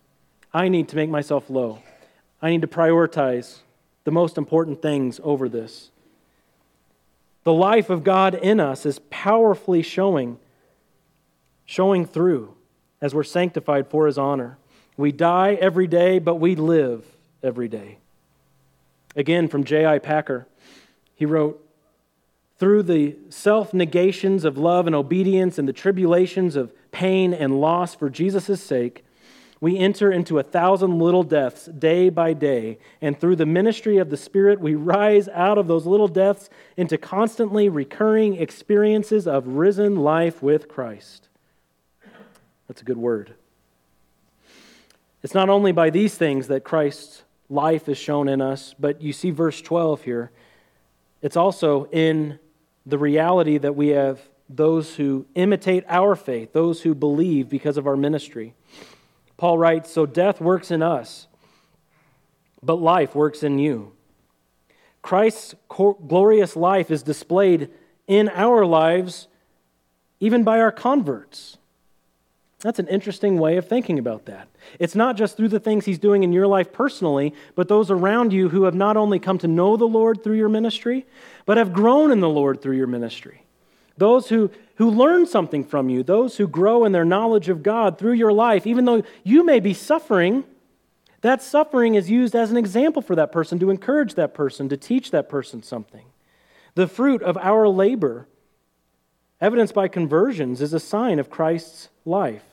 I 0.54 0.70
need 0.70 0.88
to 0.90 0.96
make 0.96 1.10
myself 1.10 1.50
low. 1.50 1.80
I 2.42 2.50
need 2.50 2.62
to 2.62 2.68
prioritize 2.68 3.60
the 4.04 4.12
most 4.12 4.38
important 4.38 4.82
things 4.82 5.20
over 5.24 5.50
this. 5.50 5.92
The 7.48 7.54
life 7.54 7.90
of 7.90 8.04
God 8.04 8.36
in 8.36 8.60
us 8.60 8.86
is 8.86 9.00
powerfully 9.10 9.82
showing, 9.82 10.38
showing 11.66 12.06
through 12.06 12.54
as 13.00 13.16
we're 13.16 13.24
sanctified 13.24 13.88
for 13.88 14.06
his 14.06 14.18
honor. 14.18 14.58
We 14.98 15.14
die 15.14 15.54
every 15.54 15.88
day, 15.88 16.20
but 16.20 16.36
we 16.36 16.56
live 16.56 17.06
every 17.42 17.70
day. 17.70 18.00
Again, 19.16 19.48
from 19.48 19.64
J.I. 19.64 20.00
Packer, 20.00 20.46
he 21.16 21.26
wrote, 21.26 21.66
through 22.60 22.84
the 22.84 23.16
self 23.30 23.74
negations 23.74 24.44
of 24.44 24.58
love 24.58 24.86
and 24.86 24.94
obedience 24.94 25.58
and 25.58 25.70
the 25.70 25.72
tribulations 25.72 26.58
of 26.58 26.74
pain 26.92 27.34
and 27.34 27.62
loss 27.62 27.96
for 27.96 28.10
Jesus' 28.10 28.62
sake, 28.62 29.06
we 29.60 29.78
enter 29.78 30.12
into 30.12 30.38
a 30.38 30.44
thousand 30.44 31.00
little 31.00 31.24
deaths 31.24 31.66
day 31.66 32.10
by 32.10 32.34
day, 32.34 32.78
and 33.02 33.20
through 33.20 33.36
the 33.38 33.46
ministry 33.46 33.98
of 33.98 34.10
the 34.10 34.18
Spirit, 34.18 34.60
we 34.60 34.76
rise 34.76 35.28
out 35.30 35.58
of 35.58 35.68
those 35.68 35.86
little 35.86 36.08
deaths 36.08 36.50
into 36.76 36.98
constantly 36.98 37.68
recurring 37.68 38.36
experiences 38.36 39.28
of 39.28 39.48
risen 39.48 39.96
life 39.96 40.44
with 40.44 40.68
Christ. 40.68 41.28
That's 42.68 42.82
a 42.82 42.86
good 42.86 42.98
word. 42.98 43.34
It's 45.24 45.34
not 45.34 45.50
only 45.50 45.72
by 45.72 45.90
these 45.90 46.16
things 46.16 46.48
that 46.48 46.64
Christ's 46.64 47.24
life 47.50 47.90
is 47.90 47.98
shown 47.98 48.28
in 48.28 48.42
us, 48.42 48.76
but 48.80 49.02
you 49.02 49.14
see 49.14 49.32
verse 49.32 49.62
12 49.62 50.04
here. 50.04 50.32
It's 51.22 51.38
also 51.38 51.86
in 51.86 52.40
the 52.86 52.98
reality 52.98 53.58
that 53.58 53.76
we 53.76 53.90
have 53.90 54.22
those 54.50 54.96
who 54.96 55.26
imitate 55.36 55.84
our 55.90 56.16
faith, 56.16 56.54
those 56.54 56.84
who 56.84 56.94
believe 56.94 57.50
because 57.50 57.78
of 57.78 57.88
our 57.88 57.98
ministry. 57.98 58.54
Paul 59.38 59.58
writes, 59.58 59.92
So 59.92 60.06
death 60.06 60.42
works 60.42 60.72
in 60.72 60.82
us, 60.82 61.28
but 62.62 62.76
life 62.76 63.16
works 63.16 63.44
in 63.44 63.60
you. 63.60 63.94
Christ's 65.02 65.56
glorious 65.70 66.56
life 66.56 66.92
is 66.92 67.04
displayed 67.04 67.70
in 68.08 68.30
our 68.30 68.66
lives, 68.66 69.28
even 70.20 70.44
by 70.44 70.60
our 70.60 70.72
converts. 70.72 71.58
That's 72.60 72.80
an 72.80 72.88
interesting 72.88 73.38
way 73.38 73.58
of 73.58 73.68
thinking 73.68 74.00
about 74.00 74.26
that. 74.26 74.48
It's 74.80 74.96
not 74.96 75.16
just 75.16 75.38
through 75.38 75.50
the 75.50 75.60
things 75.60 75.86
he's 75.86 76.00
doing 76.00 76.24
in 76.24 76.34
your 76.34 76.48
life 76.48 76.74
personally, 76.74 77.34
but 77.54 77.68
those 77.68 77.92
around 77.92 78.34
you 78.34 78.50
who 78.50 78.64
have 78.64 78.74
not 78.74 78.98
only 78.98 79.20
come 79.20 79.38
to 79.38 79.48
know 79.48 79.78
the 79.78 79.86
Lord 79.86 80.24
through 80.24 80.38
your 80.38 80.50
ministry, 80.50 81.06
but 81.46 81.58
have 81.58 81.72
grown 81.72 82.12
in 82.12 82.20
the 82.20 82.30
Lord 82.30 82.62
through 82.62 82.76
your 82.76 82.88
ministry. 82.88 83.44
Those 83.98 84.30
who, 84.30 84.52
who 84.76 84.90
learn 84.90 85.26
something 85.26 85.64
from 85.64 85.90
you, 85.90 86.04
those 86.04 86.38
who 86.38 86.48
grow 86.48 86.86
in 86.86 86.92
their 86.92 87.06
knowledge 87.06 87.50
of 87.50 87.64
God 87.64 87.98
through 87.98 88.14
your 88.14 88.32
life, 88.32 88.68
even 88.68 88.86
though 88.86 89.04
you 89.24 89.44
may 89.44 89.60
be 89.60 89.74
suffering, 89.74 90.44
that 91.22 91.42
suffering 91.42 91.96
is 91.96 92.10
used 92.10 92.36
as 92.36 92.52
an 92.52 92.58
example 92.58 93.02
for 93.02 93.16
that 93.16 93.32
person 93.32 93.60
to 93.60 93.72
encourage 93.72 94.14
that 94.16 94.34
person, 94.34 94.70
to 94.70 94.78
teach 94.78 95.12
that 95.12 95.30
person 95.30 95.64
something. 95.64 96.06
The 96.76 96.88
fruit 96.88 97.24
of 97.24 97.38
our 97.38 97.68
labor, 97.68 98.28
evidenced 99.42 99.74
by 99.74 99.88
conversions, 99.88 100.62
is 100.62 100.74
a 100.74 100.80
sign 100.80 101.18
of 101.18 101.32
Christ's 101.32 101.90
life. 102.06 102.44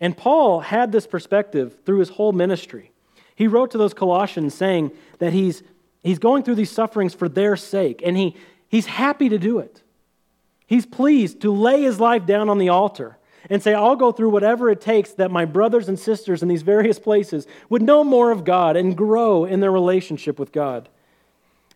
And 0.00 0.16
Paul 0.16 0.60
had 0.60 0.92
this 0.92 1.06
perspective 1.06 1.78
through 1.86 2.00
his 2.00 2.10
whole 2.10 2.32
ministry. 2.32 2.92
He 3.34 3.46
wrote 3.46 3.70
to 3.70 3.78
those 3.78 3.94
Colossians 3.94 4.54
saying 4.54 4.90
that 5.18 5.32
he's, 5.32 5.62
he's 6.02 6.18
going 6.18 6.42
through 6.42 6.56
these 6.56 6.70
sufferings 6.70 7.14
for 7.14 7.28
their 7.28 7.56
sake, 7.56 8.02
and 8.04 8.16
he, 8.18 8.36
he's 8.68 8.86
happy 8.86 9.30
to 9.30 9.38
do 9.38 9.58
it. 9.60 9.80
He's 10.72 10.86
pleased 10.86 11.42
to 11.42 11.52
lay 11.52 11.82
his 11.82 12.00
life 12.00 12.24
down 12.24 12.48
on 12.48 12.56
the 12.56 12.70
altar 12.70 13.18
and 13.50 13.62
say, 13.62 13.74
I'll 13.74 13.94
go 13.94 14.10
through 14.10 14.30
whatever 14.30 14.70
it 14.70 14.80
takes 14.80 15.10
that 15.12 15.30
my 15.30 15.44
brothers 15.44 15.86
and 15.86 15.98
sisters 15.98 16.42
in 16.42 16.48
these 16.48 16.62
various 16.62 16.98
places 16.98 17.46
would 17.68 17.82
know 17.82 18.02
more 18.02 18.30
of 18.30 18.46
God 18.46 18.74
and 18.74 18.96
grow 18.96 19.44
in 19.44 19.60
their 19.60 19.70
relationship 19.70 20.38
with 20.38 20.50
God. 20.50 20.88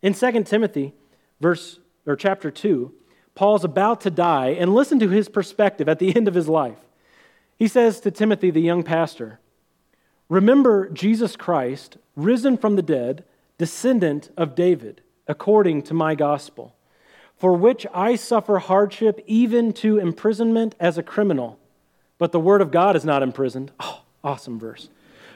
In 0.00 0.14
2 0.14 0.44
Timothy, 0.44 0.94
verse 1.42 1.78
or 2.06 2.16
chapter 2.16 2.50
2, 2.50 2.90
Paul's 3.34 3.64
about 3.64 4.00
to 4.00 4.10
die, 4.10 4.56
and 4.58 4.74
listen 4.74 4.98
to 5.00 5.10
his 5.10 5.28
perspective 5.28 5.90
at 5.90 5.98
the 5.98 6.16
end 6.16 6.26
of 6.26 6.32
his 6.32 6.48
life. 6.48 6.78
He 7.58 7.68
says 7.68 8.00
to 8.00 8.10
Timothy, 8.10 8.50
the 8.50 8.62
young 8.62 8.82
pastor, 8.82 9.40
Remember 10.30 10.88
Jesus 10.88 11.36
Christ, 11.36 11.98
risen 12.16 12.56
from 12.56 12.76
the 12.76 12.82
dead, 12.82 13.24
descendant 13.58 14.30
of 14.38 14.54
David, 14.54 15.02
according 15.28 15.82
to 15.82 15.92
my 15.92 16.14
gospel 16.14 16.72
for 17.36 17.52
which 17.52 17.86
I 17.92 18.16
suffer 18.16 18.58
hardship, 18.58 19.22
even 19.26 19.72
to 19.74 19.98
imprisonment 19.98 20.74
as 20.80 20.96
a 20.96 21.02
criminal. 21.02 21.58
But 22.18 22.32
the 22.32 22.40
word 22.40 22.62
of 22.62 22.70
God 22.70 22.96
is 22.96 23.04
not 23.04 23.22
imprisoned. 23.22 23.72
Oh, 23.78 24.02
awesome 24.24 24.58
verse. 24.58 24.88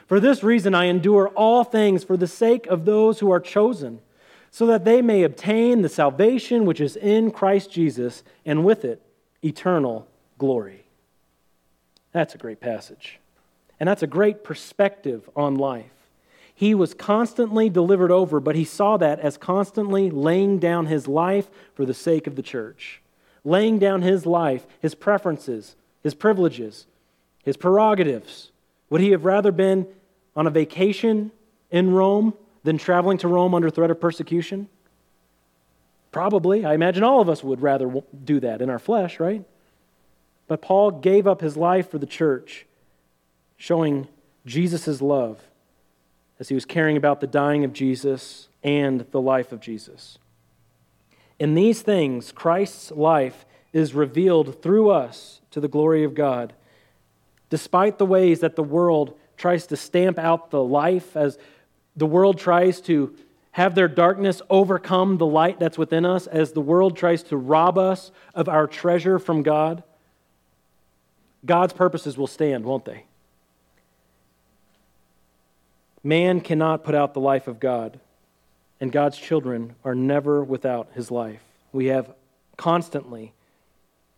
For 0.07 0.19
this 0.19 0.43
reason, 0.43 0.73
I 0.73 0.85
endure 0.85 1.29
all 1.29 1.63
things 1.63 2.03
for 2.03 2.17
the 2.17 2.27
sake 2.27 2.67
of 2.67 2.85
those 2.85 3.19
who 3.19 3.31
are 3.31 3.39
chosen, 3.39 3.99
so 4.49 4.65
that 4.65 4.83
they 4.83 5.01
may 5.01 5.23
obtain 5.23 5.81
the 5.81 5.89
salvation 5.89 6.65
which 6.65 6.81
is 6.81 6.95
in 6.95 7.31
Christ 7.31 7.71
Jesus, 7.71 8.23
and 8.45 8.65
with 8.65 8.83
it, 8.83 9.01
eternal 9.43 10.07
glory. 10.37 10.83
That's 12.11 12.35
a 12.35 12.39
great 12.39 12.59
passage. 12.59 13.19
And 13.79 13.87
that's 13.87 14.03
a 14.03 14.07
great 14.07 14.43
perspective 14.43 15.29
on 15.35 15.55
life. 15.55 15.85
He 16.61 16.75
was 16.75 16.93
constantly 16.93 17.71
delivered 17.71 18.11
over, 18.11 18.39
but 18.39 18.55
he 18.55 18.65
saw 18.65 18.95
that 18.97 19.19
as 19.19 19.35
constantly 19.35 20.11
laying 20.11 20.59
down 20.59 20.85
his 20.85 21.07
life 21.07 21.49
for 21.73 21.87
the 21.87 21.93
sake 21.95 22.27
of 22.27 22.35
the 22.35 22.43
church. 22.43 23.01
Laying 23.43 23.79
down 23.79 24.03
his 24.03 24.27
life, 24.27 24.67
his 24.79 24.93
preferences, 24.93 25.75
his 26.03 26.13
privileges, 26.13 26.85
his 27.43 27.57
prerogatives. 27.57 28.51
Would 28.91 29.01
he 29.01 29.09
have 29.09 29.25
rather 29.25 29.51
been 29.51 29.87
on 30.35 30.45
a 30.45 30.51
vacation 30.51 31.31
in 31.71 31.95
Rome 31.95 32.35
than 32.63 32.77
traveling 32.77 33.17
to 33.17 33.27
Rome 33.27 33.55
under 33.55 33.71
threat 33.71 33.89
of 33.89 33.99
persecution? 33.99 34.69
Probably. 36.11 36.63
I 36.63 36.75
imagine 36.75 37.03
all 37.03 37.21
of 37.21 37.27
us 37.27 37.43
would 37.43 37.63
rather 37.63 37.91
do 38.23 38.39
that 38.39 38.61
in 38.61 38.69
our 38.69 38.77
flesh, 38.77 39.19
right? 39.19 39.43
But 40.47 40.61
Paul 40.61 40.91
gave 40.91 41.25
up 41.25 41.41
his 41.41 41.57
life 41.57 41.89
for 41.89 41.97
the 41.97 42.05
church, 42.05 42.67
showing 43.57 44.07
Jesus' 44.45 45.01
love 45.01 45.41
as 46.41 46.49
he 46.49 46.55
was 46.55 46.65
caring 46.65 46.97
about 46.97 47.21
the 47.21 47.27
dying 47.27 47.63
of 47.63 47.71
Jesus 47.71 48.49
and 48.63 49.05
the 49.11 49.21
life 49.21 49.51
of 49.51 49.59
Jesus. 49.59 50.17
In 51.37 51.53
these 51.53 51.83
things, 51.83 52.31
Christ's 52.31 52.89
life 52.89 53.45
is 53.73 53.93
revealed 53.93 54.59
through 54.59 54.89
us 54.89 55.41
to 55.51 55.59
the 55.59 55.67
glory 55.67 56.03
of 56.03 56.15
God. 56.15 56.53
Despite 57.51 57.99
the 57.99 58.07
ways 58.07 58.39
that 58.39 58.55
the 58.55 58.63
world 58.63 59.15
tries 59.37 59.67
to 59.67 59.77
stamp 59.77 60.17
out 60.17 60.49
the 60.49 60.63
life, 60.63 61.15
as 61.15 61.37
the 61.95 62.07
world 62.07 62.39
tries 62.39 62.81
to 62.81 63.15
have 63.51 63.75
their 63.75 63.87
darkness 63.87 64.41
overcome 64.49 65.19
the 65.19 65.27
light 65.27 65.59
that's 65.59 65.77
within 65.77 66.05
us, 66.05 66.25
as 66.25 66.53
the 66.53 66.61
world 66.61 66.97
tries 66.97 67.21
to 67.23 67.37
rob 67.37 67.77
us 67.77 68.11
of 68.33 68.49
our 68.49 68.65
treasure 68.65 69.19
from 69.19 69.43
God, 69.43 69.83
God's 71.45 71.73
purposes 71.73 72.17
will 72.17 72.25
stand, 72.25 72.65
won't 72.65 72.85
they? 72.85 73.05
Man 76.03 76.41
cannot 76.41 76.83
put 76.83 76.95
out 76.95 77.13
the 77.13 77.19
life 77.19 77.47
of 77.47 77.59
God, 77.59 77.99
and 78.79 78.91
God's 78.91 79.17
children 79.17 79.75
are 79.83 79.93
never 79.93 80.43
without 80.43 80.89
his 80.93 81.11
life. 81.11 81.43
We 81.71 81.87
have 81.87 82.13
constantly 82.57 83.33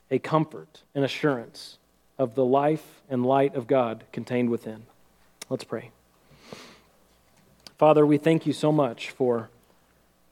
a 0.10 0.20
comfort 0.20 0.84
and 0.96 1.04
assurance 1.04 1.78
of 2.18 2.36
the 2.36 2.46
life 2.46 3.02
and 3.10 3.26
light 3.26 3.56
of 3.56 3.68
God 3.68 4.06
contained 4.12 4.50
within. 4.50 4.84
Let's 5.50 5.64
pray. 5.64 5.92
Father, 7.78 8.06
we 8.06 8.18
thank 8.18 8.46
you 8.46 8.54
so 8.54 8.72
much 8.72 9.10
for 9.12 9.50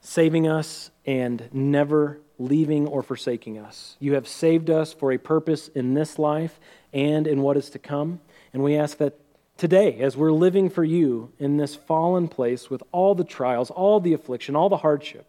saving 0.00 0.48
us 0.48 0.90
and 1.04 1.48
never 1.52 2.18
leaving 2.38 2.86
or 2.86 3.02
forsaking 3.02 3.58
us. 3.58 3.96
You 4.00 4.14
have 4.14 4.26
saved 4.26 4.70
us 4.70 4.92
for 4.92 5.12
a 5.12 5.18
purpose 5.18 5.68
in 5.68 5.94
this 5.94 6.18
life 6.18 6.58
and 6.92 7.26
in 7.26 7.42
what 7.42 7.56
is 7.56 7.70
to 7.70 7.78
come. 7.78 8.20
And 8.52 8.62
we 8.62 8.76
ask 8.76 8.98
that 8.98 9.18
Today, 9.62 10.00
as 10.00 10.16
we're 10.16 10.32
living 10.32 10.70
for 10.70 10.82
you 10.82 11.30
in 11.38 11.56
this 11.56 11.76
fallen 11.76 12.26
place 12.26 12.68
with 12.68 12.82
all 12.90 13.14
the 13.14 13.22
trials, 13.22 13.70
all 13.70 14.00
the 14.00 14.12
affliction, 14.12 14.56
all 14.56 14.68
the 14.68 14.78
hardship, 14.78 15.24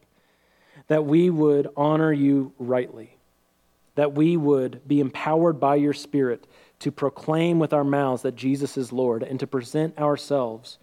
that 0.88 1.06
we 1.06 1.30
would 1.30 1.68
honor 1.78 2.12
you 2.12 2.52
rightly, 2.58 3.16
that 3.94 4.14
we 4.14 4.36
would 4.36 4.82
be 4.88 5.00
empowered 5.00 5.60
by 5.60 5.76
your 5.76 5.94
Spirit 5.94 6.48
to 6.80 6.92
proclaim 6.92 7.60
with 7.60 7.74
our 7.74 7.84
mouths 7.84 8.24
that 8.24 8.36
Jesus 8.36 8.76
is 8.76 8.92
Lord 8.92 9.22
and 9.22 9.40
to 9.40 9.46
present 9.46 10.00
ourselves 10.00 10.80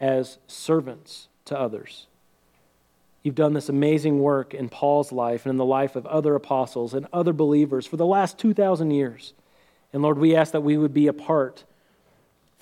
as 0.00 0.38
servants 0.46 1.28
to 1.44 1.60
others. 1.60 2.06
You've 3.22 3.34
done 3.34 3.52
this 3.52 3.68
amazing 3.68 4.20
work 4.20 4.54
in 4.54 4.70
Paul's 4.70 5.12
life 5.12 5.44
and 5.44 5.50
in 5.50 5.58
the 5.58 5.64
life 5.66 5.94
of 5.94 6.06
other 6.06 6.34
apostles 6.34 6.94
and 6.94 7.06
other 7.12 7.34
believers 7.34 7.86
for 7.86 7.98
the 7.98 8.06
last 8.06 8.38
2,000 8.38 8.92
years. 8.92 9.34
And 9.92 10.02
Lord, 10.02 10.16
we 10.16 10.34
ask 10.34 10.52
that 10.52 10.62
we 10.62 10.78
would 10.78 10.94
be 10.94 11.06
a 11.06 11.12
part 11.12 11.64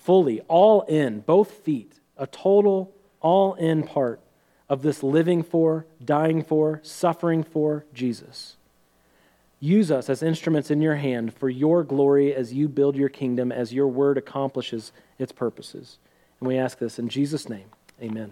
fully, 0.03 0.41
all 0.41 0.81
in, 0.83 1.21
both 1.21 1.51
feet, 1.51 1.93
a 2.17 2.27
total, 2.27 2.93
all 3.21 3.53
in 3.55 3.83
part 3.83 4.19
of 4.69 4.81
this 4.81 5.03
living 5.03 5.43
for, 5.43 5.85
dying 6.03 6.43
for, 6.43 6.79
suffering 6.83 7.43
for 7.43 7.85
Jesus. 7.93 8.55
Use 9.59 9.91
us 9.91 10.09
as 10.09 10.21
instruments 10.21 10.69
in 10.69 10.81
your 10.81 10.95
hand 10.95 11.33
for 11.33 11.49
your 11.49 11.83
glory 11.83 12.35
as 12.35 12.53
you 12.53 12.67
build 12.67 12.95
your 12.97 13.09
kingdom, 13.09 13.51
as 13.51 13.73
your 13.73 13.87
word 13.87 14.17
accomplishes 14.17 14.91
its 15.17 15.31
purposes. 15.31 15.97
And 16.39 16.47
we 16.47 16.57
ask 16.57 16.79
this 16.79 16.99
in 16.99 17.07
Jesus' 17.07 17.47
name. 17.47 17.69
Amen. 18.01 18.31